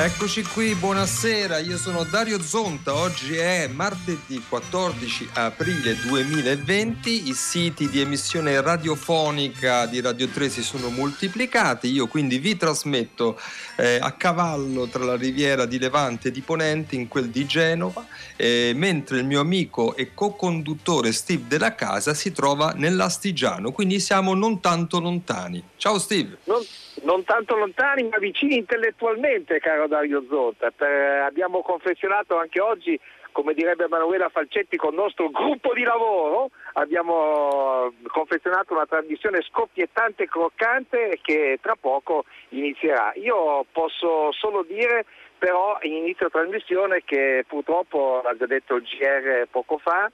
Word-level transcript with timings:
Eccoci 0.00 0.44
qui, 0.44 0.76
buonasera, 0.76 1.58
io 1.58 1.76
sono 1.76 2.04
Dario 2.04 2.40
Zonta, 2.40 2.94
oggi 2.94 3.34
è 3.34 3.66
martedì 3.66 4.40
14 4.48 5.30
aprile 5.32 5.96
2020, 5.96 7.28
i 7.28 7.34
siti 7.34 7.88
di 7.90 8.00
emissione 8.00 8.60
radiofonica 8.60 9.86
di 9.86 10.00
Radio 10.00 10.28
3 10.28 10.50
si 10.50 10.62
sono 10.62 10.88
moltiplicati, 10.90 11.90
io 11.90 12.06
quindi 12.06 12.38
vi 12.38 12.56
trasmetto 12.56 13.40
eh, 13.74 13.98
a 14.00 14.12
cavallo 14.12 14.86
tra 14.86 15.02
la 15.02 15.16
riviera 15.16 15.66
di 15.66 15.80
Levante 15.80 16.28
e 16.28 16.30
di 16.30 16.42
Ponente 16.42 16.94
in 16.94 17.08
quel 17.08 17.28
di 17.28 17.44
Genova, 17.44 18.06
eh, 18.36 18.70
mentre 18.76 19.18
il 19.18 19.24
mio 19.24 19.40
amico 19.40 19.96
e 19.96 20.14
co-conduttore 20.14 21.10
Steve 21.10 21.48
della 21.48 21.74
casa 21.74 22.14
si 22.14 22.30
trova 22.30 22.70
nell'Astigiano, 22.70 23.72
quindi 23.72 23.98
siamo 23.98 24.34
non 24.34 24.60
tanto 24.60 25.00
lontani. 25.00 25.60
Ciao 25.76 25.98
Steve! 25.98 26.38
Non 26.44 26.62
non 27.02 27.24
tanto 27.24 27.56
lontani 27.56 28.02
ma 28.04 28.18
vicini 28.18 28.56
intellettualmente, 28.56 29.58
caro 29.58 29.86
Dario 29.86 30.24
Zotta. 30.28 30.70
Per, 30.70 31.22
abbiamo 31.22 31.62
confezionato 31.62 32.38
anche 32.38 32.60
oggi, 32.60 32.98
come 33.32 33.54
direbbe 33.54 33.86
Manuela 33.88 34.28
Falcetti, 34.28 34.76
con 34.76 34.90
il 34.94 34.98
nostro 34.98 35.30
gruppo 35.30 35.72
di 35.74 35.82
lavoro, 35.82 36.50
abbiamo 36.74 37.92
confezionato 38.06 38.74
una 38.74 38.86
trasmissione 38.86 39.42
scoppiettante 39.42 40.24
e 40.24 40.28
croccante 40.28 41.18
che 41.22 41.58
tra 41.60 41.76
poco 41.78 42.24
inizierà. 42.50 43.12
Io 43.14 43.64
posso 43.70 44.32
solo 44.32 44.62
dire 44.62 45.04
però 45.38 45.78
in 45.82 45.92
inizio 45.92 46.28
trasmissione 46.30 47.02
che 47.04 47.44
purtroppo, 47.46 48.20
l'ha 48.24 48.36
già 48.36 48.46
detto 48.46 48.74
il 48.74 48.82
GR 48.82 49.46
poco 49.50 49.78
fa, 49.78 50.10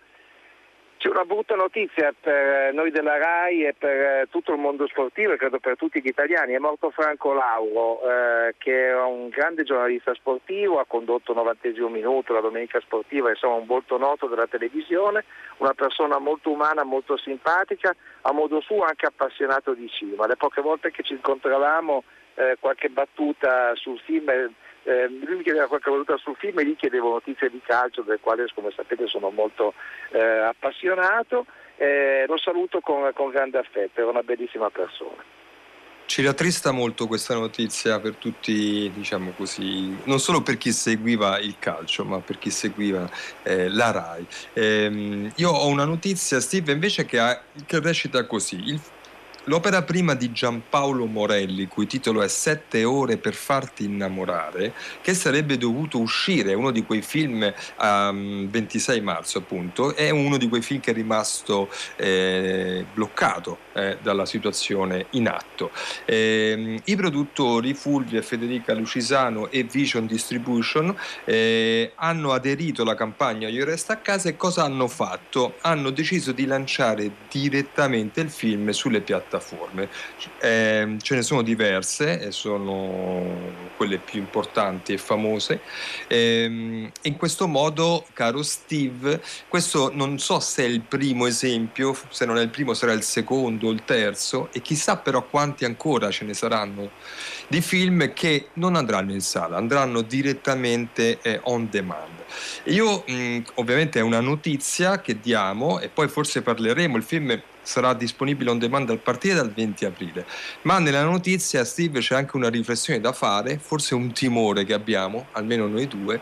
c'è 1.04 1.10
una 1.10 1.26
brutta 1.26 1.54
notizia 1.54 2.14
per 2.18 2.72
noi 2.72 2.90
della 2.90 3.18
RAI 3.18 3.66
e 3.66 3.74
per 3.74 4.26
tutto 4.30 4.54
il 4.54 4.58
mondo 4.58 4.86
sportivo 4.86 5.32
e 5.32 5.36
credo 5.36 5.58
per 5.58 5.76
tutti 5.76 6.00
gli 6.00 6.06
italiani. 6.06 6.54
È 6.54 6.58
morto 6.58 6.88
Franco 6.88 7.34
Lauro, 7.34 8.00
eh, 8.00 8.54
che 8.56 8.86
era 8.86 9.04
un 9.04 9.28
grande 9.28 9.64
giornalista 9.64 10.14
sportivo, 10.14 10.78
ha 10.78 10.86
condotto 10.86 11.32
il 11.32 11.36
90 11.36 11.88
minuto, 11.90 12.32
la 12.32 12.40
domenica 12.40 12.80
sportiva, 12.80 13.28
insomma 13.28 13.56
un 13.56 13.66
volto 13.66 13.98
noto 13.98 14.28
della 14.28 14.46
televisione, 14.46 15.24
una 15.58 15.74
persona 15.74 16.18
molto 16.18 16.50
umana, 16.50 16.84
molto 16.84 17.18
simpatica, 17.18 17.94
a 18.22 18.32
modo 18.32 18.62
suo 18.62 18.82
anche 18.84 19.04
appassionato 19.04 19.74
di 19.74 19.86
cinema. 19.90 20.26
Le 20.26 20.36
poche 20.36 20.62
volte 20.62 20.90
che 20.90 21.02
ci 21.02 21.12
incontravamo 21.12 22.02
eh, 22.34 22.56
qualche 22.58 22.88
battuta 22.88 23.74
sul 23.74 23.98
film 24.00 24.28
eh, 24.86 25.08
lui 25.08 25.36
mi 25.36 25.42
chiedeva 25.42 25.66
qualche 25.66 25.88
volta 25.88 26.16
sul 26.18 26.36
film 26.36 26.58
e 26.58 26.66
gli 26.66 26.76
chiedevo 26.76 27.08
notizie 27.08 27.48
di 27.48 27.60
calcio 27.64 28.02
del 28.02 28.18
quale 28.20 28.46
come 28.54 28.70
sapete 28.70 29.06
sono 29.06 29.30
molto 29.30 29.72
eh, 30.10 30.20
appassionato 30.20 31.46
eh, 31.76 32.24
lo 32.28 32.38
saluto 32.38 32.80
con, 32.80 33.10
con 33.14 33.30
grande 33.30 33.58
affetto, 33.58 34.00
era 34.00 34.10
una 34.10 34.22
bellissima 34.22 34.70
persona. 34.70 35.22
Ci 36.06 36.22
rattrista 36.22 36.70
molto 36.70 37.06
questa 37.06 37.34
notizia 37.34 37.98
per 37.98 38.16
tutti, 38.16 38.90
diciamo 38.94 39.32
così, 39.32 39.96
non 40.04 40.18
solo 40.20 40.42
per 40.42 40.58
chi 40.58 40.70
seguiva 40.70 41.38
il 41.38 41.56
calcio, 41.58 42.04
ma 42.04 42.20
per 42.20 42.38
chi 42.38 42.50
seguiva 42.50 43.08
eh, 43.42 43.70
la 43.70 43.90
RAI. 43.90 44.26
Eh, 44.52 45.32
io 45.34 45.50
ho 45.50 45.66
una 45.66 45.86
notizia, 45.86 46.40
Steve, 46.40 46.72
invece 46.72 47.06
che, 47.06 47.18
ha, 47.18 47.42
che 47.64 47.80
recita 47.80 48.26
così. 48.26 48.56
Il 48.56 48.80
L'opera 49.46 49.82
prima 49.82 50.14
di 50.14 50.32
Giampaolo 50.32 51.04
Morelli, 51.04 51.66
cui 51.66 51.86
titolo 51.86 52.22
è 52.22 52.28
Sette 52.28 52.84
ore 52.84 53.18
per 53.18 53.34
farti 53.34 53.84
innamorare, 53.84 54.72
che 55.02 55.12
sarebbe 55.12 55.58
dovuto 55.58 55.98
uscire, 55.98 56.54
uno 56.54 56.70
di 56.70 56.82
quei 56.82 57.02
film 57.02 57.52
um, 57.78 58.48
26 58.48 59.02
marzo 59.02 59.38
appunto, 59.38 59.94
è 59.94 60.08
uno 60.08 60.38
di 60.38 60.48
quei 60.48 60.62
film 60.62 60.80
che 60.80 60.92
è 60.92 60.94
rimasto 60.94 61.68
eh, 61.96 62.86
bloccato 62.94 63.58
eh, 63.74 63.98
dalla 64.00 64.24
situazione 64.24 65.06
in 65.10 65.28
atto. 65.28 65.70
Eh, 66.06 66.80
I 66.82 66.96
produttori 66.96 67.74
Fulvia, 67.74 68.22
Federica 68.22 68.72
Lucisano 68.72 69.50
e 69.50 69.64
Vision 69.64 70.06
Distribution 70.06 70.96
eh, 71.26 71.92
hanno 71.96 72.32
aderito 72.32 72.80
alla 72.80 72.94
campagna 72.94 73.48
Io 73.48 73.66
resto 73.66 73.92
a 73.92 73.96
casa 73.96 74.30
e 74.30 74.36
cosa 74.36 74.64
hanno 74.64 74.88
fatto? 74.88 75.56
Hanno 75.60 75.90
deciso 75.90 76.32
di 76.32 76.46
lanciare 76.46 77.10
direttamente 77.30 78.22
il 78.22 78.30
film 78.30 78.70
sulle 78.70 79.02
piattaforme 79.02 79.32
piattaforme. 79.34 79.88
Eh, 80.40 80.96
ce 81.00 81.14
ne 81.14 81.22
sono 81.22 81.42
diverse 81.42 82.20
e 82.20 82.30
sono 82.30 83.22
quelle 83.76 83.98
più 83.98 84.20
importanti 84.20 84.92
e 84.92 84.98
famose. 84.98 85.60
Eh, 86.06 86.90
in 87.02 87.16
questo 87.16 87.46
modo, 87.48 88.04
caro 88.12 88.42
Steve, 88.42 89.20
questo 89.48 89.90
non 89.92 90.18
so 90.18 90.38
se 90.40 90.64
è 90.64 90.66
il 90.66 90.82
primo 90.82 91.26
esempio, 91.26 91.96
se 92.10 92.24
non 92.24 92.38
è 92.38 92.42
il 92.42 92.50
primo 92.50 92.74
sarà 92.74 92.92
il 92.92 93.02
secondo 93.02 93.70
il 93.70 93.84
terzo 93.84 94.48
e 94.52 94.60
chissà 94.60 94.96
però 94.96 95.26
quanti 95.26 95.64
ancora 95.64 96.10
ce 96.10 96.24
ne 96.24 96.34
saranno 96.34 96.90
di 97.48 97.60
film 97.60 98.12
che 98.12 98.48
non 98.54 98.76
andranno 98.76 99.12
in 99.12 99.20
sala, 99.20 99.56
andranno 99.56 100.02
direttamente 100.02 101.18
eh, 101.20 101.40
on 101.44 101.68
demand. 101.70 102.22
Io 102.64 103.04
mh, 103.06 103.42
ovviamente 103.54 103.98
è 103.98 104.02
una 104.02 104.20
notizia 104.20 105.00
che 105.00 105.20
diamo 105.20 105.78
e 105.80 105.88
poi 105.88 106.08
forse 106.08 106.42
parleremo, 106.42 106.96
il 106.96 107.02
film 107.02 107.40
sarà 107.64 107.92
disponibile 107.94 108.50
on 108.50 108.58
demand 108.58 108.90
a 108.90 108.96
partire 108.96 109.34
dal 109.34 109.52
20 109.52 109.84
aprile. 109.84 110.24
Ma 110.62 110.78
nella 110.78 111.02
notizia, 111.02 111.64
Steve, 111.64 111.98
c'è 111.98 112.14
anche 112.14 112.36
una 112.36 112.48
riflessione 112.48 113.00
da 113.00 113.12
fare, 113.12 113.58
forse 113.58 113.94
un 113.94 114.12
timore 114.12 114.64
che 114.64 114.74
abbiamo, 114.74 115.26
almeno 115.32 115.66
noi 115.66 115.88
due, 115.88 116.20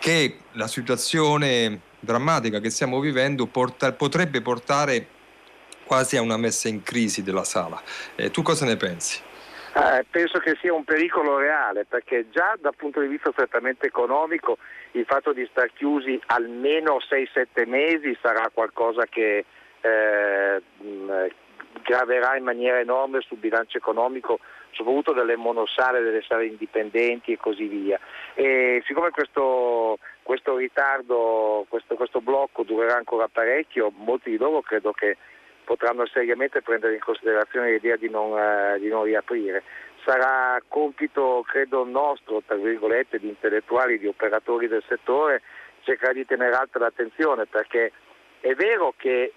che 0.00 0.38
la 0.52 0.66
situazione 0.66 1.80
drammatica 2.00 2.58
che 2.60 2.70
stiamo 2.70 3.00
vivendo 3.00 3.46
porta, 3.46 3.92
potrebbe 3.92 4.40
portare 4.40 5.06
quasi 5.84 6.16
a 6.16 6.22
una 6.22 6.36
messa 6.36 6.68
in 6.68 6.82
crisi 6.82 7.22
della 7.22 7.44
sala. 7.44 7.80
Eh, 8.16 8.30
tu 8.30 8.42
cosa 8.42 8.64
ne 8.64 8.76
pensi? 8.76 9.20
Eh, 9.74 10.04
penso 10.10 10.38
che 10.38 10.56
sia 10.60 10.72
un 10.72 10.84
pericolo 10.84 11.38
reale 11.38 11.84
perché 11.84 12.26
già 12.30 12.56
dal 12.60 12.74
punto 12.74 13.00
di 13.00 13.06
vista 13.06 13.30
strettamente 13.30 13.86
economico 13.86 14.58
il 14.92 15.04
fatto 15.06 15.32
di 15.32 15.46
star 15.50 15.70
chiusi 15.72 16.18
almeno 16.26 16.98
6-7 16.98 17.68
mesi 17.68 18.16
sarà 18.20 18.50
qualcosa 18.52 19.04
che 19.06 19.44
eh, 19.80 20.62
graverà 21.82 22.36
in 22.36 22.44
maniera 22.44 22.78
enorme 22.78 23.20
sul 23.20 23.38
bilancio 23.38 23.78
economico 23.78 24.38
soprattutto 24.70 25.12
delle 25.12 25.36
monosale, 25.36 26.02
delle 26.02 26.22
sale 26.22 26.46
indipendenti 26.46 27.32
e 27.32 27.36
così 27.36 27.66
via. 27.66 27.98
E 28.34 28.82
siccome 28.86 29.10
questo, 29.10 29.98
questo 30.22 30.56
ritardo, 30.56 31.66
questo, 31.68 31.94
questo, 31.96 32.20
blocco 32.20 32.62
durerà 32.62 32.96
ancora 32.96 33.28
parecchio, 33.28 33.90
molti 33.96 34.30
di 34.30 34.36
loro 34.36 34.60
credo 34.60 34.92
che 34.92 35.16
potranno 35.64 36.06
seriamente 36.06 36.62
prendere 36.62 36.94
in 36.94 37.00
considerazione 37.00 37.70
l'idea 37.70 37.96
di 37.96 38.08
non, 38.08 38.38
eh, 38.38 38.78
di 38.78 38.88
non 38.88 39.04
riaprire. 39.04 39.62
Sarà 40.04 40.62
compito, 40.68 41.44
credo, 41.46 41.84
nostro, 41.84 42.42
tra 42.46 42.56
virgolette, 42.56 43.18
di 43.18 43.28
intellettuali, 43.28 43.98
di 43.98 44.06
operatori 44.06 44.68
del 44.68 44.82
settore, 44.88 45.42
cercare 45.82 46.14
di 46.14 46.24
tenere 46.24 46.54
alta 46.54 46.78
l'attenzione 46.78 47.46
perché 47.46 47.92
è 48.40 48.54
vero 48.54 48.94
che 48.96 49.32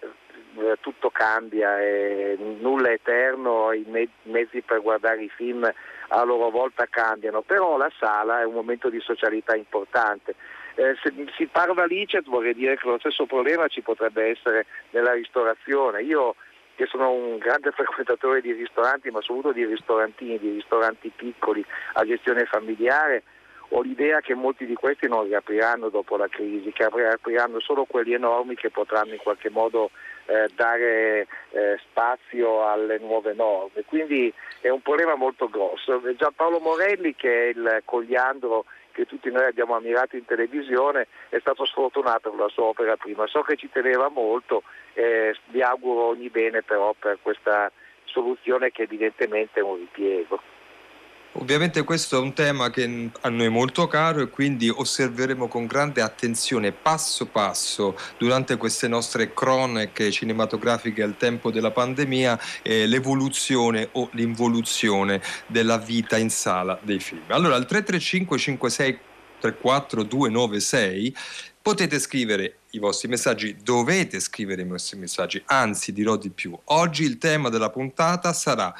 eh, 0.57 0.77
tutto 0.79 1.09
cambia, 1.09 1.79
e 1.81 2.37
nulla 2.59 2.89
è 2.89 2.93
eterno, 2.93 3.71
i 3.71 3.85
mezzi 4.23 4.61
per 4.61 4.81
guardare 4.81 5.23
i 5.23 5.29
film 5.29 5.69
a 6.13 6.23
loro 6.23 6.49
volta 6.49 6.87
cambiano, 6.89 7.41
però 7.41 7.77
la 7.77 7.91
sala 7.97 8.41
è 8.41 8.45
un 8.45 8.53
momento 8.53 8.89
di 8.89 8.99
socialità 8.99 9.55
importante. 9.55 10.35
Eh, 10.75 10.95
se 11.01 11.13
si 11.35 11.47
parla 11.47 11.85
licet 11.85 12.25
vorrei 12.25 12.53
dire 12.53 12.77
che 12.77 12.87
lo 12.87 12.97
stesso 12.99 13.25
problema 13.25 13.67
ci 13.67 13.81
potrebbe 13.81 14.29
essere 14.29 14.65
nella 14.91 15.13
ristorazione. 15.13 16.01
Io 16.01 16.35
che 16.75 16.85
sono 16.87 17.11
un 17.11 17.37
grande 17.37 17.71
frequentatore 17.75 18.41
di 18.41 18.53
ristoranti, 18.53 19.09
ma 19.09 19.21
soprattutto 19.21 19.53
di 19.53 19.65
ristorantini, 19.65 20.39
di 20.39 20.51
ristoranti 20.51 21.11
piccoli 21.15 21.63
a 21.93 22.05
gestione 22.05 22.45
familiare, 22.45 23.23
ho 23.73 23.81
l'idea 23.81 24.19
che 24.19 24.33
molti 24.33 24.65
di 24.65 24.73
questi 24.73 25.07
non 25.07 25.25
riapriranno 25.25 25.89
dopo 25.89 26.17
la 26.17 26.27
crisi, 26.27 26.73
che 26.73 26.89
riapriranno 26.91 27.59
solo 27.59 27.85
quelli 27.85 28.13
enormi 28.13 28.55
che 28.55 28.69
potranno 28.69 29.13
in 29.13 29.19
qualche 29.19 29.49
modo 29.49 29.91
eh, 30.25 30.49
dare 30.55 31.27
eh, 31.51 31.79
spazio 31.83 32.67
alle 32.67 32.97
nuove 32.99 33.33
norme. 33.33 33.83
Quindi 33.85 34.33
è 34.59 34.69
un 34.69 34.81
problema 34.81 35.15
molto 35.15 35.49
grosso. 35.49 36.01
Giampaolo 36.15 36.59
Morelli, 36.59 37.15
che 37.15 37.31
è 37.31 37.47
il 37.47 37.81
cogliandro 37.85 38.65
che 38.91 39.05
tutti 39.05 39.31
noi 39.31 39.45
abbiamo 39.45 39.75
ammirato 39.75 40.15
in 40.15 40.25
televisione, 40.25 41.07
è 41.29 41.39
stato 41.39 41.65
sfortunato 41.65 42.29
con 42.29 42.39
la 42.39 42.49
sua 42.49 42.65
opera 42.65 42.97
prima. 42.97 43.25
So 43.27 43.41
che 43.41 43.55
ci 43.55 43.69
teneva 43.69 44.09
molto 44.09 44.63
e 44.93 45.35
vi 45.47 45.61
auguro 45.61 46.07
ogni 46.07 46.29
bene 46.29 46.61
però 46.61 46.93
per 46.97 47.17
questa 47.21 47.71
soluzione 48.05 48.71
che 48.71 48.83
evidentemente 48.83 49.59
è 49.59 49.63
un 49.63 49.77
ripiego. 49.77 50.39
Ovviamente 51.35 51.83
questo 51.83 52.17
è 52.17 52.19
un 52.19 52.33
tema 52.33 52.69
che 52.69 53.09
a 53.21 53.29
noi 53.29 53.45
è 53.45 53.49
molto 53.49 53.87
caro 53.87 54.19
e 54.19 54.29
quindi 54.29 54.67
osserveremo 54.67 55.47
con 55.47 55.65
grande 55.65 56.01
attenzione 56.01 56.73
passo 56.73 57.25
passo 57.25 57.97
durante 58.17 58.57
queste 58.57 58.89
nostre 58.89 59.33
cronache 59.33 60.11
cinematografiche 60.11 61.01
al 61.01 61.15
tempo 61.15 61.49
della 61.49 61.71
pandemia 61.71 62.37
eh, 62.63 62.85
l'evoluzione 62.85 63.87
o 63.93 64.09
l'involuzione 64.11 65.21
della 65.47 65.77
vita 65.77 66.17
in 66.17 66.29
sala 66.29 66.77
dei 66.81 66.99
film. 66.99 67.23
Allora 67.27 67.55
al 67.55 67.65
335 67.65 68.37
56 68.37 68.99
34 69.39 70.03
296 70.03 71.15
potete 71.61 71.99
scrivere 71.99 72.57
i 72.71 72.79
vostri 72.79 73.07
messaggi, 73.07 73.57
dovete 73.61 74.19
scrivere 74.19 74.63
i 74.63 74.65
vostri 74.65 74.97
messaggi, 74.97 75.41
anzi 75.45 75.93
dirò 75.93 76.15
di 76.15 76.29
più. 76.29 76.57
Oggi 76.65 77.03
il 77.03 77.17
tema 77.17 77.49
della 77.49 77.69
puntata 77.69 78.33
sarà 78.33 78.73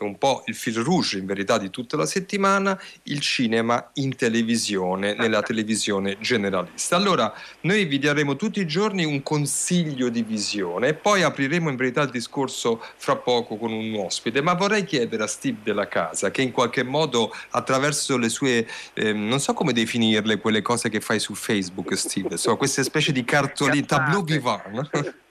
un 0.00 0.18
po' 0.18 0.42
il 0.46 0.54
fil 0.54 0.76
rouge 0.78 1.18
in 1.18 1.26
verità 1.26 1.58
di 1.58 1.70
tutta 1.70 1.96
la 1.96 2.06
settimana, 2.06 2.80
il 3.04 3.20
cinema 3.20 3.90
in 3.94 4.16
televisione, 4.16 5.14
nella 5.14 5.42
televisione 5.42 6.16
generalista. 6.20 6.96
Allora, 6.96 7.32
noi 7.62 7.84
vi 7.84 7.98
daremo 7.98 8.36
tutti 8.36 8.60
i 8.60 8.66
giorni 8.66 9.04
un 9.04 9.22
consiglio 9.22 10.08
di 10.08 10.22
visione 10.22 10.88
e 10.88 10.94
poi 10.94 11.22
apriremo 11.22 11.70
in 11.70 11.76
verità 11.76 12.02
il 12.02 12.10
discorso 12.10 12.82
fra 12.96 13.16
poco 13.16 13.56
con 13.56 13.72
un 13.72 13.94
ospite, 13.96 14.40
ma 14.40 14.54
vorrei 14.54 14.84
chiedere 14.84 15.22
a 15.22 15.26
Steve 15.26 15.58
della 15.62 15.88
casa 15.88 16.30
che 16.30 16.42
in 16.42 16.52
qualche 16.52 16.82
modo 16.82 17.34
attraverso 17.50 18.16
le 18.16 18.28
sue, 18.28 18.66
eh, 18.94 19.12
non 19.12 19.40
so 19.40 19.52
come 19.54 19.72
definirle, 19.72 20.38
quelle 20.38 20.62
cose 20.62 20.88
che 20.88 21.00
fai 21.00 21.18
su 21.18 21.34
Facebook, 21.34 21.96
Steve, 21.96 22.28
insomma, 22.32 22.56
queste 22.56 22.82
specie 22.82 23.12
di 23.12 23.24
cartoline, 23.24 23.86
tableau 23.86 24.24
vivant. 24.24 25.26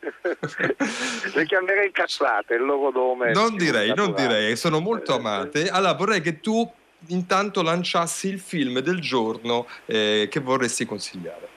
Le 1.33 1.45
chiamerei 1.45 1.91
cazzate, 1.91 2.55
il 2.55 2.63
loro 2.63 2.91
nome. 2.91 3.31
Non 3.31 3.55
direi, 3.55 3.93
non 3.93 4.13
direi, 4.13 4.55
sono 4.55 4.79
molto 4.79 5.15
amate. 5.15 5.69
Allora 5.69 5.93
vorrei 5.93 6.21
che 6.21 6.39
tu 6.39 6.69
intanto 7.07 7.61
lanciassi 7.61 8.27
il 8.27 8.39
film 8.39 8.79
del 8.79 8.99
giorno 8.99 9.67
eh, 9.85 10.27
che 10.29 10.39
vorresti 10.39 10.85
consigliare. 10.85 11.55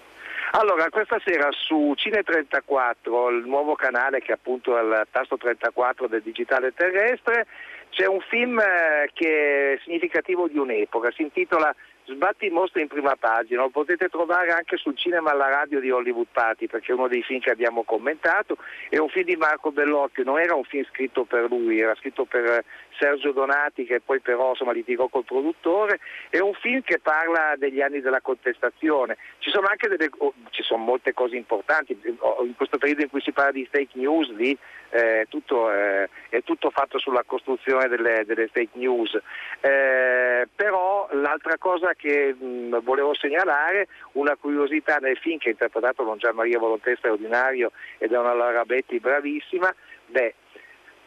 Allora, 0.53 0.89
questa 0.91 1.21
sera 1.25 1.49
su 1.53 1.95
Cine34, 1.97 3.31
il 3.31 3.45
nuovo 3.47 3.77
canale 3.77 4.21
che 4.21 4.33
è 4.33 4.35
appunto 4.35 4.77
al 4.77 5.07
tasto 5.11 5.37
34 5.37 6.09
del 6.09 6.23
digitale 6.23 6.75
terrestre, 6.75 7.47
c'è 7.91 8.07
un 8.07 8.21
film 8.21 8.59
eh, 8.59 9.11
che 9.13 9.75
è 9.75 9.81
significativo 9.85 10.49
di 10.49 10.59
un'epoca, 10.59 11.13
si 11.13 11.23
intitola 11.23 11.73
Sbatti 12.13 12.47
i 12.47 12.51
mostri 12.51 12.83
in 12.83 12.89
prima 12.89 13.15
pagina, 13.17 13.63
lo 13.63 13.69
potete 13.69 14.09
trovare 14.09 14.51
anche 14.51 14.77
sul 14.77 14.97
cinema 14.97 15.31
alla 15.31 15.49
radio 15.49 15.79
di 15.79 15.91
Hollywood 15.91 16.27
Party 16.33 16.67
perché 16.67 16.91
è 16.91 16.95
uno 16.95 17.07
dei 17.07 17.23
film 17.23 17.41
che 17.41 17.51
abbiamo 17.51 17.85
commentato, 17.85 18.57
è 18.89 18.99
un 18.99 19.09
film 19.09 19.27
di 19.27 19.37
Marco 19.37 19.71
Bellocchio, 19.71 20.25
non 20.25 20.41
era 20.41 20.55
un 20.55 20.65
film 20.65 20.85
scritto 20.91 21.25
per 21.25 21.49
lui, 21.49 21.79
era 21.79 21.95
scritto 21.95 22.25
per 22.25 22.65
Sergio 23.01 23.33
Donati 23.33 23.87
che 23.87 24.01
poi 24.01 24.21
però 24.21 24.51
insomma, 24.51 24.73
litigò 24.73 25.09
col 25.09 25.25
produttore, 25.25 25.99
è 26.29 26.39
un 26.39 26.53
film 26.53 26.83
che 26.83 26.99
parla 26.99 27.55
degli 27.57 27.81
anni 27.81 28.03
della 28.03 28.21
contestazione, 28.21 29.17
ci 29.39 29.49
sono 29.49 29.67
anche 29.67 29.89
delle, 29.89 30.11
oh, 30.19 30.35
ci 30.51 30.63
sono 30.63 30.85
molte 30.85 31.15
cose 31.15 31.37
importanti, 31.37 31.99
in 32.05 32.55
questo 32.57 32.77
periodo 32.77 33.03
in 33.03 33.09
cui 33.09 33.23
si 33.23 33.33
parla 33.33 33.53
di 33.53 33.67
fake 33.71 33.99
news 33.99 34.29
lì 34.33 34.57
eh, 34.91 35.27
tutto, 35.31 35.73
eh, 35.73 36.09
è 36.29 36.43
tutto 36.43 36.71
fatto 36.71 36.99
sulla 36.99 37.23
costruzione 37.25 37.89
delle, 37.89 38.25
delle 38.27 38.49
fake 38.49 38.77
news, 38.79 39.19
eh, 39.61 40.47
però 40.55 41.09
l'altra 41.13 41.57
cosa 41.59 41.95
che 41.95 42.35
mh, 42.35 42.81
volevo 42.83 43.15
segnalare, 43.15 43.89
una 44.13 44.37
curiosità 44.37 44.97
nel 44.97 45.17
film 45.17 45.39
che 45.39 45.49
è 45.49 45.53
interpretato 45.53 46.05
da 46.05 46.17
Gian 46.17 46.35
Maria 46.35 46.59
Volontè 46.59 46.95
straordinario 46.97 47.71
e 47.99 48.09
da 48.09 48.21
una 48.21 48.35
Laura 48.35 48.65
Betti 48.65 48.99
bravissima, 48.99 49.73
beh, 50.07 50.35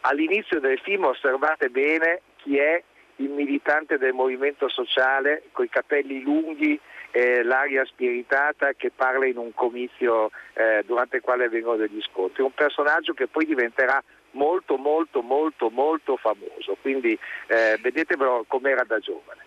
all'inizio 0.03 0.59
del 0.59 0.79
film 0.79 1.05
osservate 1.05 1.69
bene 1.69 2.21
chi 2.37 2.57
è 2.57 2.81
il 3.17 3.29
militante 3.29 3.97
del 3.97 4.13
movimento 4.13 4.67
sociale 4.69 5.43
con 5.51 5.65
i 5.65 5.69
capelli 5.69 6.21
lunghi 6.21 6.79
e 7.11 7.43
l'aria 7.43 7.85
spiritata 7.85 8.73
che 8.73 8.89
parla 8.89 9.27
in 9.27 9.37
un 9.37 9.53
comizio 9.53 10.31
eh, 10.53 10.83
durante 10.85 11.17
il 11.17 11.21
quale 11.21 11.47
vengono 11.47 11.77
degli 11.77 12.01
scontri. 12.01 12.41
Un 12.41 12.53
personaggio 12.53 13.13
che 13.13 13.27
poi 13.27 13.45
diventerà 13.45 14.03
molto 14.31 14.77
molto 14.77 15.21
molto 15.21 15.69
molto 15.69 16.17
famoso, 16.17 16.75
quindi 16.81 17.17
eh, 17.47 17.77
vedetevelo 17.79 18.45
com'era 18.47 18.83
da 18.83 18.97
giovane. 18.97 19.41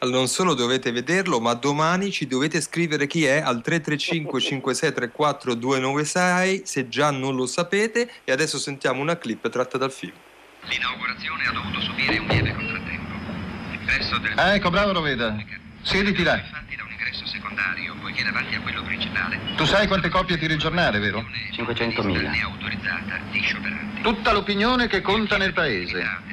Allora, 0.00 0.18
non 0.18 0.28
solo 0.28 0.54
dovete 0.54 0.92
vederlo, 0.92 1.40
ma 1.40 1.54
domani 1.54 2.12
ci 2.12 2.28
dovete 2.28 2.60
scrivere 2.60 3.08
chi 3.08 3.24
è 3.24 3.38
al 3.40 3.60
335 3.62 4.40
5634 4.40 5.54
296 5.54 6.62
se 6.64 6.88
già 6.88 7.10
non 7.10 7.34
lo 7.34 7.46
sapete 7.46 8.08
e 8.22 8.30
adesso 8.30 8.58
sentiamo 8.58 9.00
una 9.00 9.18
clip 9.18 9.48
tratta 9.48 9.76
dal 9.76 9.90
film. 9.90 10.12
L'inaugurazione 10.68 11.46
ha 11.46 11.52
dovuto 11.52 11.80
subire 11.80 12.18
un 12.18 12.26
lieve 12.26 12.54
contrattempo. 12.54 13.16
Del... 14.20 14.32
Ah, 14.36 14.54
ecco, 14.54 14.70
bravo 14.70 14.92
Roveda. 14.92 15.36
Siediti 15.82 16.22
là. 16.22 16.40
Secondario, 17.48 17.94
poiché 18.00 18.22
davanti 18.22 18.54
a 18.54 18.60
quello 18.60 18.82
principale... 18.82 19.40
Tu 19.56 19.64
sai 19.64 19.86
quante 19.86 20.08
copie 20.08 20.38
tira 20.38 20.52
il 20.52 20.58
giornale, 20.58 20.98
vero? 20.98 21.24
500.000. 21.52 22.32
È 22.32 22.40
autorizzata 22.40 23.18
di 23.30 23.40
scioperanti. 23.40 24.02
Tutta 24.02 24.32
l'opinione 24.32 24.86
che 24.86 25.00
conta 25.00 25.36
nel 25.36 25.52
paese. 25.52 26.26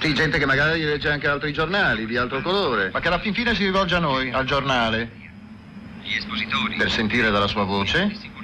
Sì, 0.00 0.14
gente 0.14 0.38
che 0.38 0.46
magari 0.46 0.82
legge 0.82 1.10
anche 1.10 1.26
altri 1.26 1.52
giornali 1.52 2.06
di 2.06 2.16
altro 2.16 2.40
colore, 2.40 2.90
ma 2.92 3.00
che 3.00 3.08
alla 3.08 3.18
fin 3.18 3.34
fine 3.34 3.54
si 3.54 3.64
rivolge 3.64 3.96
a 3.96 3.98
noi, 3.98 4.30
al 4.30 4.44
giornale, 4.44 5.10
Gli 6.02 6.14
espositori... 6.14 6.76
per 6.76 6.90
sentire 6.90 7.30
dalla 7.30 7.48
sua 7.48 7.64
voce 7.64 8.36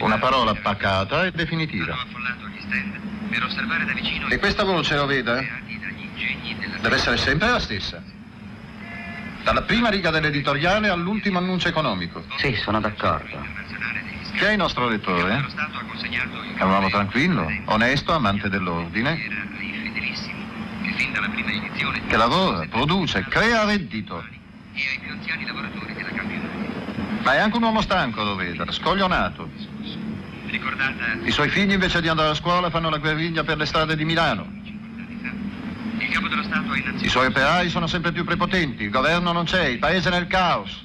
una 0.00 0.18
parola 0.18 0.54
pacata 0.54 1.26
e 1.26 1.32
definitiva. 1.32 1.92
affollato 1.92 2.48
gli 2.48 2.60
stand 2.60 3.00
per 3.28 3.42
osservare 3.44 3.84
da 3.84 3.92
vicino 3.92 4.28
E 4.28 4.38
questa 4.38 4.64
voce, 4.64 4.96
lo 4.96 5.06
veda, 5.06 5.44
deve 6.80 6.94
essere 6.94 7.16
sempre 7.18 7.50
la 7.50 7.60
stessa. 7.60 8.02
Dalla 9.44 9.62
prima 9.62 9.90
riga 9.90 10.08
dell'editoriale 10.08 10.88
all'ultimo 10.88 11.36
annuncio 11.36 11.68
economico. 11.68 12.24
Sì, 12.38 12.54
sono 12.54 12.80
d'accordo. 12.80 13.44
Chi 14.36 14.44
è 14.44 14.52
il 14.52 14.56
nostro 14.56 14.88
lettore? 14.88 15.44
È 16.56 16.62
un 16.62 16.70
uomo 16.70 16.88
tranquillo, 16.88 17.46
onesto, 17.66 18.12
amante 18.12 18.48
dell'ordine, 18.48 19.16
che 19.16 20.92
fin 20.96 21.12
dalla 21.12 21.28
prima 21.28 21.50
edizione 21.52 22.06
che 22.06 22.16
lavora, 22.16 22.66
produce, 22.70 23.22
crea 23.28 23.64
reddito. 23.64 24.24
e 24.72 24.80
ai 24.80 24.98
più 24.98 25.12
anziani 25.12 25.44
lavoratori 25.44 25.92
della 25.92 26.08
campionata. 26.08 27.22
Ma 27.22 27.34
è 27.34 27.38
anche 27.38 27.56
un 27.56 27.62
uomo 27.64 27.82
stanco, 27.82 28.24
lo 28.24 28.34
veda, 28.36 28.64
scoglionato. 28.72 29.50
Ricordata 30.46 31.18
I 31.22 31.30
suoi 31.30 31.50
figli 31.50 31.72
invece 31.72 32.00
di 32.00 32.08
andare 32.08 32.30
a 32.30 32.34
scuola 32.34 32.70
fanno 32.70 32.88
la 32.88 32.98
guerriglia 32.98 33.44
per 33.44 33.58
le 33.58 33.66
strade 33.66 33.94
di 33.94 34.04
Milano. 34.06 34.46
50 34.46 35.00
anni 35.00 35.20
fa, 35.20 35.32
il 35.32 35.32
capo 35.32 35.32
dello 35.32 35.32
Stato 35.34 36.02
ha 36.02 36.03
innanzitutto 36.03 36.03
I 37.00 37.08
suoi 37.08 37.26
operai 37.26 37.68
sono 37.68 37.86
sempre 37.86 38.12
più 38.12 38.24
prepotenti, 38.24 38.84
il 38.84 38.90
governo 38.90 39.32
non 39.32 39.44
c'è, 39.44 39.64
il 39.66 39.78
paese 39.78 40.08
è 40.08 40.12
nel 40.12 40.26
caos. 40.26 40.82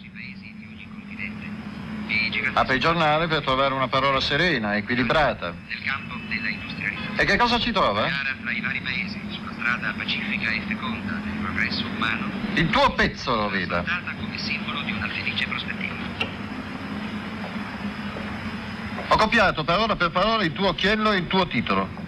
Apre 2.53 2.75
il 2.75 2.81
giornale 2.81 3.27
per 3.27 3.43
trovare 3.43 3.73
una 3.73 3.87
parola 3.87 4.19
serena, 4.19 4.75
equilibrata. 4.75 5.53
nel 5.67 5.81
campo 5.83 6.15
della 6.27 6.49
industrializzazione. 6.49 7.21
E 7.21 7.25
che 7.25 7.37
cosa 7.37 7.59
ci 7.59 7.71
trova? 7.71 8.07
Il 12.55 12.69
tuo 12.69 12.91
pezzo, 12.93 13.35
lo 13.35 13.49
veda. 13.49 13.83
Ho 19.07 19.15
copiato 19.15 19.63
parola 19.63 19.95
per 19.95 20.11
parola 20.11 20.43
il 20.43 20.53
tuo 20.53 20.69
occhiello 20.69 21.11
e 21.11 21.17
il 21.17 21.27
tuo 21.27 21.47
titolo. 21.47 21.98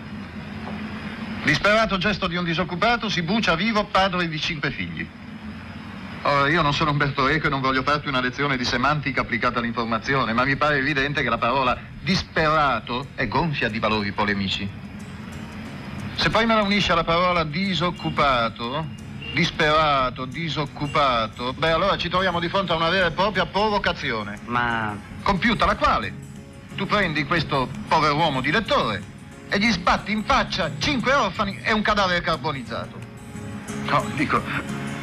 Disperato 1.43 1.97
gesto 1.97 2.27
di 2.27 2.35
un 2.35 2.43
disoccupato 2.43 3.09
si 3.09 3.23
brucia 3.23 3.55
vivo 3.55 3.85
padre 3.85 4.27
di 4.27 4.39
cinque 4.39 4.69
figli. 4.69 5.07
Ora, 6.21 6.47
io 6.47 6.61
non 6.61 6.71
sono 6.71 6.91
Umberto 6.91 7.27
Eco 7.27 7.47
e 7.47 7.49
non 7.49 7.61
voglio 7.61 7.81
farti 7.81 8.07
una 8.07 8.21
lezione 8.21 8.57
di 8.57 8.63
semantica 8.63 9.21
applicata 9.21 9.57
all'informazione, 9.57 10.33
ma 10.33 10.45
mi 10.45 10.55
pare 10.55 10.77
evidente 10.77 11.23
che 11.23 11.29
la 11.29 11.39
parola 11.39 11.75
disperato 11.99 13.07
è 13.15 13.27
gonfia 13.27 13.69
di 13.69 13.79
valori 13.79 14.11
polemici. 14.11 14.69
Se 16.13 16.29
poi 16.29 16.45
me 16.45 16.53
la 16.53 16.61
unisci 16.61 16.91
alla 16.91 17.03
parola 17.03 17.43
disoccupato, 17.43 18.85
disperato, 19.33 20.25
disoccupato, 20.25 21.53
beh 21.53 21.71
allora 21.71 21.97
ci 21.97 22.09
troviamo 22.09 22.39
di 22.39 22.49
fronte 22.49 22.73
a 22.73 22.75
una 22.75 22.89
vera 22.89 23.07
e 23.07 23.11
propria 23.11 23.47
provocazione 23.47 24.37
Ma 24.45 24.95
compiuta 25.23 25.65
la 25.65 25.75
quale 25.75 26.13
tu 26.75 26.85
prendi 26.85 27.25
questo 27.25 27.67
pover'uomo 27.87 28.41
di 28.41 28.51
lettore 28.51 29.10
e 29.53 29.59
gli 29.59 29.69
sbatti 29.69 30.13
in 30.13 30.23
faccia 30.23 30.71
cinque 30.77 31.13
orfani 31.13 31.59
e 31.61 31.73
un 31.73 31.81
cadavere 31.81 32.21
carbonizzato. 32.21 32.97
No, 33.83 34.05
dico, 34.15 34.41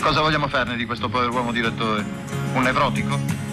cosa 0.01 0.23
vogliamo 0.23 0.49
farne 0.49 0.75
di 0.75 0.87
questo 0.87 1.11
pover'uomo 1.11 1.53
di 1.53 1.61
lettore? 1.61 2.03
Un 2.55 2.63
nevrotico? 2.63 3.48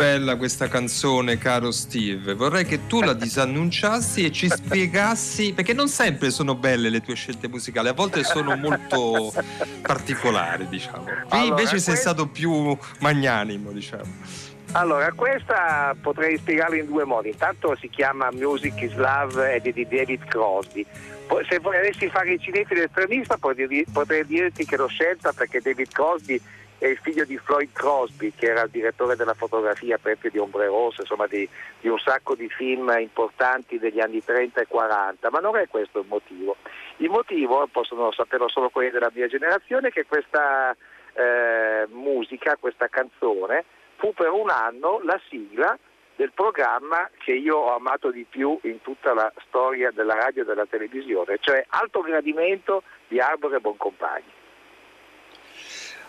Bella 0.00 0.36
questa 0.36 0.66
canzone, 0.66 1.36
caro 1.36 1.70
Steve. 1.70 2.32
Vorrei 2.32 2.64
che 2.64 2.86
tu 2.86 3.02
la 3.02 3.12
disannunciassi 3.12 4.24
e 4.24 4.32
ci 4.32 4.48
spiegassi, 4.48 5.52
perché 5.52 5.74
non 5.74 5.88
sempre 5.88 6.30
sono 6.30 6.54
belle 6.54 6.88
le 6.88 7.02
tue 7.02 7.14
scelte 7.14 7.48
musicali, 7.48 7.88
a 7.88 7.92
volte 7.92 8.24
sono 8.24 8.56
molto 8.56 9.30
particolari, 9.82 10.66
diciamo. 10.68 11.04
Qui 11.04 11.12
Allora, 11.28 11.48
invece 11.48 11.78
sei 11.80 11.96
stato 11.96 12.28
più 12.28 12.74
magnanimo, 13.00 13.72
diciamo. 13.72 14.48
Allora, 14.72 15.12
questa 15.12 15.94
potrei 16.00 16.38
spiegarla 16.38 16.76
in 16.76 16.86
due 16.86 17.04
modi. 17.04 17.28
Intanto 17.28 17.76
si 17.78 17.90
chiama 17.90 18.30
Music 18.32 18.80
is 18.80 18.94
Love 18.94 19.54
ed 19.54 19.66
è 19.66 19.72
di 19.72 19.86
David 19.86 20.24
Crosby. 20.28 20.86
Se 21.46 21.58
volessi 21.58 22.08
fare 22.08 22.32
i 22.32 22.40
cinesi 22.40 22.74
di- 23.68 23.86
potrei 23.92 24.24
dirti 24.24 24.64
che 24.64 24.76
l'ho 24.76 24.88
scelta 24.88 25.32
perché 25.32 25.60
David 25.60 25.92
Crosby 25.92 26.40
è 26.80 26.86
il 26.86 26.96
figlio 26.96 27.26
di 27.26 27.36
Floyd 27.36 27.70
Crosby, 27.74 28.32
che 28.34 28.46
era 28.46 28.62
il 28.62 28.70
direttore 28.70 29.14
della 29.14 29.34
fotografia 29.34 29.98
per 29.98 30.16
di 30.18 30.38
Ombre 30.38 30.64
Rosse, 30.64 31.02
insomma 31.02 31.26
di, 31.26 31.46
di 31.78 31.88
un 31.88 31.98
sacco 31.98 32.34
di 32.34 32.48
film 32.48 32.90
importanti 32.98 33.78
degli 33.78 34.00
anni 34.00 34.24
30 34.24 34.62
e 34.62 34.66
40, 34.66 35.30
ma 35.30 35.40
non 35.40 35.56
è 35.56 35.68
questo 35.68 36.00
il 36.00 36.06
motivo. 36.08 36.56
Il 36.96 37.10
motivo, 37.10 37.68
possono 37.70 38.10
saperlo 38.12 38.48
solo 38.48 38.70
quelli 38.70 38.90
della 38.90 39.10
mia 39.12 39.26
generazione, 39.26 39.90
che 39.90 40.06
questa 40.06 40.74
eh, 41.12 41.86
musica, 41.90 42.56
questa 42.58 42.88
canzone, 42.88 43.66
fu 43.96 44.14
per 44.14 44.30
un 44.30 44.48
anno 44.48 45.00
la 45.04 45.20
sigla 45.28 45.78
del 46.16 46.32
programma 46.32 47.10
che 47.18 47.32
io 47.32 47.58
ho 47.58 47.74
amato 47.74 48.10
di 48.10 48.24
più 48.28 48.58
in 48.62 48.80
tutta 48.80 49.12
la 49.12 49.30
storia 49.46 49.90
della 49.90 50.14
radio 50.14 50.42
e 50.42 50.46
della 50.46 50.66
televisione, 50.66 51.36
cioè 51.40 51.62
Alto 51.68 52.00
Gradimento 52.00 52.84
di 53.06 53.20
Arbore 53.20 53.56
e 53.56 53.60
Boncompagni. 53.60 54.39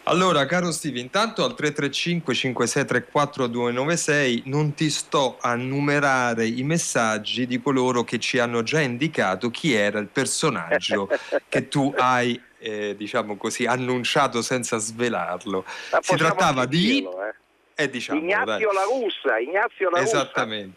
Allora, 0.05 0.45
caro 0.45 0.71
Steve, 0.71 0.99
intanto 0.99 1.43
al 1.43 1.53
335 1.53 2.33
5634 2.33 3.47
296 3.47 4.43
non 4.45 4.73
ti 4.73 4.89
sto 4.89 5.37
a 5.39 5.55
numerare 5.55 6.47
i 6.47 6.63
messaggi 6.63 7.45
di 7.45 7.61
coloro 7.61 8.03
che 8.03 8.17
ci 8.17 8.39
hanno 8.39 8.63
già 8.63 8.79
indicato 8.81 9.51
chi 9.51 9.73
era 9.73 9.99
il 9.99 10.07
personaggio 10.07 11.07
che 11.47 11.67
tu 11.67 11.93
hai, 11.95 12.41
eh, 12.57 12.95
diciamo 12.95 13.37
così, 13.37 13.65
annunciato 13.65 14.41
senza 14.41 14.77
svelarlo. 14.77 15.65
Si 15.99 16.15
trattava 16.15 16.65
di... 16.65 17.03
eh. 17.03 17.39
Eh, 17.83 17.89
diciamo, 17.89 18.19
Ignazio 18.19 18.45
dai. 18.45 18.73
La 18.73 18.83
Russa, 18.83 19.39
Ignazio 19.39 19.89
La 19.89 20.01
Russa, 20.01 20.29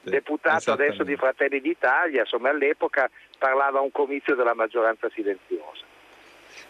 deputato 0.02 0.72
adesso 0.72 1.02
di 1.02 1.16
Fratelli 1.16 1.60
d'Italia, 1.60 2.20
insomma 2.20 2.50
all'epoca 2.50 3.10
parlava 3.38 3.80
a 3.80 3.82
un 3.82 3.90
comizio 3.90 4.34
della 4.34 4.54
maggioranza 4.54 5.10
silenziosa. 5.12 5.92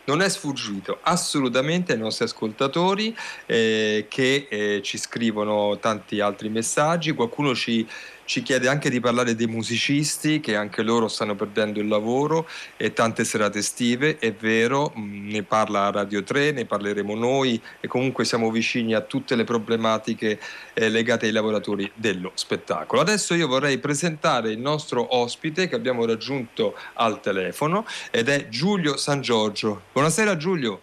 Non 0.07 0.21
è 0.21 0.29
sfuggito 0.29 0.99
assolutamente 1.03 1.93
ai 1.93 1.99
nostri 1.99 2.27
ascoltatori 2.27 3.17
eh, 3.47 4.07
che 4.09 4.47
eh, 4.51 4.83
ci 4.83 4.99
scrivono 4.99 5.79
tanti 5.79 6.21
altri 6.21 6.51
messaggi, 6.51 7.13
qualcuno 7.13 7.55
ci, 7.55 7.87
ci 8.25 8.43
chiede 8.43 8.69
anche 8.69 8.91
di 8.91 9.01
parlare 9.01 9.35
dei 9.35 9.47
musicisti 9.47 10.41
che 10.41 10.57
anche 10.57 10.83
loro 10.83 11.09
stanno 11.09 11.35
perdendo 11.35 11.81
il 11.81 11.89
lavoro 11.89 12.49
e 12.77 12.93
tante 12.93 13.25
serate 13.25 13.59
estive, 13.59 14.19
è 14.19 14.33
vero, 14.33 14.93
mh, 14.95 15.31
ne 15.31 15.43
parla 15.43 15.91
Radio 15.91 16.23
3, 16.23 16.53
ne 16.53 16.65
parleremo 16.65 17.15
noi 17.15 17.61
e 17.81 17.87
comunque 17.89 18.25
siamo 18.25 18.51
vicini 18.51 18.95
a 18.95 19.01
tutte 19.01 19.37
le 19.37 19.45
problematiche 19.45 20.39
eh, 20.73 20.89
legate 20.89 21.27
ai 21.27 21.33
lavoratori 21.33 21.91
dello 21.95 22.33
spettacolo. 22.35 23.01
Adesso 23.01 23.35
io 23.35 23.47
vorrei 23.47 23.79
presentare 23.79 24.51
il 24.51 24.59
nostro 24.59 25.17
ospite 25.17 25.69
che 25.69 25.75
abbiamo 25.75 26.07
raggiunto 26.07 26.77
al 26.95 27.21
telefono 27.21 27.87
ed 28.11 28.29
è 28.29 28.49
Giulio 28.49 28.97
San 28.97 29.21
Giorgio. 29.21 29.83
Buonasera 29.93 30.37
Giulio. 30.37 30.81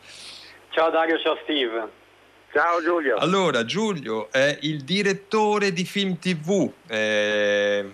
Ciao 0.70 0.90
Dario, 0.90 1.20
ciao 1.20 1.38
Steve. 1.44 2.01
Ciao 2.54 2.82
Giulio. 2.82 3.16
Allora, 3.16 3.64
Giulio 3.64 4.30
è 4.30 4.58
il 4.64 4.84
direttore 4.84 5.72
di 5.72 5.86
Film 5.86 6.20
TV 6.20 6.70
eh, 6.88 7.90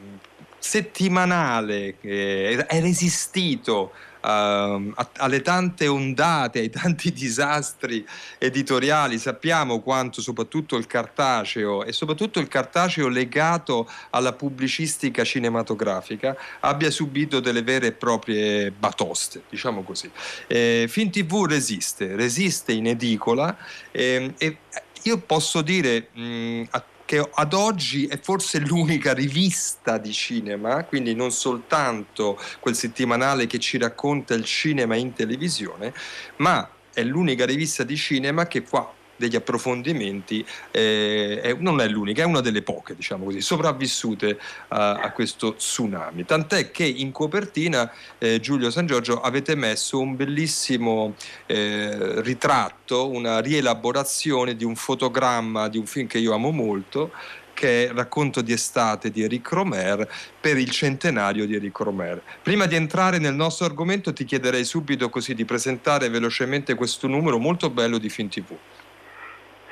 settimanale, 0.58 1.96
eh, 2.02 2.66
è 2.66 2.82
resistito 2.82 3.92
a- 4.28 5.10
alle 5.18 5.42
tante 5.42 5.88
ondate, 5.88 6.60
ai 6.60 6.70
tanti 6.70 7.12
disastri 7.12 8.06
editoriali. 8.38 9.18
Sappiamo 9.18 9.80
quanto 9.82 10.22
soprattutto 10.22 10.76
il 10.76 10.88
cartaceo 10.88 11.84
e 11.84 11.92
soprattutto 11.94 12.40
il 12.40 12.48
cartaceo 12.48 13.08
legato 13.08 13.90
alla 14.12 14.34
pubblicistica 14.34 15.24
cinematografica 15.24 16.36
abbia 16.62 16.92
subito 16.92 17.40
delle 17.40 17.62
vere 17.62 17.88
e 17.88 17.92
proprie 17.94 18.72
batoste, 18.72 19.44
diciamo 19.50 19.84
così. 19.84 20.10
Eh, 20.48 20.86
Film 20.90 21.10
TV 21.10 21.46
resiste, 21.48 22.16
resiste 22.16 22.72
in 22.74 22.88
edicola 22.88 23.56
ehm, 23.92 24.34
e 24.38 24.58
io 25.04 25.18
posso 25.20 25.62
dire 25.62 26.10
mh, 26.14 26.64
a- 26.72 26.84
che 27.08 27.26
ad 27.34 27.54
oggi 27.54 28.06
è 28.06 28.20
forse 28.20 28.60
l'unica 28.60 29.14
rivista 29.14 29.98
di 29.98 30.12
cinema, 30.12 30.84
quindi 30.84 31.16
non 31.16 31.32
soltanto 31.32 32.38
quel 32.60 32.76
settimanale 32.76 33.48
che 33.48 33.60
ci 33.60 33.78
racconta 33.78 34.34
il 34.34 34.44
cinema 34.44 34.98
in 34.98 35.14
televisione, 35.14 35.94
ma 36.36 36.70
è 36.94 37.02
l'unica 37.04 37.46
rivista 37.46 37.84
di 37.84 37.96
cinema 37.96 38.46
che 38.46 38.62
fa 38.62 38.92
degli 39.18 39.36
approfondimenti, 39.36 40.46
eh, 40.72 41.56
non 41.60 41.82
è 41.82 41.88
l'unica, 41.88 42.22
è 42.22 42.26
una 42.26 42.42
delle 42.42 42.62
poche, 42.62 42.96
diciamo 42.96 43.26
così, 43.26 43.42
sopravvissute 43.42 44.40
a, 44.70 44.94
a 44.94 45.12
questo 45.12 45.56
tsunami. 45.56 46.26
Tant'è 46.26 46.72
che 46.72 46.86
in 46.86 47.12
copertina, 47.12 47.92
eh, 48.18 48.40
Giulio 48.40 48.70
San 48.70 48.86
Giorgio, 48.86 49.20
avete 49.20 49.56
messo 49.56 50.00
un 50.00 50.16
bellissimo 50.16 51.16
eh, 51.46 52.22
ritratto, 52.22 53.10
una 53.10 53.40
rielaborazione 53.40 54.56
di 54.56 54.64
un 54.64 54.76
fotogramma 54.76 55.68
di 55.68 55.78
un 55.78 55.86
film 55.86 56.08
che 56.08 56.20
io 56.20 56.34
amo 56.34 56.52
molto, 56.52 57.12
che 57.58 57.88
è 57.88 57.92
Racconto 57.92 58.42
di 58.42 58.54
estate 58.54 59.10
di 59.10 59.24
Eric 59.24 59.50
Romer 59.50 60.08
per 60.40 60.58
il 60.58 60.70
centenario 60.70 61.48
di 61.48 61.56
Eric 61.56 61.80
Romer. 61.80 62.22
Prima 62.44 62.68
di 62.68 62.76
entrare 62.76 63.18
nel 63.18 63.34
nostro 63.34 63.66
argomento 63.66 64.14
ti 64.14 64.26
chiederei 64.26 64.64
subito 64.64 65.10
così 65.10 65.34
di 65.34 65.44
presentare 65.44 66.08
velocemente 66.10 66.76
questo 66.76 67.08
numero 67.08 67.40
molto 67.40 67.72
bello 67.72 67.98
di 67.98 68.10
Film 68.10 68.30
TV. 68.30 68.56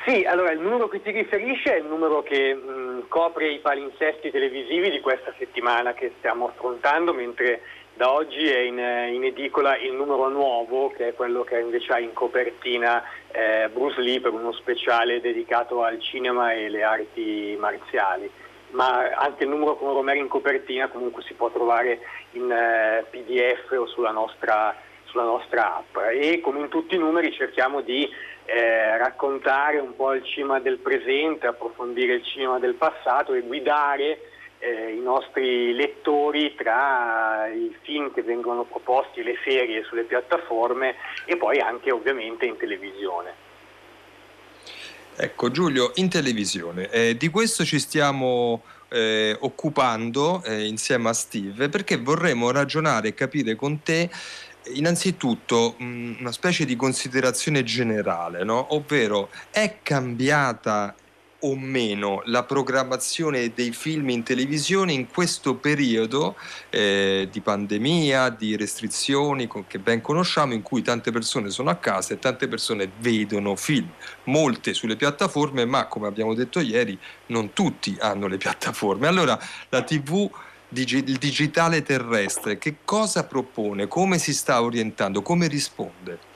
Sì, 0.05 0.24
allora 0.24 0.51
il 0.51 0.59
numero 0.59 0.88
che 0.88 1.01
ti 1.01 1.09
riferisce 1.09 1.74
è 1.74 1.79
il 1.79 1.85
numero 1.85 2.21
che 2.21 2.53
mh, 2.53 3.07
copre 3.07 3.50
i 3.50 3.57
palinsesti 3.57 4.29
televisivi 4.29 4.91
di 4.91 5.00
questa 5.00 5.33
settimana 5.39 5.95
che 5.95 6.13
stiamo 6.19 6.47
affrontando, 6.47 7.12
mentre 7.12 7.62
da 7.95 8.12
oggi 8.12 8.47
è 8.47 8.59
in, 8.59 8.77
in 8.77 9.24
edicola 9.24 9.75
il 9.77 9.93
numero 9.93 10.29
nuovo, 10.29 10.91
che 10.91 11.07
è 11.07 11.13
quello 11.15 11.43
che 11.43 11.59
invece 11.59 11.91
ha 11.91 12.00
in 12.00 12.13
copertina 12.13 13.03
eh, 13.31 13.67
Bruce 13.74 14.00
Lee 14.00 14.21
per 14.21 14.31
uno 14.31 14.51
speciale 14.51 15.21
dedicato 15.21 15.81
al 15.81 16.00
cinema 16.00 16.53
e 16.53 16.69
le 16.69 16.83
arti 16.83 17.57
marziali. 17.59 18.29
Ma 18.71 19.09
anche 19.09 19.45
il 19.45 19.50
numero 19.50 19.75
con 19.75 19.91
Romero 19.91 20.19
in 20.19 20.27
copertina 20.27 20.88
comunque 20.88 21.24
si 21.24 21.33
può 21.33 21.50
trovare 21.50 22.00
in 22.33 22.51
eh, 22.51 23.05
PDF 23.09 23.71
o 23.71 23.88
sulla 23.88 24.12
nostra, 24.12 24.75
sulla 25.05 25.24
nostra 25.24 25.77
app. 25.77 25.97
E 26.12 26.41
come 26.41 26.59
in 26.59 26.69
tutti 26.69 26.93
i 26.93 27.00
numeri 27.00 27.33
cerchiamo 27.33 27.81
di 27.81 28.07
eh, 28.45 28.97
raccontare 28.97 29.79
un 29.79 29.95
po' 29.95 30.13
il 30.13 30.23
cinema 30.23 30.59
del 30.59 30.77
presente, 30.77 31.47
approfondire 31.47 32.13
il 32.15 32.23
cinema 32.23 32.59
del 32.59 32.75
passato 32.75 33.33
e 33.33 33.41
guidare 33.41 34.19
eh, 34.59 34.93
i 34.93 34.99
nostri 34.99 35.73
lettori 35.73 36.55
tra 36.55 37.47
i 37.47 37.75
film 37.81 38.13
che 38.13 38.21
vengono 38.21 38.63
proposti, 38.63 39.23
le 39.23 39.35
serie 39.43 39.83
sulle 39.83 40.03
piattaforme 40.03 40.95
e 41.25 41.37
poi 41.37 41.59
anche 41.59 41.91
ovviamente 41.91 42.45
in 42.45 42.57
televisione. 42.57 43.43
Ecco 45.17 45.49
Giulio, 45.49 45.91
in 45.95 46.09
televisione, 46.09 46.89
eh, 46.89 47.15
di 47.15 47.29
questo 47.29 47.63
ci 47.63 47.79
stiamo 47.79 48.63
eh, 48.89 49.35
occupando 49.39 50.43
eh, 50.43 50.65
insieme 50.65 51.09
a 51.09 51.13
Steve 51.13 51.69
perché 51.69 51.97
vorremmo 51.97 52.51
ragionare 52.51 53.09
e 53.09 53.13
capire 53.13 53.55
con 53.55 53.81
te 53.81 54.09
innanzitutto 54.74 55.75
mh, 55.77 56.17
una 56.19 56.31
specie 56.31 56.65
di 56.65 56.75
considerazione 56.75 57.63
generale, 57.63 58.43
no? 58.43 58.74
ovvero 58.74 59.29
è 59.51 59.77
cambiata 59.81 60.95
o 61.39 61.55
meno 61.55 62.22
la 62.25 62.43
programmazione 62.43 63.51
dei 63.53 63.72
film 63.72 64.10
in 64.10 64.24
televisione 64.24 64.93
in 64.93 65.07
questo 65.07 65.55
periodo 65.55 66.36
eh, 66.69 67.27
di 67.31 67.41
pandemia, 67.41 68.29
di 68.29 68.55
restrizioni 68.55 69.48
che 69.67 69.79
ben 69.79 70.01
conosciamo, 70.01 70.53
in 70.53 70.63
cui 70.63 70.81
tante 70.81 71.12
persone 71.12 71.51
sono 71.51 71.69
a 71.69 71.75
casa 71.75 72.13
e 72.13 72.19
tante 72.19 72.48
persone 72.48 72.89
vedono 73.00 73.55
film, 73.55 73.89
molte 74.24 74.74
sulle 74.74 74.95
piattaforme, 74.95 75.65
ma 75.65 75.86
come 75.86 76.07
abbiamo 76.07 76.34
detto 76.34 76.60
ieri, 76.60 76.98
non 77.27 77.53
tutti 77.53 77.95
hanno 78.00 78.27
le 78.27 78.38
piattaforme. 78.38 79.07
Allora 79.07 79.38
la 79.69 79.84
TV 79.84 80.29
digi- 80.67 81.03
il 81.05 81.17
digitale 81.17 81.81
terrestre 81.81 82.57
che 82.57 82.75
cosa 82.86 83.25
propone, 83.25 83.88
come 83.88 84.17
si 84.17 84.34
sta 84.34 84.62
orientando, 84.62 85.22
come 85.22 85.48
risponde? 85.48 86.34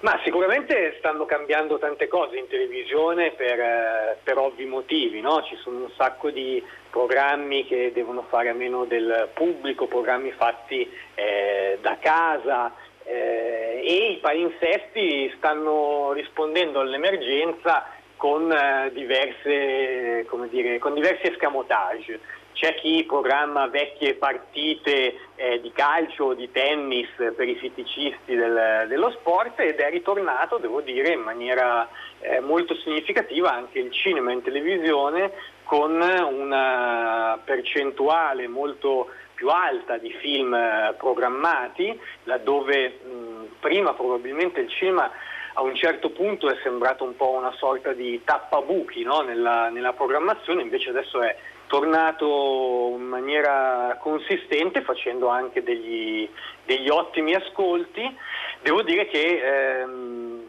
Ma 0.00 0.20
sicuramente 0.22 0.94
stanno 0.98 1.24
cambiando 1.24 1.78
tante 1.78 2.06
cose 2.06 2.36
in 2.36 2.46
televisione 2.46 3.32
per, 3.32 3.58
eh, 3.58 4.18
per 4.22 4.38
ovvi 4.38 4.64
motivi, 4.64 5.20
no? 5.20 5.42
ci 5.42 5.56
sono 5.56 5.78
un 5.78 5.90
sacco 5.96 6.30
di 6.30 6.62
programmi 6.88 7.66
che 7.66 7.90
devono 7.92 8.24
fare 8.28 8.48
a 8.48 8.54
meno 8.54 8.84
del 8.84 9.28
pubblico, 9.34 9.88
programmi 9.88 10.30
fatti 10.30 10.88
eh, 11.16 11.78
da 11.80 11.96
casa 11.98 12.72
eh, 13.02 13.82
e 13.84 14.10
i 14.12 14.16
palinsesti 14.18 15.34
stanno 15.36 16.12
rispondendo 16.12 16.78
all'emergenza 16.78 17.86
con, 18.16 18.52
eh, 18.52 18.90
diverse, 18.92 20.26
dire, 20.50 20.78
con 20.78 20.94
diversi 20.94 21.26
escamotage. 21.26 22.20
C'è 22.58 22.74
chi 22.74 23.04
programma 23.04 23.68
vecchie 23.68 24.14
partite 24.14 25.14
eh, 25.36 25.60
di 25.60 25.70
calcio 25.70 26.24
o 26.24 26.34
di 26.34 26.50
tennis 26.50 27.08
per 27.14 27.46
i 27.46 27.54
feticisti 27.54 28.34
del- 28.34 28.86
dello 28.88 29.12
sport 29.12 29.60
ed 29.60 29.78
è 29.78 29.88
ritornato, 29.90 30.58
devo 30.58 30.80
dire, 30.80 31.12
in 31.12 31.20
maniera 31.20 31.88
eh, 32.18 32.40
molto 32.40 32.74
significativa 32.74 33.52
anche 33.52 33.78
il 33.78 33.92
cinema 33.92 34.32
in 34.32 34.42
televisione 34.42 35.30
con 35.62 36.00
una 36.00 37.38
percentuale 37.44 38.48
molto 38.48 39.08
più 39.34 39.50
alta 39.50 39.96
di 39.96 40.10
film 40.14 40.52
eh, 40.52 40.94
programmati, 40.98 41.96
laddove 42.24 42.88
mh, 42.88 43.44
prima 43.60 43.94
probabilmente 43.94 44.58
il 44.58 44.68
cinema 44.68 45.08
a 45.54 45.62
un 45.62 45.76
certo 45.76 46.10
punto 46.10 46.50
è 46.50 46.56
sembrato 46.64 47.04
un 47.04 47.14
po' 47.14 47.30
una 47.30 47.52
sorta 47.52 47.92
di 47.92 48.20
tappabuchi 48.24 49.04
no? 49.04 49.20
nella, 49.20 49.68
nella 49.68 49.92
programmazione, 49.92 50.62
invece 50.62 50.90
adesso 50.90 51.22
è 51.22 51.36
tornato 51.68 52.94
in 52.96 53.04
maniera 53.04 53.96
consistente 54.00 54.82
facendo 54.82 55.28
anche 55.28 55.62
degli, 55.62 56.28
degli 56.64 56.88
ottimi 56.88 57.34
ascolti. 57.34 58.16
Devo 58.60 58.82
dire 58.82 59.06
che 59.06 59.80
ehm, 59.80 60.42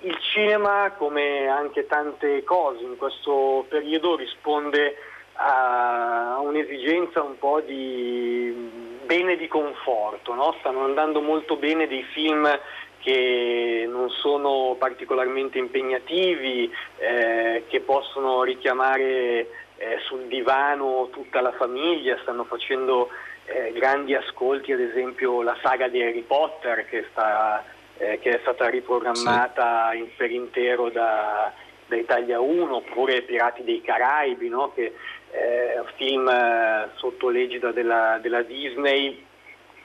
il 0.00 0.18
cinema, 0.32 0.92
come 0.96 1.46
anche 1.46 1.86
tante 1.86 2.42
cose 2.42 2.82
in 2.82 2.96
questo 2.96 3.64
periodo, 3.68 4.16
risponde 4.16 4.96
a 5.34 6.38
un'esigenza 6.40 7.22
un 7.22 7.38
po' 7.38 7.60
di 7.60 8.92
bene 9.04 9.36
di 9.36 9.48
conforto, 9.48 10.34
no? 10.34 10.54
stanno 10.60 10.84
andando 10.84 11.20
molto 11.20 11.56
bene 11.56 11.86
dei 11.86 12.02
film 12.02 12.48
che 13.00 13.86
non 13.86 14.08
sono 14.08 14.76
particolarmente 14.78 15.58
impegnativi, 15.58 16.72
eh, 16.96 17.64
che 17.68 17.80
possono 17.80 18.42
richiamare 18.42 19.63
eh, 19.84 19.98
sul 20.06 20.26
divano 20.26 21.08
tutta 21.12 21.42
la 21.42 21.52
famiglia, 21.52 22.18
stanno 22.22 22.44
facendo 22.44 23.10
eh, 23.44 23.72
grandi 23.72 24.14
ascolti, 24.14 24.72
ad 24.72 24.80
esempio 24.80 25.42
la 25.42 25.56
saga 25.62 25.88
di 25.88 26.02
Harry 26.02 26.22
Potter 26.22 26.86
che, 26.86 27.04
sta, 27.10 27.62
eh, 27.98 28.18
che 28.18 28.30
è 28.30 28.38
stata 28.40 28.68
riprogrammata 28.68 29.92
in- 29.92 30.08
per 30.16 30.30
intero 30.30 30.88
da, 30.88 31.52
da 31.86 31.96
Italia 31.96 32.40
1, 32.40 32.76
oppure 32.76 33.22
Pirati 33.22 33.62
dei 33.62 33.82
Caraibi, 33.82 34.48
no? 34.48 34.72
che 34.72 34.94
è 35.30 35.78
un 35.78 35.90
film 35.96 36.28
eh, 36.28 36.88
sotto 36.94 37.28
l'egida 37.28 37.70
della, 37.70 38.18
della 38.22 38.42
Disney 38.42 39.22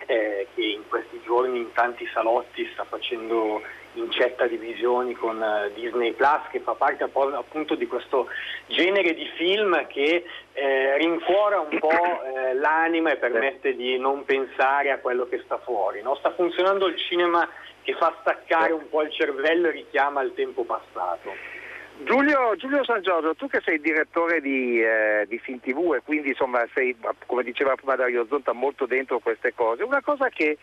eh, 0.05 0.47
che 0.55 0.61
in 0.61 0.87
questi 0.87 1.19
giorni 1.25 1.57
in 1.59 1.73
tanti 1.73 2.07
salotti 2.13 2.67
sta 2.71 2.85
facendo 2.85 3.61
incetta 3.99 4.47
di 4.47 4.57
visioni 4.57 5.13
con 5.13 5.41
eh, 5.41 5.71
Disney 5.73 6.13
Plus 6.13 6.41
che 6.51 6.59
fa 6.59 6.73
parte 6.73 7.03
appunto 7.03 7.75
di 7.75 7.87
questo 7.87 8.27
genere 8.67 9.13
di 9.13 9.25
film 9.35 9.87
che 9.87 10.25
eh, 10.53 10.97
rincuora 10.97 11.59
un 11.59 11.77
po' 11.79 11.89
eh, 11.89 12.53
l'anima 12.55 13.11
e 13.11 13.17
permette 13.17 13.75
di 13.75 13.97
non 13.97 14.25
pensare 14.25 14.91
a 14.91 14.99
quello 14.99 15.27
che 15.27 15.41
sta 15.43 15.57
fuori. 15.59 16.01
no? 16.01 16.15
Sta 16.15 16.31
funzionando 16.31 16.87
il 16.87 16.97
cinema 16.97 17.47
che 17.81 17.93
fa 17.93 18.15
staccare 18.21 18.73
un 18.73 18.89
po' 18.89 19.01
il 19.01 19.11
cervello 19.11 19.67
e 19.67 19.71
richiama 19.71 20.21
il 20.21 20.33
tempo 20.33 20.63
passato. 20.63 21.57
Giulio, 22.01 22.55
Giulio 22.55 22.83
San 22.85 23.01
Giorgio, 23.01 23.35
tu 23.35 23.49
che 23.49 23.59
sei 23.61 23.81
direttore 23.81 24.39
di, 24.39 24.81
eh, 24.81 25.25
di 25.27 25.37
Film 25.37 25.59
TV 25.59 25.95
e 25.95 26.01
quindi 26.01 26.29
insomma 26.29 26.65
sei, 26.73 26.95
come 27.25 27.43
diceva 27.43 27.75
prima 27.75 27.97
Dario 27.97 28.25
Zonta, 28.29 28.53
molto 28.53 28.85
dentro 28.85 29.19
queste 29.19 29.53
cose, 29.53 29.83
una 29.83 30.01
cosa 30.01 30.29
che 30.29 30.57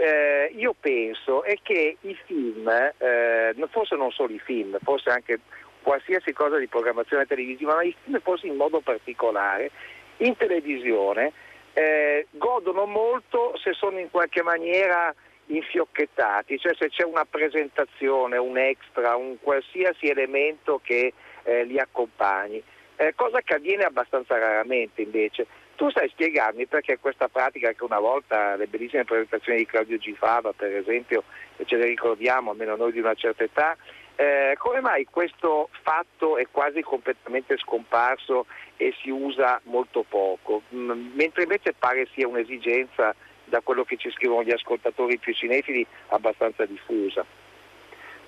eh, 0.00 0.50
io 0.56 0.74
penso 0.80 1.42
è 1.42 1.58
che 1.62 1.98
i 2.00 2.18
film, 2.24 2.66
eh, 2.68 3.54
forse 3.68 3.96
non 3.96 4.10
solo 4.10 4.32
i 4.32 4.38
film, 4.38 4.78
forse 4.82 5.10
anche 5.10 5.40
qualsiasi 5.82 6.32
cosa 6.32 6.56
di 6.56 6.68
programmazione 6.68 7.26
televisiva, 7.26 7.74
ma 7.74 7.82
i 7.82 7.94
film 8.02 8.18
forse 8.20 8.46
in 8.46 8.56
modo 8.56 8.80
particolare, 8.80 9.70
in 10.18 10.36
televisione 10.36 11.32
eh, 11.74 12.26
godono 12.30 12.86
molto 12.86 13.56
se 13.62 13.74
sono 13.74 13.98
in 13.98 14.10
qualche 14.10 14.42
maniera 14.42 15.14
infiocchettati, 15.46 16.58
cioè 16.58 16.74
se 16.78 16.88
c'è 16.88 17.04
una 17.04 17.26
presentazione, 17.28 18.38
un 18.38 18.56
extra, 18.56 19.16
un 19.16 19.36
qualsiasi 19.40 20.06
elemento 20.06 20.80
che 20.82 21.12
eh, 21.42 21.64
li 21.64 21.78
accompagni, 21.78 22.62
eh, 22.96 23.12
cosa 23.14 23.40
che 23.40 23.54
avviene 23.54 23.84
abbastanza 23.84 24.38
raramente 24.38 25.02
invece. 25.02 25.46
Tu 25.80 25.90
sai 25.92 26.10
spiegarmi 26.10 26.66
perché 26.66 26.98
questa 26.98 27.28
pratica 27.28 27.72
che 27.72 27.84
una 27.84 27.98
volta 27.98 28.54
le 28.54 28.66
bellissime 28.66 29.04
presentazioni 29.04 29.60
di 29.60 29.64
Claudio 29.64 29.96
Gifava, 29.96 30.52
per 30.52 30.76
esempio, 30.76 31.24
ce 31.64 31.76
le 31.76 31.86
ricordiamo, 31.86 32.50
almeno 32.50 32.76
noi 32.76 32.92
di 32.92 32.98
una 32.98 33.14
certa 33.14 33.44
età, 33.44 33.78
eh, 34.14 34.56
come 34.58 34.82
mai 34.82 35.06
questo 35.06 35.70
fatto 35.80 36.36
è 36.36 36.46
quasi 36.50 36.82
completamente 36.82 37.56
scomparso 37.56 38.44
e 38.76 38.92
si 39.00 39.08
usa 39.08 39.58
molto 39.64 40.04
poco, 40.06 40.60
Mm, 40.74 41.14
mentre 41.14 41.44
invece 41.44 41.72
pare 41.72 42.06
sia 42.12 42.28
un'esigenza 42.28 43.14
da 43.46 43.62
quello 43.62 43.84
che 43.84 43.96
ci 43.96 44.10
scrivono 44.10 44.42
gli 44.42 44.52
ascoltatori 44.52 45.16
più 45.16 45.32
cinefili 45.32 45.86
abbastanza 46.08 46.66
diffusa. 46.66 47.24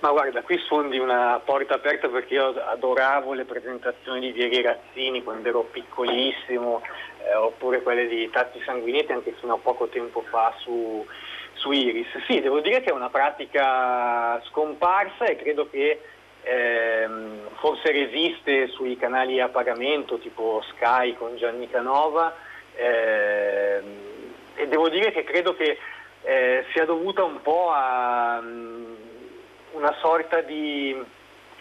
Ma 0.02 0.10
guarda, 0.10 0.42
qui 0.42 0.58
sfondi 0.58 0.98
una 0.98 1.40
porta 1.44 1.74
aperta 1.74 2.08
perché 2.08 2.34
io 2.34 2.48
adoravo 2.60 3.34
le 3.34 3.44
presentazioni 3.44 4.18
di 4.18 4.32
Vieri 4.32 4.60
Razzini 4.60 5.22
quando 5.22 5.48
ero 5.48 5.62
piccolissimo, 5.62 6.82
eh, 7.22 7.36
oppure 7.36 7.82
quelle 7.82 8.08
di 8.08 8.28
Tatti 8.28 8.60
Sanguinetti 8.64 9.12
anche 9.12 9.32
fino 9.38 9.54
a 9.54 9.58
poco 9.58 9.86
tempo 9.86 10.24
fa 10.28 10.52
su, 10.58 11.06
su 11.52 11.70
Iris. 11.70 12.08
Sì, 12.26 12.40
devo 12.40 12.58
dire 12.58 12.80
che 12.80 12.90
è 12.90 12.92
una 12.92 13.10
pratica 13.10 14.42
scomparsa 14.46 15.26
e 15.26 15.36
credo 15.36 15.70
che 15.70 16.00
ehm, 16.42 17.50
forse 17.60 17.92
resiste 17.92 18.66
sui 18.70 18.96
canali 18.96 19.38
a 19.38 19.50
pagamento 19.50 20.18
tipo 20.18 20.64
Sky 20.70 21.14
con 21.14 21.36
Gianni 21.36 21.70
Canova 21.70 22.34
ehm, 22.74 23.84
e 24.56 24.66
devo 24.66 24.88
dire 24.88 25.12
che 25.12 25.22
credo 25.22 25.54
che 25.54 25.78
eh, 26.22 26.64
sia 26.72 26.84
dovuta 26.86 27.22
un 27.22 27.40
po' 27.40 27.70
a 27.70 28.40
mm, 28.42 29.01
una 29.72 29.94
sorta 30.00 30.40
di 30.40 30.96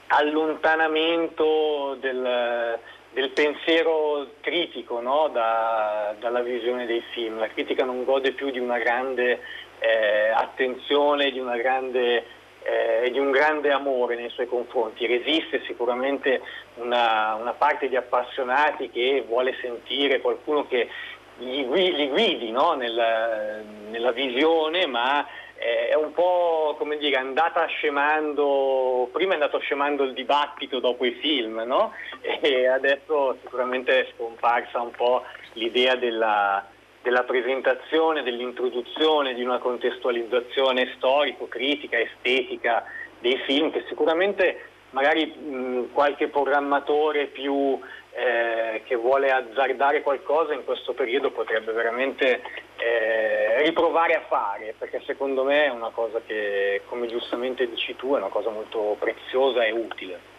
allontanamento 0.08 1.96
del, 2.00 2.80
del 3.12 3.30
pensiero 3.30 4.28
critico 4.42 5.00
no? 5.00 5.30
da- 5.30 6.14
dalla 6.20 6.42
visione 6.42 6.86
dei 6.86 7.02
film. 7.12 7.40
La 7.40 7.48
critica 7.48 7.86
non 7.86 8.04
gode 8.04 8.32
più 8.34 8.50
di 8.50 8.60
una 8.60 8.78
grande 8.78 9.40
eh, 9.80 10.30
attenzione, 10.34 11.32
di, 11.32 11.40
una 11.40 11.56
grande, 11.58 12.26
eh, 12.64 13.10
di 13.12 13.20
un 13.20 13.32
grande 13.32 13.72
amore 13.72 14.16
nei 14.16 14.30
suoi 14.30 14.48
confronti. 14.48 15.06
Resiste 15.08 15.64
sicuramente 15.66 16.42
una, 16.76 17.36
una 17.36 17.54
parte 17.54 17.88
di 17.88 17.96
appassionati 17.96 18.90
che 18.90 19.24
vuole 19.26 19.56
sentire 19.62 20.20
qualcuno 20.22 20.68
che 20.68 20.90
li, 21.38 21.64
gui- 21.66 21.96
li 21.96 22.10
guidi 22.10 22.52
no? 22.52 22.74
Nel- 22.74 23.64
nella 23.90 24.12
visione, 24.12 24.86
ma 24.86 25.26
è 25.62 25.94
un 25.94 26.12
po' 26.12 26.76
come 26.80 26.98
dire, 26.98 27.18
andata 27.18 27.66
scemando, 27.68 29.10
prima 29.12 29.32
è 29.32 29.34
andato 29.36 29.60
scemando 29.60 30.04
il 30.04 30.14
dibattito 30.14 30.80
dopo 30.80 31.06
i 31.06 31.12
film, 31.22 31.62
no? 31.66 31.94
E 32.42 32.68
adesso 32.68 33.38
sicuramente 33.44 34.02
è 34.02 34.12
scomparsa 34.16 34.82
un 34.82 34.92
po' 34.92 35.24
l'idea 35.54 35.96
della, 35.96 36.66
della 37.04 37.24
presentazione, 37.24 38.24
dell'introduzione 38.24 39.36
di 39.36 39.44
una 39.44 39.60
contestualizzazione 39.60 40.94
storico-critica, 40.96 42.00
estetica 42.00 42.84
dei 43.20 43.38
film 43.46 43.72
che 43.72 43.86
sicuramente 43.88 44.71
magari 44.92 45.26
mh, 45.26 45.92
qualche 45.92 46.28
programmatore 46.28 47.26
più 47.28 47.80
eh, 48.14 48.82
che 48.86 48.96
vuole 48.96 49.32
azzardare 49.32 50.02
qualcosa 50.02 50.54
in 50.54 50.64
questo 50.66 50.94
periodo 50.94 51.32
potrebbe 51.32 51.72
veramente 51.72 52.42
eh, 52.78 53.64
riprovare 53.64 54.16
a 54.16 54.26
fare, 54.28 54.76
perché 54.78 55.02
secondo 55.06 55.44
me 55.44 55.66
è 55.66 55.70
una 55.70 55.90
cosa 55.90 56.22
che, 56.26 56.82
come 56.88 57.08
giustamente 57.08 57.70
dici 57.70 57.96
tu, 57.96 58.14
è 58.14 58.18
una 58.18 58.28
cosa 58.28 58.50
molto 58.50 58.96
preziosa 59.00 59.64
e 59.64 59.72
utile. 59.72 60.31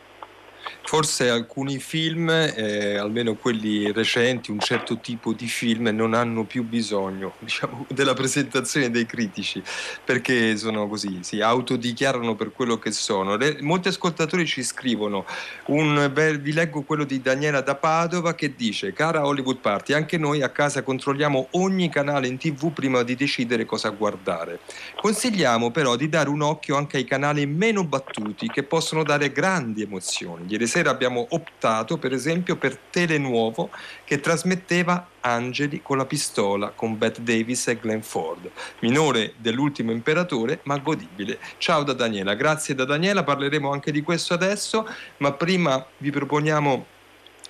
Forse 0.84 1.28
alcuni 1.30 1.78
film, 1.78 2.28
eh, 2.28 2.96
almeno 2.96 3.34
quelli 3.34 3.90
recenti, 3.92 4.50
un 4.50 4.60
certo 4.60 4.98
tipo 4.98 5.32
di 5.32 5.46
film, 5.46 5.88
non 5.88 6.14
hanno 6.14 6.44
più 6.44 6.64
bisogno 6.64 7.34
diciamo, 7.40 7.86
della 7.88 8.14
presentazione 8.14 8.90
dei 8.90 9.06
critici 9.06 9.62
perché 10.04 10.56
sono 10.56 10.88
così, 10.88 11.20
si 11.22 11.40
autodichiarano 11.40 12.34
per 12.34 12.52
quello 12.52 12.78
che 12.78 12.92
sono. 12.92 13.36
Le- 13.36 13.58
molti 13.60 13.88
ascoltatori 13.88 14.46
ci 14.46 14.62
scrivono, 14.62 15.24
un 15.66 16.10
bel- 16.12 16.40
vi 16.40 16.52
leggo 16.52 16.82
quello 16.82 17.04
di 17.04 17.20
Daniela 17.20 17.60
da 17.60 17.74
Padova 17.74 18.34
che 18.34 18.54
dice, 18.54 18.92
cara 18.92 19.26
Hollywood 19.26 19.58
Party, 19.58 19.92
anche 19.92 20.18
noi 20.18 20.42
a 20.42 20.50
casa 20.50 20.82
controlliamo 20.82 21.48
ogni 21.52 21.88
canale 21.88 22.26
in 22.26 22.38
tv 22.38 22.72
prima 22.72 23.02
di 23.02 23.14
decidere 23.14 23.64
cosa 23.64 23.90
guardare. 23.90 24.60
Consigliamo 25.00 25.70
però 25.70 25.96
di 25.96 26.08
dare 26.08 26.28
un 26.28 26.42
occhio 26.42 26.76
anche 26.76 26.96
ai 26.96 27.04
canali 27.04 27.46
meno 27.46 27.84
battuti 27.84 28.48
che 28.48 28.62
possono 28.62 29.02
dare 29.02 29.32
grandi 29.32 29.82
emozioni. 29.82 30.46
Ieri 30.52 30.66
sera 30.66 30.90
abbiamo 30.90 31.28
optato 31.30 31.96
per 31.96 32.12
esempio 32.12 32.56
per 32.56 32.76
Telenuovo 32.76 33.70
che 34.04 34.20
trasmetteva 34.20 35.08
Angeli 35.20 35.80
con 35.80 35.96
la 35.96 36.04
pistola 36.04 36.72
con 36.76 36.98
Bette 36.98 37.22
Davis 37.22 37.68
e 37.68 37.78
Glenn 37.80 38.00
Ford, 38.00 38.50
minore 38.80 39.32
dell'ultimo 39.38 39.92
imperatore 39.92 40.60
ma 40.64 40.76
godibile. 40.76 41.38
Ciao 41.56 41.84
da 41.84 41.94
Daniela, 41.94 42.34
grazie 42.34 42.74
da 42.74 42.84
Daniela, 42.84 43.24
parleremo 43.24 43.72
anche 43.72 43.90
di 43.92 44.02
questo 44.02 44.34
adesso, 44.34 44.86
ma 45.18 45.32
prima 45.32 45.86
vi 45.96 46.10
proponiamo 46.10 46.84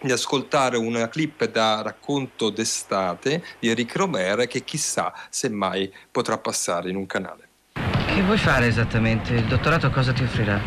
di 0.00 0.12
ascoltare 0.12 0.76
una 0.76 1.08
clip 1.08 1.44
da 1.50 1.82
racconto 1.82 2.50
d'estate 2.50 3.42
di 3.58 3.68
Eric 3.68 3.96
Romer 3.96 4.46
che 4.46 4.62
chissà 4.62 5.12
se 5.28 5.48
mai 5.48 5.92
potrà 6.08 6.38
passare 6.38 6.88
in 6.88 6.94
un 6.94 7.06
canale. 7.06 7.48
Che 7.72 8.22
vuoi 8.22 8.38
fare 8.38 8.66
esattamente? 8.68 9.34
Il 9.34 9.46
dottorato 9.46 9.90
cosa 9.90 10.12
ti 10.12 10.22
offrirà? 10.22 10.60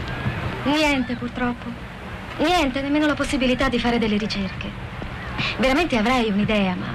Niente 0.65 1.15
purtroppo. 1.15 1.85
Niente, 2.38 2.82
nemmeno 2.82 3.06
la 3.06 3.13
possibilità 3.13 3.69
di 3.69 3.80
fare 3.80 3.98
delle 3.98 4.17
ricerche. 4.17 4.69
Veramente 5.58 5.95
avrei 5.95 6.30
un'idea, 6.30 6.76
ma 6.76 6.88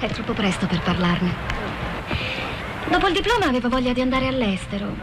è 0.00 0.08
troppo 0.08 0.32
presto 0.32 0.66
per 0.66 0.80
parlarne. 0.80 1.32
Dopo 2.88 3.06
il 3.06 3.12
diploma 3.12 3.46
avevo 3.46 3.68
voglia 3.68 3.92
di 3.92 4.00
andare 4.00 4.26
all'estero. 4.26 4.96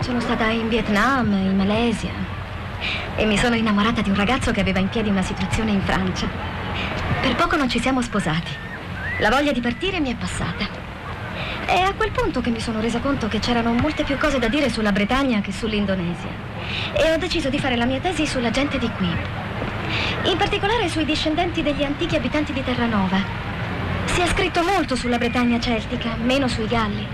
Sono 0.00 0.20
stata 0.20 0.46
in 0.46 0.68
Vietnam, 0.68 1.30
in 1.32 1.56
Malesia, 1.56 2.12
e 3.16 3.26
mi 3.26 3.36
sono 3.36 3.54
innamorata 3.54 4.00
di 4.00 4.08
un 4.08 4.16
ragazzo 4.16 4.50
che 4.50 4.60
aveva 4.60 4.78
in 4.78 4.88
piedi 4.88 5.10
una 5.10 5.22
situazione 5.22 5.72
in 5.72 5.82
Francia. 5.82 6.26
Per 7.20 7.34
poco 7.34 7.56
non 7.56 7.68
ci 7.68 7.80
siamo 7.80 8.00
sposati. 8.00 8.50
La 9.18 9.28
voglia 9.28 9.52
di 9.52 9.60
partire 9.60 10.00
mi 10.00 10.10
è 10.10 10.16
passata. 10.16 10.66
È 11.66 11.80
a 11.80 11.92
quel 11.92 12.12
punto 12.12 12.40
che 12.40 12.50
mi 12.50 12.60
sono 12.60 12.80
resa 12.80 13.00
conto 13.00 13.28
che 13.28 13.40
c'erano 13.40 13.74
molte 13.74 14.04
più 14.04 14.16
cose 14.16 14.38
da 14.38 14.48
dire 14.48 14.70
sulla 14.70 14.92
Bretagna 14.92 15.40
che 15.40 15.52
sull'Indonesia. 15.52 16.53
E 16.92 17.10
ho 17.10 17.16
deciso 17.16 17.48
di 17.48 17.58
fare 17.58 17.76
la 17.76 17.86
mia 17.86 18.00
tesi 18.00 18.26
sulla 18.26 18.50
gente 18.50 18.78
di 18.78 18.90
qui. 18.96 19.08
In 20.24 20.36
particolare 20.36 20.88
sui 20.88 21.04
discendenti 21.04 21.62
degli 21.62 21.82
antichi 21.82 22.16
abitanti 22.16 22.52
di 22.52 22.64
Terranova. 22.64 23.18
Si 24.06 24.20
è 24.20 24.26
scritto 24.26 24.62
molto 24.62 24.96
sulla 24.96 25.18
Bretagna 25.18 25.60
celtica, 25.60 26.16
meno 26.22 26.48
sui 26.48 26.66
Galli. 26.66 27.06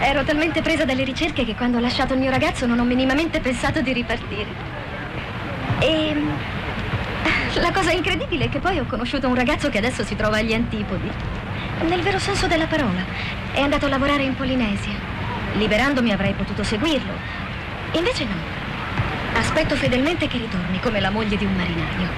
Ero 0.00 0.24
talmente 0.24 0.62
presa 0.62 0.84
dalle 0.84 1.04
ricerche 1.04 1.44
che 1.44 1.54
quando 1.54 1.76
ho 1.76 1.80
lasciato 1.80 2.14
il 2.14 2.20
mio 2.20 2.30
ragazzo 2.30 2.66
non 2.66 2.78
ho 2.78 2.84
minimamente 2.84 3.40
pensato 3.40 3.80
di 3.80 3.92
ripartire. 3.92 4.48
E 5.78 6.22
la 7.54 7.72
cosa 7.72 7.90
incredibile 7.90 8.46
è 8.46 8.48
che 8.48 8.58
poi 8.58 8.78
ho 8.78 8.86
conosciuto 8.86 9.28
un 9.28 9.34
ragazzo 9.34 9.68
che 9.68 9.78
adesso 9.78 10.04
si 10.04 10.16
trova 10.16 10.36
agli 10.36 10.52
antipodi. 10.52 11.10
Nel 11.86 12.00
vero 12.00 12.18
senso 12.18 12.46
della 12.46 12.66
parola. 12.66 13.04
È 13.52 13.60
andato 13.60 13.86
a 13.86 13.88
lavorare 13.88 14.22
in 14.22 14.34
Polinesia. 14.34 14.94
Liberandomi 15.56 16.12
avrei 16.12 16.32
potuto 16.34 16.62
seguirlo. 16.62 17.12
Invece 17.92 18.24
no. 18.24 18.34
Aspetto 19.34 19.74
fedelmente 19.74 20.28
che 20.28 20.38
ritorni 20.38 20.78
come 20.80 21.00
la 21.00 21.10
moglie 21.10 21.36
di 21.36 21.44
un 21.44 21.54
marinaio. 21.54 22.08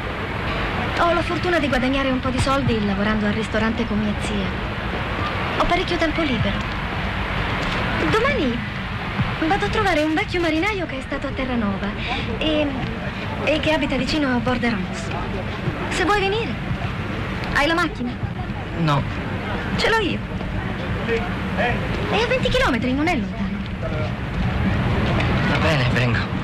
Ho 0.98 1.12
la 1.14 1.22
fortuna 1.22 1.58
di 1.58 1.68
guadagnare 1.68 2.10
un 2.10 2.20
po' 2.20 2.28
di 2.28 2.38
soldi 2.38 2.84
lavorando 2.84 3.26
al 3.26 3.32
ristorante 3.32 3.86
con 3.86 3.98
mia 3.98 4.14
zia. 4.20 4.46
Ho 5.58 5.64
parecchio 5.64 5.96
tempo 5.96 6.20
libero. 6.22 6.56
Domani 8.10 8.58
vado 9.46 9.64
a 9.64 9.68
trovare 9.68 10.02
un 10.02 10.14
vecchio 10.14 10.40
marinaio 10.40 10.86
che 10.86 10.98
è 10.98 11.00
stato 11.00 11.26
a 11.26 11.30
Terranova 11.30 11.88
e, 12.38 12.66
e 13.44 13.60
che 13.60 13.72
abita 13.72 13.96
vicino 13.96 14.28
a 14.28 14.38
Borderons. 14.38 15.08
Se 15.88 16.04
vuoi 16.04 16.20
venire, 16.20 16.52
hai 17.54 17.66
la 17.66 17.74
macchina? 17.74 18.12
No. 18.78 19.02
Ce 19.76 19.88
l'ho 19.88 19.98
io. 19.98 20.18
È 21.56 22.22
a 22.22 22.26
20 22.26 22.48
km, 22.48 22.94
non 22.94 23.08
è 23.08 23.16
lontano. 23.16 24.21
Bene, 25.62 25.88
vengo. 25.94 26.42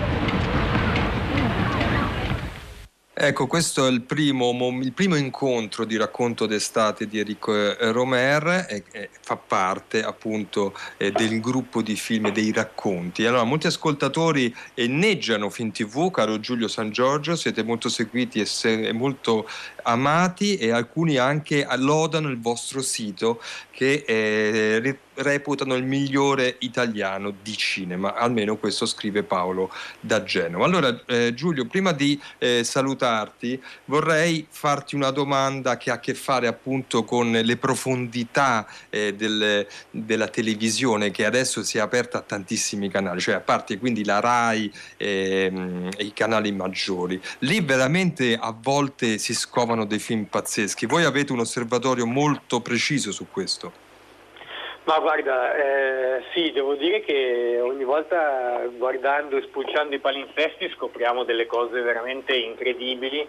Ecco, 3.20 3.48
questo 3.48 3.84
è 3.84 3.90
il 3.90 4.02
primo, 4.02 4.52
il 4.80 4.92
primo, 4.92 5.16
incontro 5.16 5.84
di 5.84 5.96
racconto 5.96 6.46
d'estate 6.46 7.08
di 7.08 7.18
Enrico 7.18 7.52
eh, 7.52 7.90
Romer 7.90 8.66
e, 8.68 8.84
e 8.92 9.10
fa 9.20 9.36
parte 9.36 10.04
appunto 10.04 10.72
eh, 10.98 11.10
del 11.10 11.40
gruppo 11.40 11.82
di 11.82 11.96
film 11.96 12.30
dei 12.30 12.52
racconti. 12.52 13.26
Allora, 13.26 13.42
molti 13.42 13.66
ascoltatori 13.66 14.54
inneggiano 14.74 15.50
Fin 15.50 15.72
TV, 15.72 16.12
caro 16.12 16.38
Giulio 16.38 16.68
San 16.68 16.90
Giorgio, 16.90 17.34
siete 17.34 17.64
molto 17.64 17.88
seguiti 17.88 18.38
e, 18.38 18.46
se, 18.46 18.86
e 18.86 18.92
molto 18.92 19.48
amati 19.82 20.56
e 20.56 20.70
alcuni 20.70 21.16
anche 21.16 21.66
lodano 21.74 22.28
il 22.28 22.40
vostro 22.40 22.80
sito 22.80 23.42
che 23.72 24.04
eh, 24.06 24.98
reputano 25.18 25.74
il 25.74 25.84
migliore 25.84 26.56
italiano 26.60 27.32
di 27.42 27.56
cinema, 27.56 28.14
almeno 28.14 28.56
questo 28.56 28.86
scrive 28.86 29.22
Paolo 29.22 29.72
da 30.00 30.22
Genova. 30.22 30.64
Allora 30.64 31.00
eh, 31.06 31.34
Giulio, 31.34 31.66
prima 31.66 31.92
di 31.92 32.20
eh, 32.38 32.62
salutarti 32.64 33.60
vorrei 33.86 34.46
farti 34.48 34.94
una 34.94 35.10
domanda 35.10 35.76
che 35.76 35.90
ha 35.90 35.94
a 35.94 36.00
che 36.00 36.14
fare 36.14 36.46
appunto 36.46 37.04
con 37.04 37.30
le 37.30 37.56
profondità 37.56 38.66
eh, 38.90 39.14
del, 39.14 39.66
della 39.90 40.28
televisione 40.28 41.10
che 41.10 41.24
adesso 41.24 41.62
si 41.62 41.78
è 41.78 41.80
aperta 41.80 42.18
a 42.18 42.22
tantissimi 42.22 42.88
canali, 42.88 43.20
cioè 43.20 43.34
a 43.34 43.40
parte 43.40 43.78
quindi 43.78 44.04
la 44.04 44.20
RAI 44.20 44.72
ehm, 44.96 45.90
e 45.96 46.04
i 46.04 46.12
canali 46.12 46.52
maggiori. 46.52 47.20
Lì 47.40 47.60
veramente 47.60 48.38
a 48.40 48.54
volte 48.58 49.18
si 49.18 49.34
scovano 49.34 49.84
dei 49.84 49.98
film 49.98 50.24
pazzeschi. 50.24 50.86
Voi 50.86 51.04
avete 51.04 51.32
un 51.32 51.40
osservatorio 51.40 52.06
molto 52.06 52.60
preciso 52.60 53.12
su 53.12 53.26
questo. 53.30 53.86
Ma 54.88 55.00
guarda, 55.00 55.54
eh, 55.54 56.22
sì, 56.32 56.50
devo 56.50 56.74
dire 56.74 57.00
che 57.00 57.60
ogni 57.60 57.84
volta 57.84 58.62
guardando 58.74 59.36
e 59.36 59.42
spulciando 59.42 59.94
i 59.94 59.98
palinsesti 59.98 60.70
scopriamo 60.70 61.24
delle 61.24 61.44
cose 61.44 61.82
veramente 61.82 62.34
incredibili. 62.34 63.28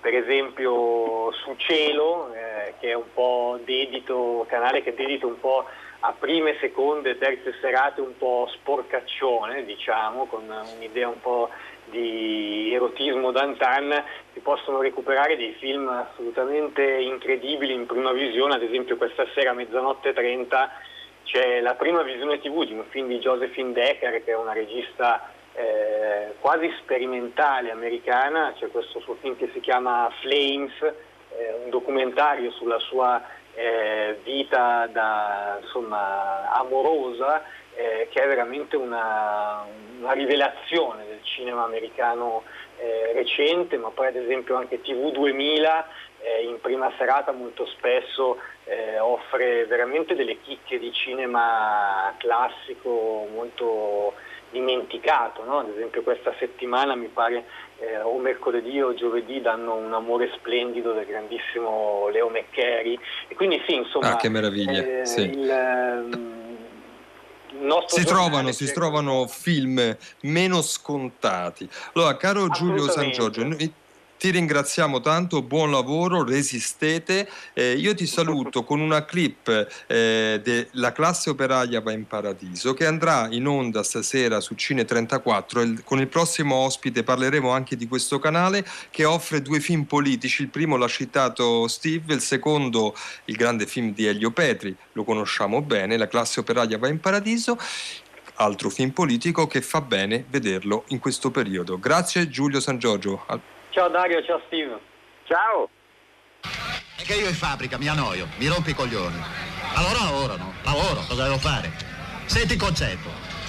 Per 0.00 0.14
esempio 0.14 1.32
su 1.32 1.56
Cielo, 1.56 2.32
eh, 2.32 2.74
che 2.78 2.90
è 2.90 2.94
un 2.94 3.12
po' 3.12 3.58
dedito, 3.64 4.46
canale 4.48 4.84
che 4.84 4.90
è 4.90 4.94
dedito 4.94 5.26
un 5.26 5.40
po' 5.40 5.64
a 5.98 6.14
prime, 6.16 6.56
seconde, 6.60 7.18
terze 7.18 7.56
serate 7.60 8.00
un 8.00 8.16
po' 8.16 8.48
sporcaccione, 8.52 9.64
diciamo, 9.64 10.26
con 10.26 10.44
un'idea 10.76 11.08
un 11.08 11.20
po' 11.20 11.50
di 11.86 12.72
erotismo 12.72 13.32
d'antan, 13.32 14.00
si 14.32 14.38
possono 14.38 14.80
recuperare 14.80 15.36
dei 15.36 15.56
film 15.58 15.88
assolutamente 15.88 16.84
incredibili 16.84 17.74
in 17.74 17.86
prima 17.86 18.12
visione, 18.12 18.54
ad 18.54 18.62
esempio 18.62 18.96
questa 18.96 19.26
sera 19.34 19.50
a 19.50 19.54
mezzanotte 19.54 20.12
30 20.12 20.70
c'è 21.30 21.60
la 21.60 21.74
prima 21.74 22.02
visione 22.02 22.40
tv 22.40 22.64
di 22.64 22.72
un 22.72 22.84
film 22.88 23.06
di 23.06 23.20
Josephine 23.20 23.72
Decker 23.72 24.24
che 24.24 24.32
è 24.32 24.36
una 24.36 24.52
regista 24.52 25.30
eh, 25.54 26.34
quasi 26.40 26.72
sperimentale 26.80 27.70
americana, 27.70 28.52
c'è 28.58 28.68
questo 28.68 28.98
suo 28.98 29.14
film 29.20 29.36
che 29.36 29.48
si 29.52 29.60
chiama 29.60 30.10
Flames, 30.20 30.72
eh, 30.82 31.54
un 31.62 31.70
documentario 31.70 32.50
sulla 32.50 32.80
sua 32.80 33.22
eh, 33.54 34.18
vita 34.24 34.88
da, 34.90 35.58
insomma, 35.60 36.50
amorosa 36.50 37.44
eh, 37.76 38.08
che 38.10 38.22
è 38.22 38.26
veramente 38.26 38.76
una, 38.76 39.64
una, 40.00 40.12
rivelazione 40.12 41.06
del 41.06 41.20
cinema 41.22 41.62
americano 41.62 42.42
eh, 42.78 43.12
recente, 43.12 43.76
ma 43.76 43.90
poi 43.90 44.08
ad 44.08 44.16
esempio 44.16 44.56
anche 44.56 44.80
TV 44.80 45.12
2000 45.12 45.86
eh, 46.22 46.44
in 46.44 46.60
prima 46.60 46.92
serata 46.98 47.32
molto 47.32 47.66
spesso 47.66 48.38
eh, 48.64 48.98
offre 48.98 49.66
veramente 49.66 50.14
delle 50.14 50.40
chicche 50.40 50.78
di 50.78 50.92
cinema 50.92 52.14
classico 52.18 53.26
molto 53.32 54.14
dimenticato, 54.50 55.44
no? 55.44 55.60
ad 55.60 55.68
esempio 55.68 56.02
questa 56.02 56.34
settimana 56.38 56.94
mi 56.94 57.06
pare 57.06 57.44
eh, 57.78 58.00
o 58.00 58.18
mercoledì 58.18 58.80
o 58.80 58.94
giovedì 58.94 59.40
danno 59.40 59.76
un 59.76 59.92
amore 59.92 60.30
splendido 60.34 60.92
del 60.92 61.06
grandissimo 61.06 62.08
Leo 62.10 62.28
McCary 62.28 62.98
e 63.28 63.34
quindi 63.36 63.62
sì 63.66 63.76
insomma 63.76 64.14
ah, 64.14 64.16
che 64.16 64.28
meraviglia. 64.28 65.00
Eh, 65.00 65.06
sì. 65.06 65.20
il, 65.20 65.48
ehm, 65.48 66.38
si 67.86 68.04
trovano, 68.04 68.52
si 68.52 68.72
trovano 68.72 69.26
film 69.26 69.96
meno 70.22 70.62
scontati. 70.62 71.68
Allora, 71.92 72.16
caro 72.16 72.48
Giulio 72.48 72.88
San 72.88 73.10
Giorgio, 73.10 73.44
noi 73.44 73.72
ti 74.20 74.28
ringraziamo 74.28 75.00
tanto, 75.00 75.40
buon 75.40 75.70
lavoro, 75.70 76.22
resistete. 76.22 77.26
Eh, 77.54 77.72
io 77.72 77.94
ti 77.94 78.04
saluto 78.04 78.64
con 78.64 78.78
una 78.78 79.06
clip 79.06 79.48
eh, 79.86 80.38
della 80.44 80.92
classe 80.92 81.30
operaia 81.30 81.80
va 81.80 81.92
in 81.92 82.06
paradiso 82.06 82.74
che 82.74 82.84
andrà 82.84 83.28
in 83.30 83.46
onda 83.46 83.82
stasera 83.82 84.40
su 84.40 84.54
Cine 84.56 84.84
34. 84.84 85.62
Il, 85.62 85.82
con 85.84 86.00
il 86.00 86.08
prossimo 86.08 86.56
ospite 86.56 87.02
parleremo 87.02 87.48
anche 87.50 87.76
di 87.76 87.88
questo 87.88 88.18
canale 88.18 88.62
che 88.90 89.06
offre 89.06 89.40
due 89.40 89.58
film 89.58 89.84
politici. 89.84 90.42
Il 90.42 90.48
primo 90.48 90.76
l'ha 90.76 90.86
citato 90.86 91.66
Steve, 91.66 92.12
il 92.12 92.20
secondo 92.20 92.94
il 93.24 93.36
grande 93.36 93.64
film 93.64 93.94
di 93.94 94.04
Elio 94.04 94.32
Petri, 94.32 94.76
lo 94.92 95.04
conosciamo 95.04 95.62
bene, 95.62 95.96
La 95.96 96.08
classe 96.08 96.40
operaia 96.40 96.76
va 96.76 96.88
in 96.88 97.00
paradiso 97.00 97.58
altro 98.34 98.68
film 98.68 98.90
politico 98.90 99.46
che 99.46 99.62
fa 99.62 99.80
bene 99.80 100.26
vederlo 100.28 100.84
in 100.88 100.98
questo 100.98 101.30
periodo. 101.30 101.78
Grazie 101.78 102.28
Giulio 102.28 102.60
San 102.60 102.78
Giorgio. 102.78 103.24
Ciao 103.70 103.88
Dario, 103.88 104.20
ciao 104.24 104.42
Steve. 104.46 104.80
Ciao. 105.26 105.68
È 106.96 107.02
che 107.02 107.14
io 107.14 107.28
in 107.28 107.34
fabbrica 107.34 107.78
mi 107.78 107.86
annoio, 107.86 108.26
mi 108.38 108.48
rompi 108.48 108.70
i 108.70 108.74
coglioni. 108.74 109.16
Allora 109.74 110.04
lavoro, 110.04 110.36
no? 110.36 110.52
Lavoro, 110.64 111.04
cosa 111.06 111.22
devo 111.22 111.38
fare? 111.38 111.72
Senti 112.24 112.54
il 112.54 112.58
concetto. 112.58 113.08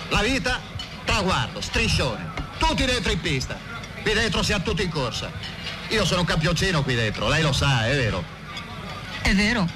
La 0.09 0.21
vita, 0.21 0.59
traguardo, 1.05 1.59
striscione. 1.59 2.31
Tutti 2.59 2.85
dentro 2.85 3.11
in 3.11 3.19
pista. 3.19 3.57
Qui 4.03 4.13
dentro 4.13 4.43
siamo 4.43 4.63
tutti 4.63 4.83
in 4.83 4.91
corsa. 4.91 5.31
Io 5.89 6.05
sono 6.05 6.21
un 6.21 6.27
campioncino 6.27 6.83
qui 6.83 6.93
dentro, 6.93 7.27
lei 7.27 7.41
lo 7.41 7.51
sa, 7.51 7.87
è 7.87 7.95
vero. 7.95 8.23
È 9.23 9.33
vero. 9.33 9.67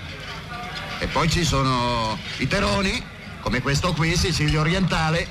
E 0.99 1.08
poi 1.08 1.27
ci 1.27 1.43
sono 1.43 2.17
i 2.38 2.47
teroni, 2.47 3.03
come 3.41 3.62
questo 3.62 3.93
qui, 3.93 4.15
Sicilia 4.15 4.60
Orientale, 4.60 5.27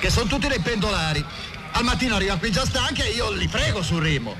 che 0.00 0.08
sono 0.08 0.28
tutti 0.28 0.48
dei 0.48 0.60
pendolari. 0.60 1.24
Al 1.72 1.84
mattino 1.84 2.16
arrivano 2.16 2.38
qui 2.38 2.50
già 2.50 2.64
stanchi 2.64 3.02
e 3.02 3.10
io 3.10 3.30
li 3.32 3.48
frego 3.48 3.82
sul 3.82 4.02
rimo. 4.02 4.36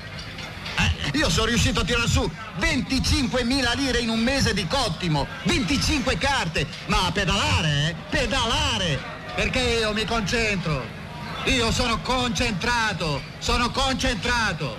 Eh, 0.77 1.17
io 1.17 1.29
sono 1.29 1.47
riuscito 1.47 1.81
a 1.81 1.83
tirare 1.83 2.07
su 2.07 2.29
25.000 2.59 3.75
lire 3.77 3.99
in 3.99 4.09
un 4.09 4.19
mese 4.19 4.53
di 4.53 4.65
cottimo, 4.67 5.27
25 5.43 6.17
carte, 6.17 6.67
ma 6.87 7.05
a 7.07 7.11
pedalare, 7.11 7.89
eh? 7.89 7.95
Pedalare! 8.09 9.19
Perché 9.35 9.59
io 9.59 9.93
mi 9.93 10.05
concentro. 10.05 10.99
Io 11.45 11.71
sono 11.71 11.99
concentrato, 12.01 13.21
sono 13.39 13.71
concentrato. 13.71 14.77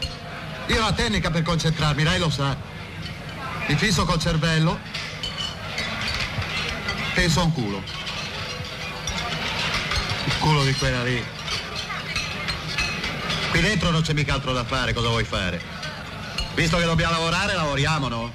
Io 0.66 0.78
ho 0.78 0.84
la 0.84 0.92
tecnica 0.92 1.30
per 1.30 1.42
concentrarmi, 1.42 2.04
lei 2.04 2.18
lo 2.18 2.30
sa. 2.30 2.56
Mi 3.66 3.74
fisso 3.74 4.04
col 4.04 4.20
cervello, 4.20 4.78
penso 7.14 7.40
a 7.40 7.44
un 7.44 7.52
culo. 7.52 7.82
Il 10.24 10.38
culo 10.38 10.64
di 10.64 10.74
quella 10.74 11.02
lì. 11.02 11.41
Qui 13.52 13.60
dentro 13.60 13.90
non 13.90 14.00
c'è 14.00 14.14
mica 14.14 14.32
altro 14.32 14.54
da 14.54 14.64
fare, 14.64 14.94
cosa 14.94 15.08
vuoi 15.08 15.24
fare? 15.24 15.60
Visto 16.54 16.78
che 16.78 16.84
dobbiamo 16.84 17.12
lavorare, 17.12 17.54
lavoriamo, 17.54 18.08
no? 18.08 18.32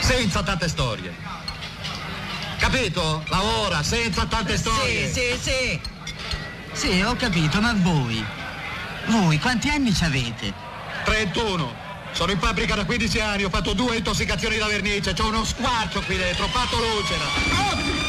Senza 0.00 0.42
tante 0.42 0.68
storie. 0.68 1.14
Capito? 2.58 3.22
Lavora, 3.28 3.84
senza 3.84 4.26
tante 4.26 4.56
storie. 4.56 5.06
Sì, 5.06 5.20
sì, 5.20 5.38
sì. 5.40 5.80
Sì, 6.72 7.00
ho 7.00 7.14
capito, 7.14 7.60
ma 7.60 7.74
voi? 7.74 8.24
Voi 9.06 9.38
quanti 9.38 9.68
anni 9.68 9.94
ci 9.94 10.02
avete? 10.02 10.52
31. 11.04 11.72
Sono 12.10 12.32
in 12.32 12.40
fabbrica 12.40 12.74
da 12.74 12.84
15 12.84 13.20
anni, 13.20 13.44
ho 13.44 13.50
fatto 13.50 13.72
due 13.72 13.98
intossicazioni 13.98 14.58
da 14.58 14.66
vernice, 14.66 15.12
c'ho 15.12 15.28
uno 15.28 15.44
squarcio 15.44 16.00
qui 16.00 16.16
dentro, 16.16 16.46
ho 16.46 16.48
fatto 16.48 16.76
lucera. 16.76 17.24
Allora, 17.56 17.99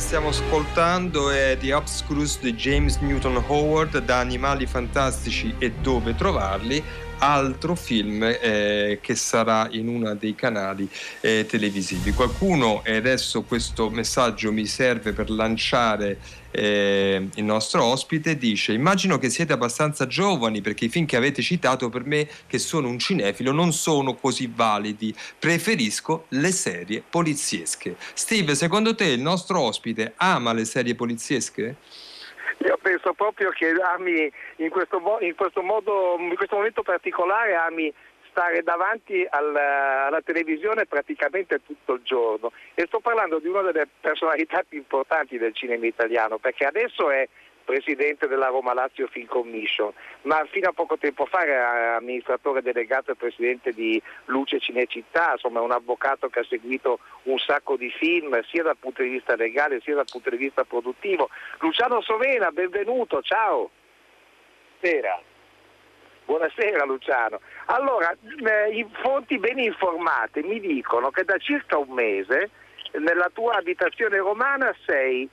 stiamo 0.00 0.28
ascoltando 0.28 1.30
è 1.30 1.58
The 1.60 1.74
Obscurus 1.74 2.40
di 2.40 2.54
James 2.54 2.96
Newton 3.00 3.36
Howard 3.46 3.98
da 3.98 4.18
Animali 4.18 4.64
Fantastici 4.64 5.54
e 5.58 5.72
Dove 5.72 6.14
Trovarli, 6.14 6.82
altro 7.20 7.74
film 7.74 8.22
eh, 8.22 8.98
che 9.00 9.14
sarà 9.14 9.68
in 9.70 9.88
uno 9.88 10.14
dei 10.14 10.34
canali 10.34 10.88
eh, 11.20 11.46
televisivi. 11.48 12.12
Qualcuno, 12.12 12.82
e 12.84 12.96
adesso 12.96 13.42
questo 13.42 13.88
messaggio 13.90 14.52
mi 14.52 14.66
serve 14.66 15.12
per 15.12 15.30
lanciare 15.30 16.18
eh, 16.50 17.28
il 17.34 17.44
nostro 17.44 17.84
ospite, 17.84 18.36
dice 18.36 18.72
immagino 18.72 19.18
che 19.18 19.30
siete 19.30 19.52
abbastanza 19.52 20.06
giovani 20.06 20.60
perché 20.60 20.86
i 20.86 20.88
film 20.88 21.06
che 21.06 21.16
avete 21.16 21.42
citato 21.42 21.88
per 21.88 22.04
me, 22.04 22.28
che 22.46 22.58
sono 22.58 22.88
un 22.88 22.98
cinefilo, 22.98 23.52
non 23.52 23.72
sono 23.72 24.14
così 24.14 24.50
validi. 24.52 25.14
Preferisco 25.38 26.26
le 26.30 26.52
serie 26.52 27.02
poliziesche. 27.08 27.96
Steve, 28.14 28.54
secondo 28.54 28.94
te 28.94 29.04
il 29.04 29.20
nostro 29.20 29.60
ospite 29.60 30.14
ama 30.16 30.52
le 30.52 30.64
serie 30.64 30.94
poliziesche? 30.94 31.76
Io 32.62 32.76
penso 32.82 33.14
proprio 33.14 33.50
che 33.50 33.70
ami 33.70 34.30
in 34.56 34.68
questo, 34.68 35.00
in 35.20 35.34
questo 35.34 35.62
modo, 35.62 36.16
in 36.18 36.36
questo 36.36 36.56
momento 36.56 36.82
particolare, 36.82 37.54
ami 37.54 37.92
stare 38.28 38.62
davanti 38.62 39.26
al- 39.28 39.56
alla 39.56 40.20
televisione 40.20 40.86
praticamente 40.86 41.62
tutto 41.64 41.94
il 41.94 42.02
giorno. 42.02 42.52
E 42.74 42.84
sto 42.86 43.00
parlando 43.00 43.38
di 43.38 43.48
una 43.48 43.62
delle 43.62 43.88
personalità 44.00 44.62
più 44.68 44.78
importanti 44.78 45.38
del 45.38 45.54
cinema 45.54 45.86
italiano, 45.86 46.38
perché 46.38 46.66
adesso 46.66 47.10
è 47.10 47.26
presidente 47.70 48.26
della 48.26 48.48
Roma 48.48 48.74
Lazio 48.74 49.06
Film 49.06 49.26
Commission, 49.26 49.92
ma 50.22 50.44
fino 50.50 50.70
a 50.70 50.72
poco 50.72 50.98
tempo 50.98 51.24
fa 51.24 51.44
era 51.44 51.96
amministratore 51.98 52.62
delegato 52.62 53.12
e 53.12 53.14
presidente 53.14 53.72
di 53.72 54.02
Luce 54.24 54.58
Cinecittà, 54.58 55.32
insomma 55.34 55.60
un 55.60 55.70
avvocato 55.70 56.28
che 56.28 56.40
ha 56.40 56.44
seguito 56.44 56.98
un 57.24 57.38
sacco 57.38 57.76
di 57.76 57.88
film 57.90 58.42
sia 58.48 58.64
dal 58.64 58.76
punto 58.76 59.02
di 59.02 59.10
vista 59.10 59.36
legale 59.36 59.80
sia 59.82 59.94
dal 59.94 60.08
punto 60.10 60.30
di 60.30 60.36
vista 60.36 60.64
produttivo. 60.64 61.28
Luciano 61.60 62.00
Sovena, 62.00 62.50
benvenuto, 62.50 63.22
ciao. 63.22 63.70
Buonasera. 64.80 65.22
Buonasera 66.24 66.84
Luciano. 66.86 67.40
Allora, 67.66 68.10
eh, 68.10 68.86
fonti 69.00 69.38
ben 69.38 69.60
informate 69.60 70.42
mi 70.42 70.58
dicono 70.58 71.10
che 71.10 71.22
da 71.22 71.38
circa 71.38 71.78
un 71.78 71.90
mese 71.90 72.50
nella 72.98 73.30
tua 73.32 73.54
abitazione 73.54 74.18
romana 74.18 74.74
sei 74.84 75.28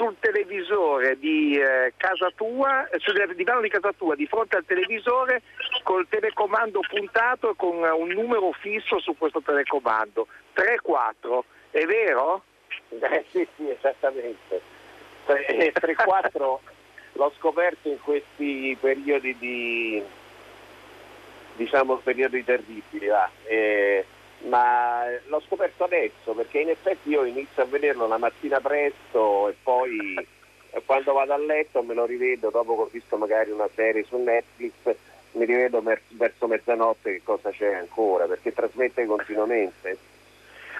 sul 0.00 0.16
televisore 0.18 1.18
di 1.18 1.60
eh, 1.60 1.92
casa 1.98 2.32
tua, 2.34 2.88
eh, 2.88 2.98
sul 3.00 3.34
divano 3.34 3.60
di 3.60 3.68
casa 3.68 3.92
tua, 3.92 4.14
di 4.14 4.26
fronte 4.26 4.56
al 4.56 4.64
televisore 4.64 5.42
col 5.82 6.06
telecomando 6.08 6.80
puntato 6.88 7.50
e 7.50 7.54
con 7.54 7.84
eh, 7.84 7.90
un 7.90 8.08
numero 8.08 8.50
fisso 8.52 8.98
su 8.98 9.14
questo 9.18 9.42
telecomando. 9.42 10.26
3-4, 10.56 11.40
è 11.72 11.84
vero? 11.84 12.44
Eh, 12.88 13.26
sì, 13.30 13.46
sì, 13.56 13.68
esattamente. 13.68 14.62
3-4 15.26 16.32
l'ho 17.12 17.32
scoperto 17.36 17.88
in 17.88 18.00
questi 18.00 18.74
periodi 18.80 19.36
di 19.36 20.02
diciamo 21.56 21.96
periodi 21.96 22.42
terribili, 22.42 23.06
va. 23.06 23.28
Eh, 23.44 24.06
ma 24.46 25.04
l'ho 25.26 25.40
scoperto 25.40 25.84
adesso 25.84 26.32
perché 26.32 26.60
in 26.60 26.70
effetti 26.70 27.10
io 27.10 27.24
inizio 27.24 27.62
a 27.62 27.66
vederlo 27.66 28.06
la 28.06 28.18
mattina 28.18 28.60
presto 28.60 29.48
e 29.48 29.56
poi 29.62 30.14
eh, 30.70 30.82
quando 30.84 31.12
vado 31.12 31.32
a 31.32 31.38
letto 31.38 31.82
me 31.82 31.94
lo 31.94 32.06
rivedo 32.06 32.50
dopo 32.50 32.74
che 32.74 32.82
ho 32.82 32.88
visto 32.90 33.16
magari 33.16 33.50
una 33.50 33.68
serie 33.74 34.04
su 34.04 34.16
Netflix 34.16 34.72
mi 35.32 35.44
rivedo 35.44 35.82
verso 36.08 36.46
mezzanotte 36.46 37.12
che 37.12 37.22
cosa 37.22 37.50
c'è 37.50 37.74
ancora 37.74 38.26
perché 38.26 38.52
trasmette 38.52 39.04
continuamente 39.06 39.98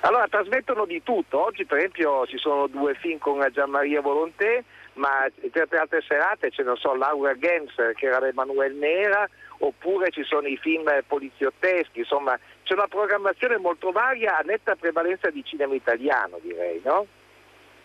Allora, 0.03 0.27
trasmettono 0.29 0.87
di 0.87 1.03
tutto. 1.03 1.45
Oggi, 1.45 1.67
per 1.67 1.79
esempio, 1.79 2.27
ci 2.27 2.39
sono 2.39 2.67
due 2.69 2.95
film 2.95 3.19
con 3.19 3.47
Gianmaria 3.53 4.01
Volontè, 4.01 4.63
ma 4.95 5.27
tante 5.53 5.77
altre 5.77 6.01
serate 6.01 6.51
ce 6.51 6.63
ne 6.63 6.75
so, 6.77 6.95
Laura 6.95 7.35
Gens, 7.37 7.75
che 7.95 8.07
era 8.07 8.27
Emanuele 8.27 8.75
Nera, 8.75 9.29
oppure 9.59 10.11
ci 10.11 10.25
sono 10.25 10.47
i 10.47 10.57
film 10.57 10.89
poliziotteschi. 11.07 11.99
Insomma, 12.01 12.39
c'è 12.63 12.73
una 12.73 12.89
programmazione 12.89 13.59
molto 13.59 13.91
varia, 13.93 14.39
a 14.39 14.43
netta 14.43 14.75
prevalenza 14.75 15.29
di 15.29 15.45
cinema 15.45 15.75
italiano, 15.75 16.39
direi, 16.41 16.81
no? 16.83 17.07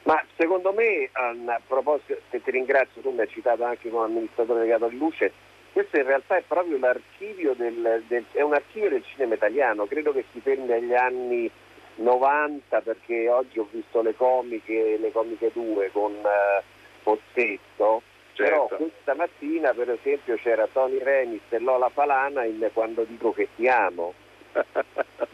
Ma 0.03 0.23
secondo 0.37 0.71
me, 0.71 1.09
a 1.11 1.59
proposito, 1.67 2.17
che 2.29 2.41
ti 2.41 2.51
ringrazio, 2.51 3.01
tu 3.01 3.11
mi 3.11 3.21
hai 3.21 3.27
citato 3.27 3.63
anche 3.63 3.89
come 3.89 4.05
amministratore 4.05 4.61
legato 4.61 4.87
di 4.87 4.97
Luce, 4.97 5.33
questo 5.73 5.97
in 5.97 6.05
realtà 6.05 6.37
è 6.37 6.43
proprio 6.47 6.77
l'archivio 6.77 7.53
del, 7.55 8.03
del- 8.07 8.25
è 8.31 8.41
un 8.41 8.53
archivio 8.53 8.89
del 8.89 9.03
cinema 9.03 9.33
italiano, 9.33 9.85
credo 9.87 10.13
che 10.13 10.23
si 10.31 10.39
fermi 10.39 10.71
agli 10.71 10.93
anni 10.93 11.51
90 11.95 12.81
perché 12.81 13.29
oggi 13.29 13.59
ho 13.59 13.67
visto 13.71 14.01
le 14.01 14.15
comiche, 14.15 14.97
le 14.99 15.11
comiche 15.11 15.51
2 15.53 15.89
con 15.91 16.13
eh, 16.13 16.63
Pozzetto, 17.03 18.01
però 18.35 18.67
Certo. 18.67 18.75
questa 18.75 19.15
mattina 19.15 19.73
per 19.73 19.89
esempio 19.91 20.35
c'era 20.35 20.67
Tony 20.71 20.97
Remis 21.01 21.41
e 21.49 21.59
Lola 21.59 21.89
Falana 21.89 22.43
in 22.43 22.69
Quando 22.73 23.03
dico 23.03 23.31
che 23.31 23.47
ti 23.55 23.67
amo. 23.67 24.13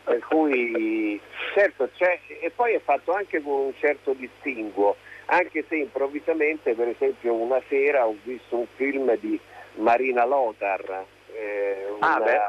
per 0.03 0.19
cui 0.27 1.19
certo 1.53 1.89
c'è 1.95 2.19
e 2.41 2.49
poi 2.49 2.73
è 2.73 2.79
fatto 2.79 3.11
anche 3.13 3.39
con 3.41 3.53
un 3.65 3.73
certo 3.77 4.13
distinguo 4.13 4.95
anche 5.25 5.63
se 5.69 5.75
improvvisamente, 5.75 6.73
per 6.73 6.87
esempio, 6.89 7.33
una 7.33 7.61
sera 7.69 8.05
ho 8.07 8.15
visto 8.23 8.57
un 8.57 8.65
film 8.75 9.15
di 9.19 9.39
Marina 9.75 10.25
Lothar, 10.25 11.05
eh, 11.33 11.85
Ah, 11.99 12.15
una- 12.17 12.25
beh. 12.25 12.39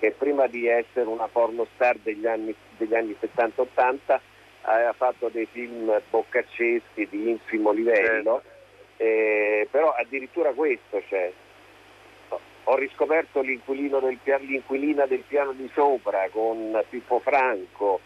Che 0.00 0.14
prima 0.16 0.46
di 0.46 0.66
essere 0.66 1.06
una 1.06 1.28
pornostar 1.28 1.98
degli 2.02 2.26
anni, 2.26 2.54
degli 2.78 2.94
anni 2.94 3.14
70-80 3.20 4.18
aveva 4.62 4.92
fatto 4.94 5.28
dei 5.28 5.46
film 5.46 6.00
boccacceschi 6.08 7.06
di 7.08 7.28
infimo 7.28 7.70
livello, 7.70 8.42
eh, 8.96 9.68
però 9.70 9.92
addirittura 9.92 10.52
questo 10.52 11.02
c'è. 11.06 11.30
Ho 12.64 12.76
riscoperto 12.76 13.40
l'inquilino 13.42 14.00
del 14.00 14.18
l'inquilina 14.24 15.04
del 15.06 15.24
piano 15.26 15.52
di 15.52 15.68
sopra 15.74 16.28
con 16.30 16.82
Pippo 16.88 17.20
Franco, 17.20 18.00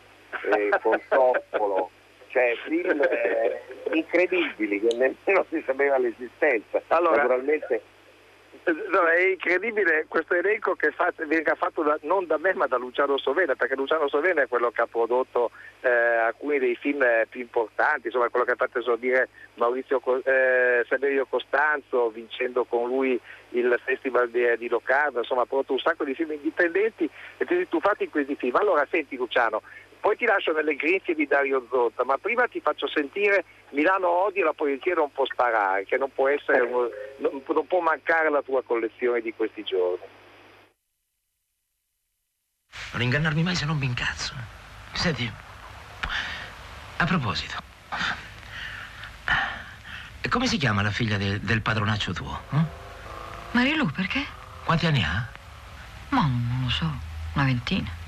eh, 0.52 0.70
con 0.80 1.00
Toppolo, 1.08 1.90
cioè 2.28 2.54
film 2.64 3.02
eh, 3.02 3.60
incredibili 3.92 4.80
che 4.80 4.96
nemmeno 4.96 5.44
si 5.48 5.62
sapeva 5.64 5.98
l'esistenza. 5.98 6.82
Allora- 6.88 7.16
Naturalmente 7.16 7.82
No, 8.64 9.02
è 9.06 9.28
incredibile 9.28 10.06
questo 10.08 10.32
elenco 10.34 10.74
che 10.74 10.90
fa- 10.90 11.12
venga 11.26 11.54
fatto 11.54 11.82
da- 11.82 11.98
non 12.02 12.26
da 12.26 12.38
me 12.38 12.54
ma 12.54 12.66
da 12.66 12.78
Luciano 12.78 13.18
Sovena, 13.18 13.54
perché 13.54 13.74
Luciano 13.74 14.08
Sovena 14.08 14.42
è 14.42 14.48
quello 14.48 14.70
che 14.70 14.80
ha 14.80 14.86
prodotto 14.86 15.50
eh, 15.80 15.90
alcuni 15.90 16.58
dei 16.58 16.74
film 16.74 17.04
più 17.28 17.40
importanti, 17.40 18.06
insomma 18.06 18.30
quello 18.30 18.46
che 18.46 18.52
ha 18.52 18.56
fatto 18.56 18.78
esordire 18.78 19.28
Maurizio 19.54 20.00
eh, 20.24 20.82
Saverio 20.88 21.26
Costanzo, 21.26 22.08
vincendo 22.08 22.64
con 22.64 22.88
lui 22.88 23.20
il 23.50 23.78
Festival 23.84 24.30
di, 24.30 24.56
di 24.56 24.68
Locarno, 24.68 25.18
insomma 25.18 25.42
ha 25.42 25.46
prodotto 25.46 25.72
un 25.72 25.80
sacco 25.80 26.04
di 26.04 26.14
film 26.14 26.32
indipendenti 26.32 27.04
e 27.36 27.44
ti 27.44 27.54
sei 27.54 27.68
tuffato 27.68 28.02
in 28.02 28.10
questi 28.10 28.34
film. 28.34 28.56
Allora 28.56 28.86
senti 28.90 29.16
Luciano, 29.16 29.60
poi 30.04 30.16
ti 30.18 30.26
lascio 30.26 30.52
nelle 30.52 30.76
grinfie 30.76 31.14
di 31.14 31.26
Dario 31.26 31.66
Zotta, 31.70 32.04
ma 32.04 32.18
prima 32.18 32.46
ti 32.46 32.60
faccio 32.60 32.86
sentire 32.86 33.42
Milano 33.70 34.06
Odi 34.06 34.40
e 34.40 34.44
la 34.44 34.52
polizia 34.52 34.92
non 34.92 35.10
può 35.10 35.24
sparare, 35.24 35.86
che 35.86 35.96
non 35.96 36.12
può, 36.12 36.28
essere, 36.28 36.60
un- 36.60 36.90
non, 37.20 37.42
non 37.46 37.66
può 37.66 37.80
mancare 37.80 38.28
la 38.28 38.42
tua 38.42 38.62
collezione 38.62 39.22
di 39.22 39.32
questi 39.34 39.62
giorni. 39.64 40.04
Non 42.92 43.00
ingannarmi 43.00 43.42
mai 43.42 43.54
se 43.54 43.64
non 43.64 43.78
mi 43.78 43.86
incazzo. 43.86 44.34
Senti, 44.92 45.26
a 46.98 47.04
proposito, 47.06 47.56
e 50.20 50.28
come 50.28 50.46
si 50.46 50.58
chiama 50.58 50.82
la 50.82 50.90
figlia 50.90 51.16
de- 51.16 51.40
del 51.40 51.62
padronaccio 51.62 52.12
tuo? 52.12 52.42
eh? 52.52 52.62
Marilu, 53.52 53.86
perché? 53.90 54.22
Quanti 54.64 54.84
anni 54.84 55.02
ha? 55.02 55.26
Ma 56.10 56.20
non 56.20 56.60
lo 56.64 56.68
so, 56.68 56.84
una 57.32 57.44
ventina. 57.46 58.02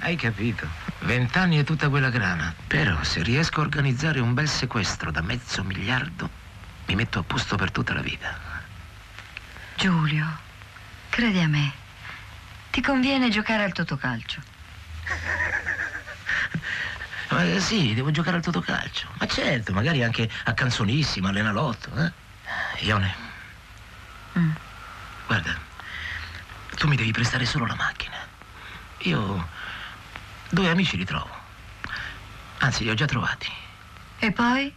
Hai 0.00 0.16
capito? 0.16 0.66
Vent'anni 1.00 1.58
e 1.58 1.64
tutta 1.64 1.88
quella 1.88 2.10
grana. 2.10 2.54
Però 2.66 3.02
se 3.02 3.22
riesco 3.22 3.60
a 3.60 3.64
organizzare 3.64 4.20
un 4.20 4.34
bel 4.34 4.48
sequestro 4.48 5.10
da 5.10 5.22
mezzo 5.22 5.64
miliardo, 5.64 6.28
mi 6.86 6.94
metto 6.94 7.18
a 7.18 7.22
posto 7.22 7.56
per 7.56 7.70
tutta 7.70 7.94
la 7.94 8.02
vita. 8.02 8.38
Giulio, 9.76 10.26
credi 11.10 11.40
a 11.40 11.48
me. 11.48 11.72
Ti 12.70 12.80
conviene 12.80 13.30
giocare 13.30 13.64
al 13.64 13.72
totocalcio. 13.72 14.40
Ma 17.30 17.44
eh, 17.44 17.60
sì, 17.60 17.94
devo 17.94 18.10
giocare 18.10 18.36
al 18.36 18.42
totocalcio. 18.42 19.08
Ma 19.18 19.26
certo, 19.26 19.72
magari 19.72 20.02
anche 20.02 20.30
a 20.44 20.54
canzonissima, 20.54 21.30
all'enalotto, 21.30 21.90
eh? 21.96 22.12
Ione. 22.84 23.14
Mm. 24.38 24.50
Guarda, 25.26 25.58
tu 26.76 26.86
mi 26.86 26.96
devi 26.96 27.10
prestare 27.10 27.44
solo 27.44 27.66
la 27.66 27.74
macchina. 27.74 28.14
Io 28.98 29.48
due 30.50 30.68
amici 30.68 30.96
li 30.96 31.04
trovo. 31.04 31.30
Anzi, 32.58 32.84
li 32.84 32.90
ho 32.90 32.94
già 32.94 33.06
trovati. 33.06 33.50
E 34.18 34.32
poi? 34.32 34.72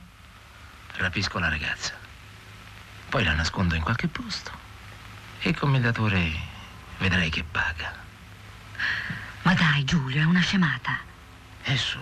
Rapisco 0.98 1.40
la 1.40 1.50
ragazza. 1.50 1.94
Poi 3.10 3.24
la 3.24 3.34
nascondo 3.34 3.76
in 3.76 3.82
qualche 3.82 4.08
posto. 4.08 4.52
E 5.40 5.50
il 5.50 5.58
commendatore 5.58 6.32
vedrai 6.98 7.30
che 7.30 7.44
paga. 7.44 7.94
Ma 9.44 9.54
dai, 9.54 9.84
Giulio, 9.86 10.22
è 10.22 10.26
una 10.26 10.42
scemata. 10.42 10.98
E 11.64 11.78
su, 11.78 11.98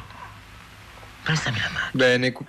prestami 1.24 1.60
la 1.60 1.70
mano. 1.70 1.90
Bene, 1.92 2.32
cu- 2.32 2.46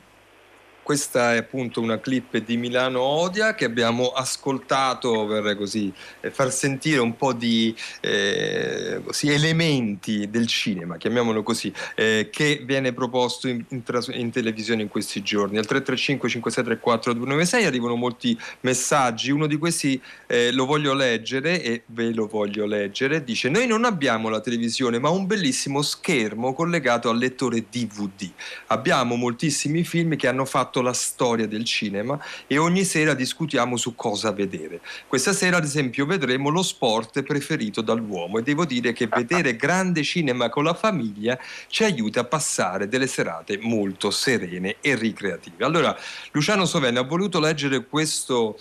questa 0.88 1.34
è 1.34 1.36
appunto 1.36 1.82
una 1.82 2.00
clip 2.00 2.38
di 2.38 2.56
Milano 2.56 3.02
Odia 3.02 3.54
che 3.54 3.66
abbiamo 3.66 4.06
ascoltato 4.08 5.26
per 5.26 5.54
così 5.54 5.92
eh, 6.22 6.30
far 6.30 6.50
sentire 6.50 6.98
un 6.98 7.14
po' 7.14 7.34
di 7.34 7.76
eh, 8.00 9.02
così, 9.04 9.28
elementi 9.28 10.30
del 10.30 10.46
cinema, 10.46 10.96
chiamiamolo 10.96 11.42
così, 11.42 11.70
eh, 11.94 12.30
che 12.32 12.62
viene 12.64 12.94
proposto 12.94 13.48
in, 13.48 13.62
in 13.68 13.82
in 14.12 14.30
televisione 14.30 14.80
in 14.80 14.88
questi 14.88 15.22
giorni. 15.22 15.58
Al 15.58 15.66
335 15.66 16.26
5634 16.30 17.12
296 17.12 17.66
arrivano 17.66 17.94
molti 17.94 18.38
messaggi, 18.60 19.30
uno 19.30 19.46
di 19.46 19.58
questi 19.58 20.00
eh, 20.26 20.52
lo 20.52 20.64
voglio 20.64 20.94
leggere 20.94 21.62
e 21.62 21.82
ve 21.84 22.14
lo 22.14 22.26
voglio 22.26 22.64
leggere. 22.64 23.22
Dice: 23.24 23.50
Noi 23.50 23.66
non 23.66 23.84
abbiamo 23.84 24.30
la 24.30 24.40
televisione, 24.40 24.98
ma 24.98 25.10
un 25.10 25.26
bellissimo 25.26 25.82
schermo 25.82 26.54
collegato 26.54 27.10
al 27.10 27.18
lettore 27.18 27.66
DVD. 27.70 28.30
Abbiamo 28.68 29.16
moltissimi 29.16 29.84
film 29.84 30.16
che 30.16 30.28
hanno 30.28 30.46
fatto 30.46 30.76
la 30.80 30.92
storia 30.92 31.46
del 31.46 31.64
cinema 31.64 32.18
e 32.46 32.58
ogni 32.58 32.84
sera 32.84 33.14
discutiamo 33.14 33.76
su 33.76 33.94
cosa 33.94 34.32
vedere. 34.32 34.80
Questa 35.06 35.32
sera, 35.32 35.56
ad 35.56 35.64
esempio, 35.64 36.06
vedremo 36.06 36.48
lo 36.48 36.62
sport 36.62 37.22
preferito 37.22 37.80
dall'uomo 37.80 38.38
e 38.38 38.42
devo 38.42 38.64
dire 38.64 38.92
che 38.92 39.06
vedere 39.06 39.54
grande 39.56 40.02
cinema 40.02 40.48
con 40.48 40.64
la 40.64 40.74
famiglia 40.74 41.38
ci 41.68 41.84
aiuta 41.84 42.20
a 42.20 42.24
passare 42.24 42.88
delle 42.88 43.06
serate 43.06 43.58
molto 43.58 44.10
serene 44.10 44.76
e 44.80 44.94
ricreative. 44.94 45.64
Allora, 45.64 45.96
Luciano 46.32 46.64
Sovena 46.64 47.00
ha 47.00 47.04
voluto 47.04 47.40
leggere 47.40 47.86
questo 47.86 48.58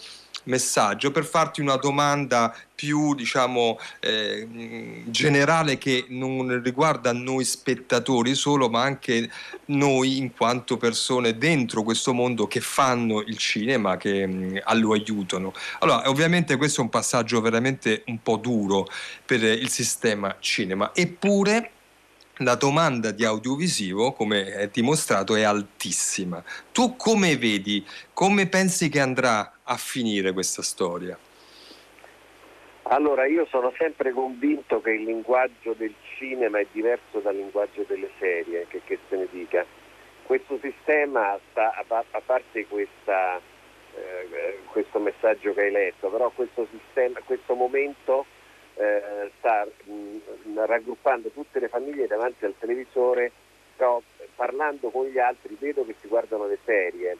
messaggio. 0.47 1.11
Per 1.11 1.25
farti 1.25 1.61
una 1.61 1.75
domanda 1.75 2.55
più 2.73 3.15
diciamo 3.15 3.79
eh, 3.99 4.47
generale 5.05 5.77
che 5.77 6.05
non 6.09 6.61
riguarda 6.61 7.11
noi 7.11 7.43
spettatori 7.43 8.35
solo 8.35 8.69
ma 8.69 8.83
anche 8.83 9.31
noi 9.65 10.17
in 10.17 10.33
quanto 10.33 10.77
persone 10.77 11.37
dentro 11.37 11.81
questo 11.81 12.13
mondo 12.13 12.45
che 12.47 12.59
fanno 12.59 13.21
il 13.21 13.37
cinema 13.37 13.97
che 13.97 14.27
mh, 14.27 14.61
lo 14.79 14.93
aiutano. 14.93 15.53
Allora 15.79 16.09
ovviamente 16.09 16.55
questo 16.57 16.81
è 16.81 16.83
un 16.83 16.89
passaggio 16.89 17.41
veramente 17.41 18.03
un 18.07 18.21
po' 18.21 18.37
duro 18.37 18.87
per 19.25 19.41
il 19.43 19.69
sistema 19.69 20.35
cinema. 20.39 20.91
Eppure 20.93 21.71
la 22.41 22.55
domanda 22.55 23.11
di 23.11 23.25
audiovisivo, 23.25 24.13
come 24.13 24.53
è 24.53 24.69
dimostrato, 24.71 25.35
è 25.35 25.41
altissima. 25.41 26.43
Tu 26.71 26.95
come 26.95 27.37
vedi, 27.37 27.85
come 28.13 28.47
pensi 28.47 28.89
che 28.89 28.99
andrà 28.99 29.56
a 29.69 29.75
finire 29.75 30.31
questa 30.31 30.61
storia? 30.61 31.17
Allora, 32.89 33.25
io 33.25 33.45
sono 33.47 33.73
sempre 33.77 34.11
convinto 34.11 34.79
che 34.79 34.91
il 34.91 35.03
linguaggio 35.03 35.73
del 35.73 35.93
cinema 36.17 36.59
è 36.59 36.67
diverso 36.71 37.19
dal 37.19 37.35
linguaggio 37.35 37.83
delle 37.85 38.09
serie, 38.17 38.65
che, 38.67 38.81
che 38.85 38.97
se 39.09 39.17
ne 39.17 39.27
dica. 39.29 39.65
Questo 40.23 40.57
sistema, 40.61 41.37
sta, 41.51 41.73
a, 41.73 41.83
pa- 41.85 42.05
a 42.11 42.21
parte 42.25 42.65
questa, 42.67 43.41
eh, 43.93 44.59
questo 44.71 44.99
messaggio 44.99 45.53
che 45.53 45.63
hai 45.63 45.71
letto, 45.71 46.07
però 46.07 46.29
questo, 46.29 46.65
sistema, 46.71 47.19
questo 47.25 47.55
momento 47.55 48.25
eh, 48.75 49.31
sta 49.37 49.67
mh, 49.83 50.65
raggruppando 50.65 51.29
tutte 51.29 51.59
le 51.59 51.67
famiglie 51.67 52.07
davanti 52.07 52.45
al 52.45 52.55
televisore, 52.57 53.31
però 53.75 54.01
parlando 54.35 54.89
con 54.91 55.07
gli 55.07 55.19
altri 55.19 55.57
vedo 55.59 55.85
che 55.85 55.95
si 55.99 56.07
guardano 56.07 56.47
le 56.47 56.57
serie 56.63 57.17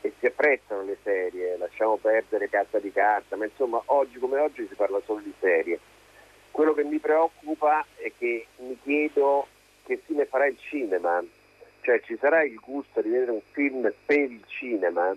e 0.00 0.12
si 0.18 0.26
apprezzano 0.26 0.82
le 0.82 0.96
serie, 1.02 1.56
lasciamo 1.56 1.96
perdere 1.96 2.48
carta 2.48 2.78
di 2.78 2.92
carta, 2.92 3.36
ma 3.36 3.44
insomma 3.44 3.82
oggi 3.86 4.18
come 4.18 4.38
oggi 4.38 4.66
si 4.68 4.74
parla 4.74 5.00
solo 5.04 5.20
di 5.20 5.32
serie. 5.40 5.78
Quello 6.50 6.74
che 6.74 6.84
mi 6.84 6.98
preoccupa 6.98 7.84
è 7.96 8.10
che 8.16 8.46
mi 8.58 8.78
chiedo 8.82 9.46
che 9.84 10.00
fine 10.04 10.24
farà 10.26 10.46
il 10.46 10.58
cinema, 10.58 11.22
cioè 11.82 12.00
ci 12.00 12.16
sarà 12.18 12.42
il 12.42 12.58
gusto 12.60 13.00
di 13.00 13.08
vedere 13.10 13.30
un 13.30 13.40
film 13.52 13.92
per 14.04 14.30
il 14.30 14.42
cinema, 14.46 15.16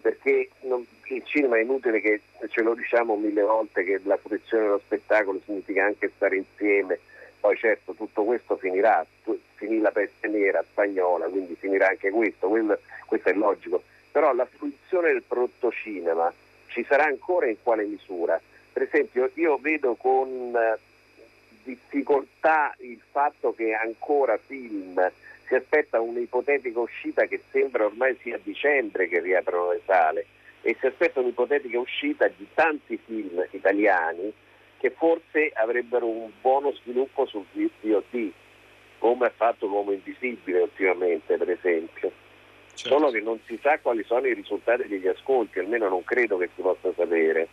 perché 0.00 0.50
non- 0.62 0.86
il 1.04 1.24
cinema 1.24 1.56
è 1.56 1.60
inutile 1.62 2.00
che 2.00 2.20
ce 2.48 2.62
lo 2.62 2.74
diciamo 2.74 3.16
mille 3.16 3.42
volte 3.42 3.84
che 3.84 4.00
la 4.04 4.16
fruizione 4.16 4.64
dello 4.64 4.80
spettacolo 4.84 5.40
significa 5.44 5.84
anche 5.84 6.10
stare 6.14 6.36
insieme, 6.36 6.98
poi 7.38 7.56
certo 7.56 7.92
tutto 7.94 8.24
questo 8.24 8.56
finirà, 8.56 9.04
finì 9.54 9.78
la 9.78 9.90
peste 9.90 10.26
nera 10.28 10.64
spagnola, 10.68 11.26
quindi 11.26 11.54
finirà 11.54 11.88
anche 11.88 12.10
questo, 12.10 12.48
quello- 12.48 12.78
questo 13.06 13.28
è 13.28 13.32
logico, 13.34 13.82
però 14.12 14.34
la 14.34 14.46
fruizione 14.46 15.12
del 15.12 15.24
prodotto 15.26 15.72
cinema 15.72 16.32
ci 16.68 16.84
sarà 16.84 17.04
ancora 17.04 17.48
in 17.48 17.56
quale 17.62 17.84
misura? 17.84 18.40
Per 18.72 18.82
esempio 18.82 19.30
io 19.34 19.56
vedo 19.56 19.94
con 19.94 20.54
eh, 20.54 20.78
difficoltà 21.64 22.74
il 22.78 23.00
fatto 23.10 23.54
che 23.54 23.72
ancora 23.72 24.38
film 24.38 25.10
si 25.46 25.54
aspetta 25.54 26.00
un'ipotetica 26.00 26.78
uscita 26.78 27.24
che 27.24 27.42
sembra 27.50 27.86
ormai 27.86 28.16
sia 28.22 28.36
a 28.36 28.40
dicembre 28.42 29.08
che 29.08 29.20
riaprono 29.20 29.72
le 29.72 29.80
sale 29.84 30.26
e 30.62 30.76
si 30.78 30.86
aspetta 30.86 31.20
un'ipotetica 31.20 31.78
uscita 31.78 32.28
di 32.28 32.46
tanti 32.54 32.98
film 33.04 33.44
italiani 33.50 34.32
che 34.78 34.90
forse 34.90 35.52
avrebbero 35.54 36.06
un 36.06 36.30
buono 36.40 36.72
sviluppo 36.72 37.26
sul 37.26 37.44
VOD, 37.52 38.32
come 38.98 39.26
ha 39.26 39.32
fatto 39.34 39.66
L'Uomo 39.66 39.92
Invisibile 39.92 40.60
ultimamente 40.60 41.36
per 41.36 41.50
esempio. 41.50 42.21
Solo 42.74 43.10
che 43.10 43.20
non 43.20 43.38
si 43.46 43.58
sa 43.62 43.78
quali 43.78 44.02
sono 44.04 44.26
i 44.26 44.34
risultati 44.34 44.86
degli 44.88 45.06
ascolti, 45.08 45.58
almeno 45.58 45.88
non 45.88 46.04
credo 46.04 46.36
che 46.38 46.48
si 46.54 46.62
possa 46.62 46.90
sapere. 46.96 47.48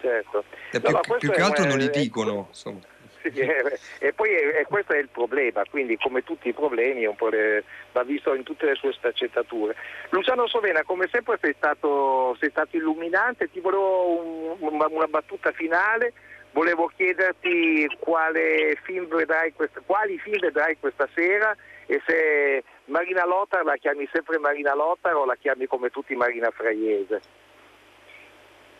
Certo. 0.00 0.44
E 0.72 0.78
No, 0.78 0.80
più, 0.80 0.92
ma 1.12 1.18
più 1.18 1.30
che 1.30 1.36
è- 1.36 1.42
altro 1.42 1.64
non 1.66 1.78
li 1.78 1.86
è- 1.86 1.90
dicono. 1.90 2.46
insomma. 2.48 2.80
Sì, 3.22 3.28
eh, 3.38 3.78
e 3.98 4.12
poi 4.14 4.30
eh, 4.30 4.64
questo 4.66 4.94
è 4.94 4.98
il 4.98 5.10
problema, 5.10 5.62
quindi 5.68 5.98
come 5.98 6.24
tutti 6.24 6.48
i 6.48 6.54
problemi 6.54 7.04
un 7.04 7.16
le- 7.28 7.64
va 7.92 8.02
visto 8.02 8.32
in 8.34 8.44
tutte 8.44 8.64
le 8.64 8.74
sue 8.76 8.94
sfaccettature. 8.94 9.76
Luciano 10.08 10.46
Sovena, 10.46 10.82
come 10.84 11.06
sempre 11.12 11.36
sei 11.38 11.52
stato, 11.54 12.34
sei 12.40 12.48
stato 12.48 12.76
illuminante, 12.78 13.50
ti 13.50 13.60
volevo 13.60 14.08
un- 14.22 14.56
una, 14.58 14.86
battuta 15.06 15.52
finale, 15.52 16.14
volevo 16.52 16.90
chiederti 16.96 17.94
quale 17.98 18.78
film 18.84 19.06
vedrai 19.14 19.52
quali 19.84 20.18
film 20.18 20.38
vedrai 20.40 20.78
questa 20.80 21.06
sera 21.14 21.54
e 21.86 22.00
se 22.06 22.64
Marina 22.90 23.24
Lotar 23.24 23.64
la 23.64 23.76
chiami 23.76 24.08
sempre 24.12 24.38
Marina 24.38 24.74
Lotar 24.74 25.14
o 25.14 25.24
la 25.24 25.36
chiami 25.36 25.66
come 25.66 25.90
tutti 25.90 26.14
Marina 26.16 26.50
Fraiese. 26.50 27.20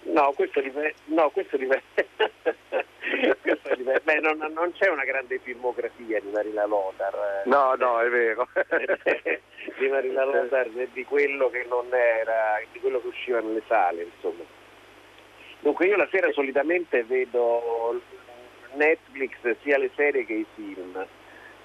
No, 0.03 0.33
questo 0.33 0.61
dipende. 0.61 0.95
No, 1.07 1.31
questo 1.31 1.57
dipende. 1.57 1.85
questo 3.41 3.75
dipende. 3.77 4.01
Beh, 4.03 4.21
non, 4.21 4.39
non 4.53 4.73
c'è 4.73 4.89
una 4.89 5.05
grande 5.05 5.39
filmografia 5.39 6.21
di 6.21 6.29
Marina 6.31 6.67
Lothar. 6.67 7.15
eh. 7.45 7.49
No, 7.49 7.75
no, 7.77 8.01
è 8.01 8.09
vero. 8.09 8.49
di 9.79 9.89
Marina 9.89 10.25
Lothar 10.25 10.69
e 10.75 10.89
di 10.93 11.05
quello 11.05 11.49
che 11.49 11.65
non 11.69 11.87
era, 11.93 12.61
di 12.73 12.81
quello 12.81 13.01
che 13.01 13.07
usciva 13.07 13.41
nelle 13.41 13.63
sale, 13.69 14.03
insomma. 14.03 14.43
Dunque 15.61 15.87
io 15.87 15.97
la 15.97 16.09
sera 16.11 16.33
solitamente 16.33 17.05
vedo 17.05 18.01
Netflix 18.75 19.37
sia 19.63 19.79
le 19.79 19.91
serie 19.95 20.25
che 20.25 20.33
i 20.33 20.47
film. 20.55 21.07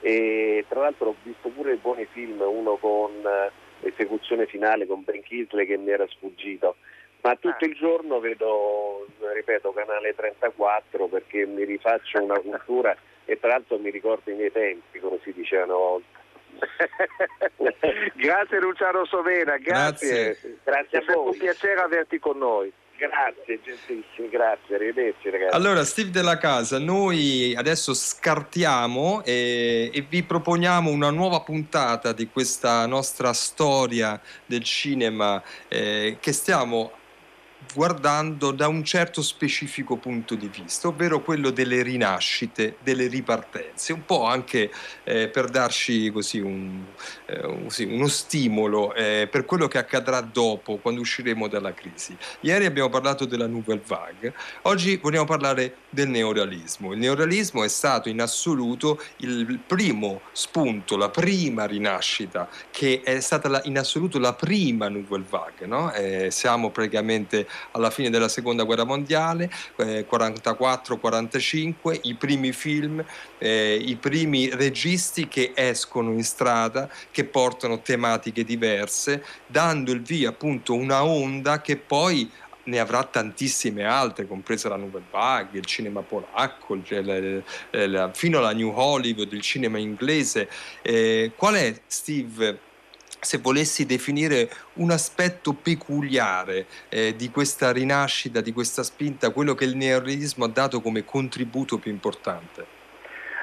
E 0.02 0.66
tra 0.68 0.82
l'altro 0.82 1.10
ho 1.10 1.16
visto 1.24 1.50
pure 1.50 1.76
buoni 1.76 2.06
film, 2.06 2.42
uno 2.42 2.76
con 2.78 3.12
eh, 3.26 3.88
esecuzione 3.88 4.46
finale 4.46 4.86
con 4.86 5.04
Ben 5.04 5.22
Kingsley 5.22 5.66
che 5.66 5.78
mi 5.78 5.92
era 5.92 6.06
sfuggito. 6.08 6.76
Ma 7.22 7.36
tutto 7.38 7.66
il 7.66 7.74
giorno 7.74 8.20
vedo, 8.20 9.08
ripeto, 9.34 9.72
canale 9.74 10.14
34 10.14 11.08
perché 11.08 11.46
mi 11.48 11.64
rifaccio 11.64 12.22
una 12.22 12.38
cultura 12.40 12.96
e 13.26 13.40
tra 13.40 13.50
l'altro 13.50 13.80
mi 13.80 13.90
ricordo 13.90 14.30
i 14.30 14.36
miei 14.36 14.52
tempi, 14.52 15.00
come 15.00 15.18
si 15.24 15.34
diceva 15.34 15.64
una 15.64 15.74
volta. 15.74 16.20
grazie 18.16 18.60
Luciano 18.60 19.06
Sovena, 19.06 19.58
grazie. 19.58 20.24
Grazie. 20.24 20.58
Grazie 20.64 21.00
È 21.00 21.02
a 21.02 21.06
sempre 21.06 21.16
voi. 21.16 21.32
un 21.32 21.38
piacere 21.38 21.82
averti 21.82 22.20
con 22.20 22.38
noi. 22.38 22.72
Grazie, 22.98 23.60
gentilissimi, 23.62 24.30
grazie, 24.30 24.76
arrivederci 24.76 25.30
ragazzi. 25.30 25.56
Allora, 25.56 25.84
Steve 25.84 26.12
della 26.12 26.38
Casa, 26.38 26.80
noi 26.80 27.54
adesso 27.56 27.94
scartiamo 27.94 29.22
e, 29.26 29.90
e 29.94 30.02
vi 30.08 30.24
proponiamo 30.24 30.90
una 30.90 31.10
nuova 31.10 31.42
puntata 31.42 32.14
di 32.14 32.30
questa 32.30 32.86
nostra 32.86 33.34
storia 33.34 34.20
del 34.46 34.64
cinema 34.64 35.44
eh, 35.68 36.18
che 36.22 36.32
stiamo 36.32 36.92
guardando 37.74 38.52
da 38.52 38.68
un 38.68 38.84
certo 38.84 39.22
specifico 39.22 39.98
punto 39.98 40.36
di 40.36 40.48
vista, 40.48 40.88
ovvero 40.88 41.22
quello 41.22 41.50
delle 41.50 41.82
rinascite, 41.82 42.78
delle 42.82 43.08
ripartenze, 43.08 43.94
un 43.94 44.06
po' 44.06 44.24
anche 44.24 44.72
eh, 45.04 45.28
per 45.28 45.50
darci 45.50 46.12
così 46.12 46.40
un, 46.40 46.84
eh, 47.26 47.66
sì, 47.68 47.84
uno 47.84 48.08
stimolo 48.08 48.94
eh, 48.94 49.28
per 49.30 49.46
quello 49.46 49.68
che 49.68 49.78
accadrà 49.78 50.22
dopo, 50.22 50.78
quando 50.78 51.02
usciremo 51.02 51.48
dalla 51.48 51.74
crisi. 51.74 52.16
Ieri 52.42 52.66
abbiamo 52.66 52.90
parlato 52.90 53.26
della 53.26 53.48
Nouvelle 53.48 53.82
Vague, 53.86 54.34
oggi 54.64 54.98
vogliamo 54.98 55.26
parlare 55.26 55.78
del 55.90 56.10
neorealismo. 56.10 56.94
Il 56.94 57.00
neorealismo 57.00 57.64
è 57.64 57.70
stato 57.70 58.10
in 58.10 58.22
assoluto 58.22 59.02
il 59.18 59.60
primo 59.66 60.22
spunto, 60.32 60.98
la 60.98 61.10
prima 61.10 61.66
rinascita, 61.66 62.48
che 62.72 63.02
è 63.04 63.20
stata 63.20 63.50
la- 63.50 63.62
in 63.66 63.78
assoluto 63.78 64.20
la 64.20 64.34
prima 64.34 64.88
Nouvelle 64.88 65.26
Vague. 65.28 65.66
no? 65.66 65.92
Eh, 65.94 66.30
siamo 66.32 66.70
praticamente 66.70 67.48
alla 67.72 67.90
fine 67.90 68.10
della 68.10 68.28
seconda 68.28 68.64
guerra 68.64 68.84
mondiale, 68.86 69.50
eh, 69.78 70.06
44-45, 70.10 72.00
i 72.04 72.16
primi 72.16 72.52
film, 72.52 73.04
eh, 73.38 73.76
i 73.76 73.96
primi 73.96 74.50
registi 74.50 75.28
che 75.28 75.52
escono 75.56 76.12
in 76.12 76.24
strada, 76.24 76.90
che 77.12 77.26
portano 77.26 77.82
tematiche 77.82 78.44
diverse, 78.44 79.24
dando 79.48 79.92
il 79.92 80.02
via 80.02 80.30
appunto 80.30 80.74
una 80.74 81.04
onda 81.06 81.62
che 81.62 81.78
poi 81.78 82.30
ne 82.68 82.80
avrà 82.80 83.04
tantissime 83.04 83.84
altre, 83.84 84.26
compresa 84.26 84.70
la 84.70 84.76
Nouvelle 84.76 85.06
Vague, 85.12 85.60
il 85.60 85.66
cinema 85.66 86.02
polacco, 86.02 86.74
il- 86.74 86.84
il- 86.90 87.44
il- 87.80 88.10
fino 88.16 88.40
alla 88.40 88.54
New 88.54 88.72
Hollywood, 88.74 89.32
il 89.34 89.42
cinema 89.42 89.78
inglese. 89.78 90.50
Eh, 90.82 91.34
qual 91.36 91.54
è, 91.54 91.80
Steve, 91.86 92.60
se 93.26 93.40
volessi 93.40 93.86
definire 93.86 94.50
un 94.76 94.92
aspetto 94.92 95.54
peculiare 95.54 96.68
eh, 96.90 97.16
di 97.16 97.30
questa 97.32 97.72
rinascita, 97.72 98.40
di 98.40 98.54
questa 98.54 98.84
spinta, 98.84 99.32
quello 99.32 99.56
che 99.56 99.66
il 99.66 99.76
neorealismo 99.76 100.46
ha 100.46 100.50
dato 100.50 100.80
come 100.80 101.04
contributo 101.04 101.80
più 101.80 101.92
importante? 101.92 102.74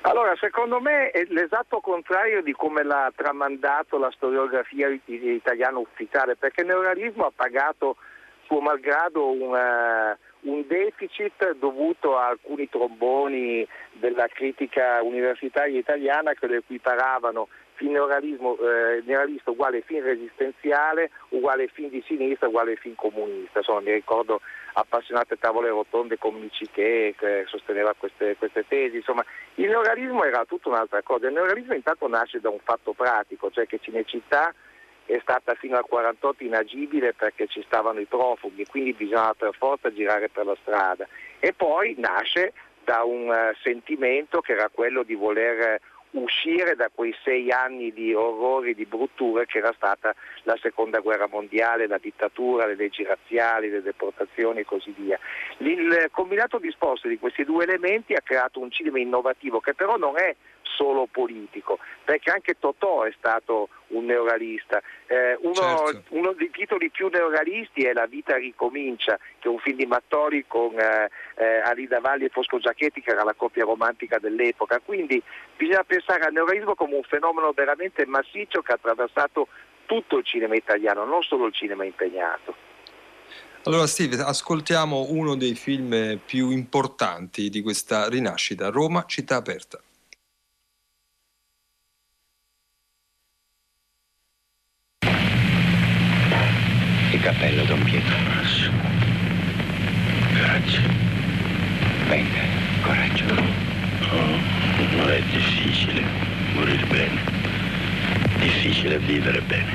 Allora, 0.03 0.35
secondo 0.37 0.81
me 0.81 1.11
è 1.11 1.25
l'esatto 1.29 1.81
contrario 1.81 2.43
di 2.43 2.53
come 2.53 2.83
l'ha 2.83 3.13
tramandato 3.15 3.99
la 3.99 4.11
storiografia 4.11 4.89
it- 4.89 5.03
italiana 5.07 5.79
ufficiale, 5.79 6.37
perché 6.37 6.63
il 6.63 6.69
neorealismo 6.69 7.27
ha 7.27 7.33
pagato 7.35 7.97
suo 8.47 8.61
malgrado 8.61 9.31
un, 9.31 9.57
eh, 9.57 10.19
un 10.41 10.65
deficit 10.67 11.57
dovuto 11.57 12.19
a 12.19 12.29
alcuni 12.29 12.69
tromboni 12.69 13.67
della 13.93 14.27
critica 14.27 15.03
universitaria 15.03 15.79
italiana 15.79 16.33
che 16.35 16.47
lo 16.47 16.55
equiparavano 16.55 17.49
film 17.83 17.93
neorealismo, 17.93 18.57
eh, 18.59 19.03
neorealista 19.05 19.51
uguale 19.51 19.83
film 19.83 20.05
resistenziale, 20.05 21.11
uguale 21.31 21.67
film 21.67 21.91
di 21.91 22.03
sinistra, 22.07 22.47
uguale 22.47 22.77
film 22.77 22.95
comunista. 22.95 23.59
Insomma, 23.59 23.81
mi 23.81 23.93
ricordo 23.93 24.41
appassionate 24.75 25.37
tavole 25.39 25.69
rotonde 25.69 26.17
con 26.17 26.35
Michiché 26.35 27.15
che 27.19 27.45
sosteneva 27.47 27.93
queste, 27.99 28.37
queste 28.37 28.65
tesi. 28.69 28.97
Insomma, 28.97 29.25
il 29.57 29.69
neorealismo 29.69 30.23
era 30.23 30.45
tutta 30.45 30.69
un'altra 30.69 31.03
cosa. 31.03 31.27
Il 31.27 31.35
neorealismo 31.35 31.75
intanto 31.75 32.07
nasce 32.07 32.39
da 32.41 32.51
un 32.51 32.61
fatto 32.63 32.93
pratico, 32.93 33.51
cioè 33.51 33.67
che 33.67 33.81
Cinecittà 33.81 34.55
è 35.05 35.19
stata 35.21 35.55
fino 35.55 35.77
al 35.77 35.85
48 35.85 36.45
inagibile 36.45 37.13
perché 37.13 37.49
ci 37.49 37.63
stavano 37.67 37.99
i 37.99 38.07
profughi, 38.07 38.65
quindi 38.67 38.93
bisognava 38.93 39.35
per 39.35 39.55
forza 39.59 39.93
girare 39.93 40.29
per 40.29 40.47
la 40.47 40.57
strada. 40.63 41.07
E 41.41 41.53
poi 41.53 41.97
nasce 41.99 42.53
da 42.85 43.03
un 43.03 43.31
eh, 43.31 43.57
sentimento 43.63 44.41
che 44.41 44.53
era 44.53 44.69
quello 44.73 45.03
di 45.03 45.15
voler 45.15 45.81
uscire 46.13 46.75
da 46.75 46.91
quei 46.95 47.15
sei 47.23 47.51
anni 47.51 47.93
di 47.93 48.15
orrori, 48.15 48.75
di 48.75 48.85
brutture 48.85 49.47
che 49.47 49.59
era 49.59 49.73
stata 49.75 50.15
la 50.43 50.57
seconda 50.61 51.01
guerra 51.01 51.27
mondiale, 51.27 51.87
la 51.87 51.99
dittatura, 51.99 52.67
le 52.67 52.77
leggi 52.77 53.05
razziali, 53.05 53.71
le 53.71 53.83
deportazioni 53.83 54.61
e 54.61 54.65
così 54.65 54.95
via. 54.97 55.19
Il 55.59 56.09
combinato 56.11 56.59
disposto 56.59 57.09
di 57.09 57.19
questi 57.19 57.45
due 57.45 57.65
elementi 57.65 58.15
ha 58.15 58.21
creato 58.23 58.61
un 58.61 58.71
cinema 58.71 58.99
innovativo 58.99 59.61
che 59.61 59.75
però 59.75 59.97
non 59.97 60.19
è 60.19 60.35
solo 60.63 61.07
politico, 61.11 61.79
perché 62.05 62.31
anche 62.31 62.59
Totò 62.59 63.03
è 63.03 63.13
stato 63.17 63.69
un 63.89 64.07
neorealista. 64.07 64.81
Eh, 65.07 65.37
uno, 65.43 65.55
Certo. 65.55 66.03
uno 66.11 66.33
dei 66.33 66.51
titoli 66.51 66.91
più 66.91 67.09
neorealisti 67.09 67.83
è 67.83 67.93
La 67.93 68.07
vita 68.07 68.37
ricomincia, 68.37 69.17
che 69.17 69.49
è 69.49 69.49
un 69.49 69.59
film 69.59 69.77
di 69.77 69.87
Mattori 69.87 70.45
con 70.47 70.79
eh, 70.79 71.11
eh, 71.37 71.61
Alida 71.61 72.01
Valli 72.01 72.25
e 72.25 72.31
Fosco 72.31 72.59
Giacchetti, 72.59 73.03
che 73.03 73.11
era 73.11 73.25
la 73.25 73.35
coppia 73.35 73.65
romantica 73.65 74.19
dell'epoca. 74.19 74.81
Quindi 74.81 75.23
bisogna 75.57 75.85
pensare 75.85 76.25
al 76.25 76.33
neorealismo 76.33 76.75
come 76.75 76.95
un 76.95 77.03
fenomeno 77.03 77.53
veramente 77.53 78.07
massiccio 78.07 78.63
che 78.63 78.73
ha 78.73 78.77
attraversato 78.77 79.49
tutto 79.87 80.19
il 80.19 80.25
cinema 80.25 80.55
italiano, 80.55 81.05
non 81.05 81.23
solo 81.23 81.47
il 81.47 81.53
cinema 81.53 81.85
impegnato. 81.85 82.55
Allora 83.65 83.87
Steve, 83.87 84.17
ascoltiamo 84.17 85.07
uno 85.11 85.37
dei 85.37 85.55
film 85.55 86.19
più 86.25 86.51
importanti 86.51 87.49
di 87.49 87.63
questa 87.63 88.09
rinascita, 88.09 88.71
Roma, 88.71 89.05
città 89.07 89.37
aperta. 89.37 89.81
Cappello, 97.23 97.63
Don 97.65 97.81
Pietro. 97.85 98.17
Coraggio. 100.35 100.81
Venga, 102.09 102.41
coraggio. 102.81 103.25
Oh, 104.11 105.07
è 105.07 105.23
difficile 105.31 106.03
morire 106.55 106.85
bene. 106.87 107.21
Difficile 108.39 108.99
vivere 108.99 109.41
bene. 109.43 109.73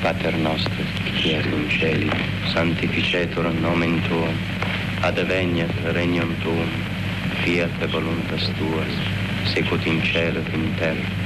Pater 0.00 0.34
nostro, 0.36 0.82
che 1.14 1.36
eri 1.36 1.52
in 1.52 1.68
cieli, 1.68 2.10
sanctificetur 2.52 3.52
nomen 3.52 4.00
tuum, 4.08 4.34
adveniat 5.00 5.70
regnum 5.92 6.34
tuum, 6.38 6.70
fiat 7.42 7.86
voluntas 7.90 8.50
tua, 8.56 8.84
secut 9.44 9.84
in 9.84 10.02
cielo 10.02 10.38
et 10.38 10.54
in 10.54 10.74
terra. 10.76 11.20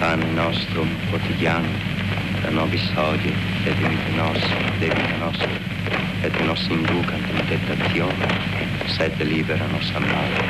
Pane 0.00 0.24
nostrum 0.32 0.90
quotidianum, 1.10 1.70
da 2.42 2.50
nobis 2.50 2.90
hodie, 2.96 3.47
et 3.66 3.74
dimitte 3.78 4.10
nos 4.16 4.40
debita 4.80 5.16
nostra, 5.20 5.48
et 6.24 6.34
nos 6.46 6.62
inducant 6.70 7.24
in 7.32 7.46
tentazione, 7.48 8.28
sed 8.86 9.20
libera 9.22 9.66
nos 9.72 9.90
a 9.94 10.00
male. 10.00 10.42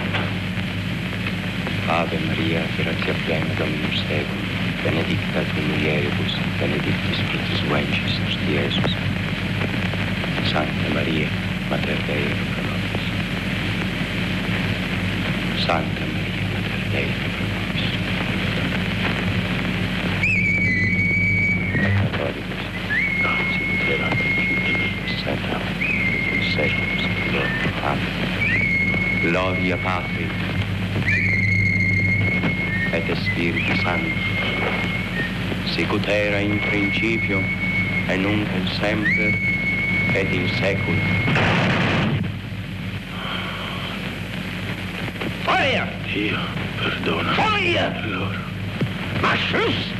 Ave 1.88 2.18
Maria, 2.26 2.62
gratia 2.76 3.14
plena 3.24 3.54
Dominus 3.58 4.02
tecum, 4.08 4.42
benedicta 4.84 5.40
tu 5.54 5.60
mulieribus, 5.70 6.36
benedictus 6.60 7.18
fructus 7.28 7.62
ventris 7.70 8.18
nostri, 8.18 8.52
Iesus. 8.52 8.92
Santa 10.52 10.88
Maria, 10.94 11.28
Mater 11.70 11.98
Dei. 12.06 12.28
Santa 15.64 16.04
Maria, 16.12 16.44
Mater 16.52 16.84
Dei, 16.92 17.27
Gloria 29.48 29.78
Patri, 29.78 30.28
et 32.92 33.16
Spiritu 33.16 33.76
Sancto, 33.80 34.12
sicut 35.72 36.06
era 36.06 36.38
in 36.38 36.58
principio, 36.60 37.40
et 38.10 38.18
nunc 38.18 38.46
et 38.46 38.68
semper, 38.76 39.32
et 40.14 40.28
in 40.36 40.48
saecula. 40.60 41.00
Feuer! 45.46 45.88
Dio, 46.12 46.36
perdona. 46.82 47.32
Feuer! 47.32 48.04
Loro. 48.04 48.36
Ma 49.22 49.34
Schluss! 49.48 49.97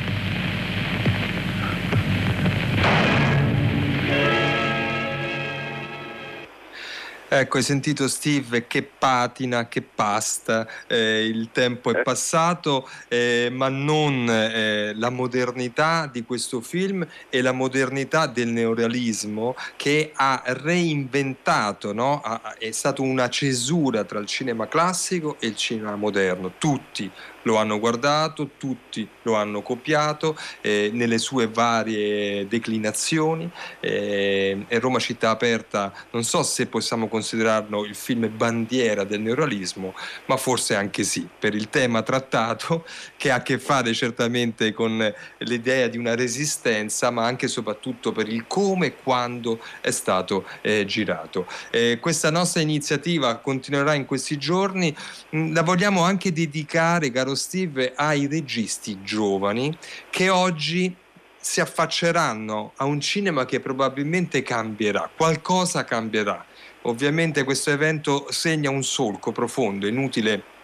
Ecco, 7.31 7.57
hai 7.57 7.63
sentito 7.63 8.07
Steve 8.07 8.65
che 8.65 8.81
patina, 8.81 9.67
che 9.67 9.83
pasta, 9.83 10.67
eh, 10.87 11.27
il 11.27 11.49
tempo 11.51 11.91
è 11.91 12.01
passato, 12.01 12.89
eh, 13.07 13.49
ma 13.51 13.69
non 13.69 14.27
eh, 14.27 14.95
la 14.95 15.11
modernità 15.11 16.09
di 16.11 16.23
questo 16.23 16.59
film 16.59 17.05
e 17.29 17.41
la 17.43 17.51
modernità 17.51 18.25
del 18.25 18.47
neorealismo 18.47 19.55
che 19.75 20.11
ha 20.15 20.41
reinventato, 20.43 21.93
no? 21.93 22.19
Ha- 22.19 22.41
ha- 22.41 22.55
è 22.57 22.71
stata 22.71 23.03
una 23.03 23.29
cesura 23.29 24.03
tra 24.05 24.17
il 24.17 24.25
cinema 24.25 24.67
classico 24.67 25.37
e 25.39 25.47
il 25.49 25.55
cinema 25.55 25.95
moderno. 25.95 26.53
Tutti 26.57 27.11
lo 27.43 27.57
hanno 27.57 27.79
guardato, 27.79 28.51
tutti 28.57 29.07
lo 29.23 29.35
hanno 29.35 29.61
copiato 29.61 30.37
eh, 30.61 30.89
nelle 30.93 31.17
sue 31.17 31.47
varie 31.47 32.47
declinazioni 32.47 33.49
eh, 33.79 34.65
e 34.67 34.79
Roma 34.79 34.99
città 34.99 35.29
aperta 35.29 35.93
non 36.11 36.23
so 36.23 36.43
se 36.43 36.67
possiamo 36.67 37.07
considerarlo 37.07 37.85
il 37.85 37.95
film 37.95 38.29
bandiera 38.35 39.03
del 39.03 39.21
neorealismo, 39.21 39.93
ma 40.25 40.37
forse 40.37 40.75
anche 40.75 41.03
sì, 41.03 41.27
per 41.39 41.55
il 41.55 41.69
tema 41.69 42.01
trattato 42.01 42.85
che 43.17 43.31
ha 43.31 43.35
a 43.35 43.41
che 43.41 43.59
fare 43.59 43.93
certamente 43.93 44.73
con 44.73 45.13
l'idea 45.39 45.87
di 45.87 45.97
una 45.97 46.15
resistenza, 46.15 47.09
ma 47.09 47.25
anche 47.25 47.45
e 47.45 47.49
soprattutto 47.49 48.11
per 48.11 48.27
il 48.27 48.45
come 48.47 48.87
e 48.87 48.95
quando 48.95 49.61
è 49.81 49.91
stato 49.91 50.45
eh, 50.61 50.85
girato. 50.85 51.47
Eh, 51.69 51.99
questa 52.01 52.29
nostra 52.29 52.61
iniziativa 52.61 53.37
continuerà 53.37 53.93
in 53.93 54.05
questi 54.05 54.37
giorni, 54.37 54.95
Mm, 55.35 55.53
la 55.53 55.61
vogliamo 55.61 56.01
anche 56.01 56.31
dedicare, 56.31 57.11
caro 57.11 57.28
Steve, 57.35 57.93
ai 57.95 58.27
registi 58.27 59.01
giovani 59.03 59.75
che 60.09 60.29
oggi 60.29 60.95
si 61.39 61.61
affacceranno 61.61 62.73
a 62.75 62.85
un 62.85 62.99
cinema 62.99 63.45
che 63.45 63.59
probabilmente 63.59 64.41
cambierà, 64.41 65.09
qualcosa 65.15 65.83
cambierà. 65.85 66.45
Ovviamente 66.83 67.43
questo 67.43 67.71
evento 67.71 68.27
segna 68.29 68.69
un 68.69 68.83
solco 68.83 69.31
profondo, 69.31 69.87
inutile 69.87 70.57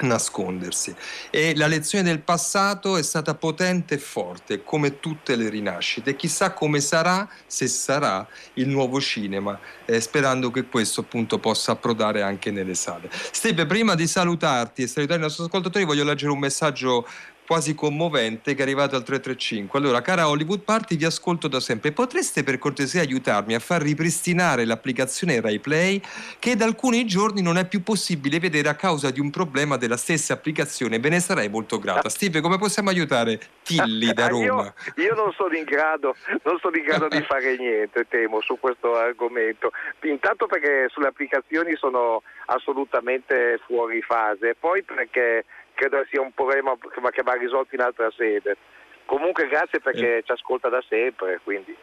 nascondersi. 0.00 0.94
E 1.30 1.54
la 1.56 1.66
lezione 1.66 2.04
del 2.04 2.20
passato 2.20 2.96
è 2.96 3.02
stata 3.02 3.34
potente 3.34 3.94
e 3.94 3.98
forte 3.98 4.62
come 4.64 5.00
tutte 5.00 5.36
le 5.36 5.48
rinascite. 5.48 6.16
Chissà 6.16 6.52
come 6.52 6.80
sarà 6.80 7.28
se 7.46 7.66
sarà 7.68 8.26
il 8.54 8.68
nuovo 8.68 9.00
cinema 9.00 9.58
eh, 9.84 10.00
sperando 10.00 10.50
che 10.50 10.64
questo 10.64 11.00
appunto 11.00 11.38
possa 11.38 11.72
approdare 11.72 12.22
anche 12.22 12.50
nelle 12.50 12.74
sale. 12.74 13.10
Steve 13.10 13.66
prima 13.66 13.94
di 13.94 14.06
salutarti 14.06 14.82
e 14.82 14.86
salutare 14.86 15.18
i 15.18 15.22
nostri 15.22 15.44
ascoltatori 15.44 15.84
voglio 15.84 16.04
leggere 16.04 16.30
un 16.30 16.38
messaggio 16.38 17.06
quasi 17.48 17.74
commovente 17.74 18.52
che 18.52 18.58
è 18.58 18.62
arrivato 18.62 18.94
al 18.94 19.04
335. 19.04 19.78
Allora, 19.78 20.02
cara 20.02 20.28
Hollywood 20.28 20.60
Party, 20.60 20.96
vi 20.96 21.06
ascolto 21.06 21.48
da 21.48 21.60
sempre. 21.60 21.92
Potreste 21.92 22.44
per 22.44 22.58
cortesia 22.58 23.00
aiutarmi 23.00 23.54
a 23.54 23.58
far 23.58 23.80
ripristinare 23.80 24.66
l'applicazione 24.66 25.40
Rai 25.40 25.58
Play 25.58 25.98
che 26.38 26.56
da 26.56 26.66
alcuni 26.66 27.06
giorni 27.06 27.40
non 27.40 27.56
è 27.56 27.66
più 27.66 27.82
possibile 27.82 28.38
vedere 28.38 28.68
a 28.68 28.74
causa 28.74 29.10
di 29.10 29.18
un 29.18 29.30
problema 29.30 29.78
della 29.78 29.96
stessa 29.96 30.34
applicazione? 30.34 30.98
Ve 30.98 31.08
ne 31.08 31.20
sarei 31.20 31.48
molto 31.48 31.78
grata. 31.78 32.10
Steve, 32.10 32.42
come 32.42 32.58
possiamo 32.58 32.90
aiutare 32.90 33.40
Tilly 33.62 34.12
da 34.12 34.28
Roma? 34.28 34.70
Io, 34.96 35.04
io 35.04 35.14
non 35.14 35.32
sono 35.32 35.56
in 35.56 35.64
grado, 35.64 36.16
non 36.42 36.58
sono 36.60 36.76
in 36.76 36.84
grado 36.84 37.08
di 37.08 37.22
fare 37.22 37.56
niente, 37.56 38.04
temo, 38.10 38.42
su 38.42 38.58
questo 38.60 38.94
argomento. 38.94 39.70
Intanto 40.02 40.44
perché 40.44 40.88
sulle 40.90 41.08
applicazioni 41.08 41.74
sono 41.76 42.20
assolutamente 42.44 43.58
fuori 43.64 44.02
fase, 44.02 44.54
poi 44.54 44.82
perché 44.82 45.46
credo 45.78 46.04
sia 46.10 46.20
un 46.20 46.32
problema 46.32 46.76
che 47.12 47.22
va- 47.22 47.34
risolto 47.34 47.76
in 47.76 47.80
altra 47.80 48.10
sede. 48.10 48.56
Comunque 49.04 49.46
grazie 49.46 49.78
perché 49.78 50.22
ci 50.24 50.32
ascolta 50.32 50.68
da 50.68 50.82
sempre, 50.88 51.38
quindi. 51.44 51.74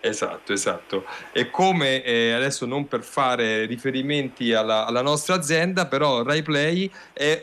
Esatto, 0.00 0.52
esatto. 0.52 1.04
E 1.32 1.50
come 1.50 2.04
eh, 2.04 2.30
adesso 2.30 2.66
non 2.66 2.86
per 2.86 3.02
fare 3.02 3.66
riferimenti 3.66 4.52
alla, 4.52 4.86
alla 4.86 5.02
nostra 5.02 5.34
azienda, 5.34 5.86
però 5.86 6.22
RaiPlay 6.22 6.88
è, 7.12 7.42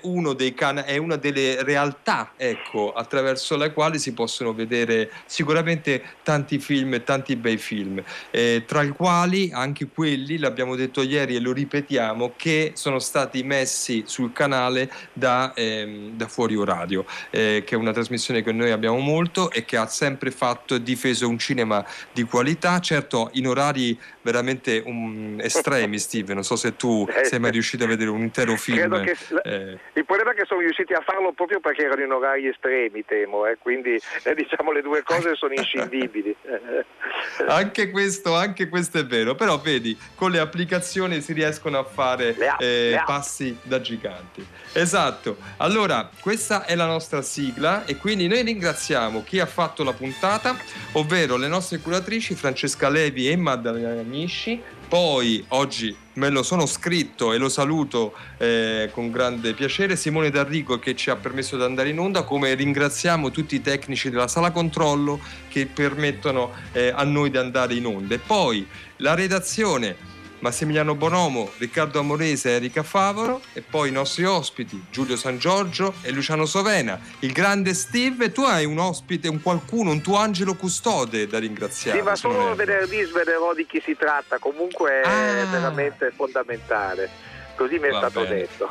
cana- 0.54 0.86
è 0.86 0.96
una 0.96 1.18
delle 1.18 1.64
realtà 1.64 2.32
ecco, 2.38 2.94
attraverso 2.94 3.58
le 3.58 3.74
quali 3.74 4.00
si 4.00 4.14
possono 4.14 4.54
vedere 4.54 5.12
sicuramente 5.26 6.02
tanti 6.24 6.58
film 6.60 6.94
tanti 7.04 7.36
bei 7.36 7.58
film, 7.58 8.02
eh, 8.32 8.64
tra 8.66 8.84
i 8.84 8.90
quali 8.90 9.52
anche 9.52 9.88
quelli, 9.94 10.38
l'abbiamo 10.38 10.76
detto 10.76 11.02
ieri 11.02 11.36
e 11.36 11.40
lo 11.40 11.52
ripetiamo, 11.52 12.34
che 12.38 12.72
sono 12.76 13.00
stati 13.00 13.44
messi 13.44 14.04
sul 14.06 14.32
canale 14.32 14.90
da, 15.12 15.54
ehm, 15.54 16.16
da 16.16 16.28
Fuori 16.30 16.56
Radio, 16.64 17.06
eh, 17.32 17.64
che 17.66 17.76
è 17.76 17.78
una 17.78 17.92
trasmissione 17.92 18.42
che 18.42 18.54
noi 18.54 18.72
abbiamo 18.72 19.00
molto 19.00 19.52
e 19.52 19.66
che 19.66 19.76
ha 19.76 19.88
sempre 19.88 20.32
fatto 20.32 20.76
e 20.76 20.82
difeso 20.82 21.28
un 21.28 21.38
cinema 21.38 21.86
di 22.14 22.24
qualità, 22.24 22.44
certo 22.80 23.30
in 23.34 23.48
orari 23.48 23.98
veramente 24.22 24.82
um, 24.86 25.40
estremi, 25.42 26.00
Steve. 26.00 26.34
Non 26.34 26.44
so 26.44 26.56
se 26.56 26.76
tu 26.76 27.08
sei 27.24 27.40
mai 27.40 27.52
riuscito 27.52 27.84
a 27.84 27.88
vedere 27.88 28.10
un 28.10 28.22
intero 28.22 28.56
film. 28.56 28.78
Credo 28.78 29.00
che 29.02 29.18
eh, 29.44 29.80
Il 29.94 30.06
problema 30.06 30.32
è 30.32 30.36
che 30.36 30.46
sono 30.46 30.62
riusciti 30.62 30.94
a 30.94 31.02
farlo 31.02 31.32
proprio 31.34 31.60
perché 31.60 31.84
erano 31.84 32.04
in 32.04 32.12
orari 32.12 32.48
estremi, 32.48 33.06
temo, 33.06 33.46
eh, 33.46 33.58
quindi 33.58 34.00
eh, 34.24 34.34
diciamo 34.34 34.72
le 34.72 34.82
due 34.82 35.04
cose 35.04 35.36
sono 35.36 35.54
inscindibili. 35.54 36.36
anche 37.48 37.92
questo, 37.92 38.36
anche 38.36 38.68
questo 38.70 39.00
è 39.00 39.06
vero, 39.06 39.36
però 39.36 39.60
vedi, 39.60 39.98
con 40.16 40.32
le 40.32 40.40
applicazioni 40.40 41.22
si 41.22 41.34
riescono 41.34 41.78
a 41.78 41.84
fare 41.84 42.36
eh, 42.60 43.02
passi 43.06 43.58
da 43.64 43.82
giganti. 43.82 44.46
Esatto. 44.74 45.38
Allora, 45.58 46.10
questa 46.20 46.66
è 46.66 46.76
la 46.76 46.86
nostra 46.86 47.22
sigla 47.22 47.86
e 47.86 47.98
quindi 47.98 48.28
noi 48.28 48.42
ringraziamo 48.42 49.24
chi 49.24 49.40
ha 49.40 49.46
fatto 49.46 49.84
la 49.84 49.94
puntata, 49.94 50.58
ovvero 50.94 51.38
le 51.38 51.48
nostre 51.48 51.80
curatrici 51.80 52.35
Francesca 52.36 52.90
Levi 52.90 53.30
e 53.30 53.36
Maddalena 53.36 54.02
Nisci. 54.02 54.62
Poi 54.88 55.44
oggi 55.50 55.96
me 56.14 56.30
lo 56.30 56.44
sono 56.44 56.66
scritto 56.66 57.34
e 57.34 57.38
lo 57.38 57.50
saluto 57.50 58.14
eh, 58.38 58.90
con 58.94 59.10
grande 59.10 59.54
piacere 59.54 59.96
Simone 59.96 60.30
D'Arrigo 60.30 60.78
che 60.78 60.96
ci 60.96 61.10
ha 61.10 61.16
permesso 61.16 61.58
di 61.58 61.64
andare 61.64 61.90
in 61.90 62.00
onda, 62.00 62.24
come 62.24 62.54
ringraziamo 62.54 63.32
tutti 63.32 63.56
i 63.56 63.62
tecnici 63.62 64.10
della 64.10 64.28
sala 64.28 64.52
controllo 64.52 65.20
che 65.50 65.66
permettono 65.66 66.52
eh, 66.72 66.94
a 66.96 67.04
noi 67.04 67.32
di 67.32 67.38
andare 67.38 67.74
in 67.74 67.86
onda. 67.86 68.16
E 68.16 68.20
poi 68.20 68.66
la 68.98 69.16
redazione 69.16 70.14
Massimiliano 70.40 70.96
Bonomo, 70.96 71.50
Riccardo 71.58 72.00
Amorese 72.00 72.52
Erika 72.52 72.84
Favoro 72.84 73.42
e 73.54 73.62
poi 73.62 73.90
i 73.90 73.92
nostri 73.92 74.26
ospiti 74.26 74.84
Giulio 74.92 75.16
San 75.16 75.38
Giorgio 75.40 75.94
e 76.02 76.12
Luciano 76.12 76.46
Sovena, 76.46 77.00
il 77.20 77.32
grande 77.32 77.74
Steve 77.74 78.26
e 78.26 78.32
tu 78.32 78.42
hai 78.42 78.66
un 78.66 78.78
ospite, 78.78 79.28
un 79.28 79.42
qualcuno, 79.42 79.92
un 79.92 80.02
tuo 80.02 80.18
angelo 80.18 80.56
custode 80.56 81.26
da 81.28 81.40
ringraziare. 81.40 81.98
Sì, 81.98 82.04
ma 82.04 82.16
solo 82.16 82.54
venerdì 82.54 83.02
svelerò 83.04 83.54
di 83.54 83.66
chi 83.66 83.82
si 83.84 83.96
tratta, 83.98 84.38
comunque 84.38 85.02
è 85.02 85.08
Ah. 85.08 85.46
veramente 85.46 86.12
fondamentale. 86.16 87.10
Così 87.56 87.80
mi 87.80 87.88
è 87.88 87.92
Va 87.92 87.98
stato 88.00 88.22
bene. 88.24 88.36
detto. 88.36 88.70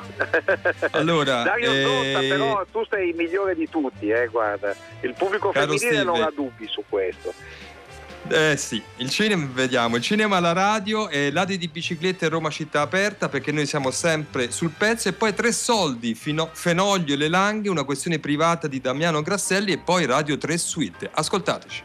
Allora, 0.92 1.42
Dario 1.42 1.72
eh, 1.72 1.82
Zotta, 1.82 2.18
però 2.20 2.66
tu 2.70 2.84
sei 2.90 3.08
il 3.08 3.14
migliore 3.14 3.54
di 3.54 3.66
tutti, 3.70 4.10
eh, 4.10 4.26
guarda. 4.26 4.76
Il 5.00 5.14
pubblico 5.16 5.48
Caro 5.50 5.64
femminile 5.72 6.02
Steve. 6.02 6.04
non 6.04 6.20
ha 6.22 6.30
dubbi 6.30 6.66
su 6.68 6.84
questo. 6.86 7.32
Eh 8.27 8.57
sì, 8.57 8.83
il 8.97 9.11
cinema, 9.11 9.47
vediamo, 9.53 9.97
il 9.97 10.03
cinema 10.03 10.39
alla 10.39 10.53
radio 10.53 11.11
e 11.11 11.31
Ladi 11.31 11.59
di 11.59 11.68
biciclette 11.68 12.29
Roma 12.29 12.49
città 12.49 12.81
aperta 12.81 13.29
perché 13.29 13.53
noi 13.53 13.66
siamo 13.66 13.91
sempre 13.91 14.51
sul 14.51 14.70
pezzo 14.70 15.11
e 15.11 15.12
poi 15.12 15.35
Tre 15.35 15.53
Soldi, 15.53 16.14
Fino- 16.14 16.49
Fenoglio 16.53 17.12
e 17.12 17.16
le 17.16 17.29
Langhe, 17.29 17.68
una 17.68 17.85
questione 17.85 18.18
privata 18.18 18.66
di 18.66 18.81
Damiano 18.81 19.20
Grasselli 19.20 19.72
e 19.72 19.79
poi 19.79 20.07
Radio 20.07 20.39
3 20.39 20.57
Suite. 20.57 21.11
Ascoltateci. 21.12 21.83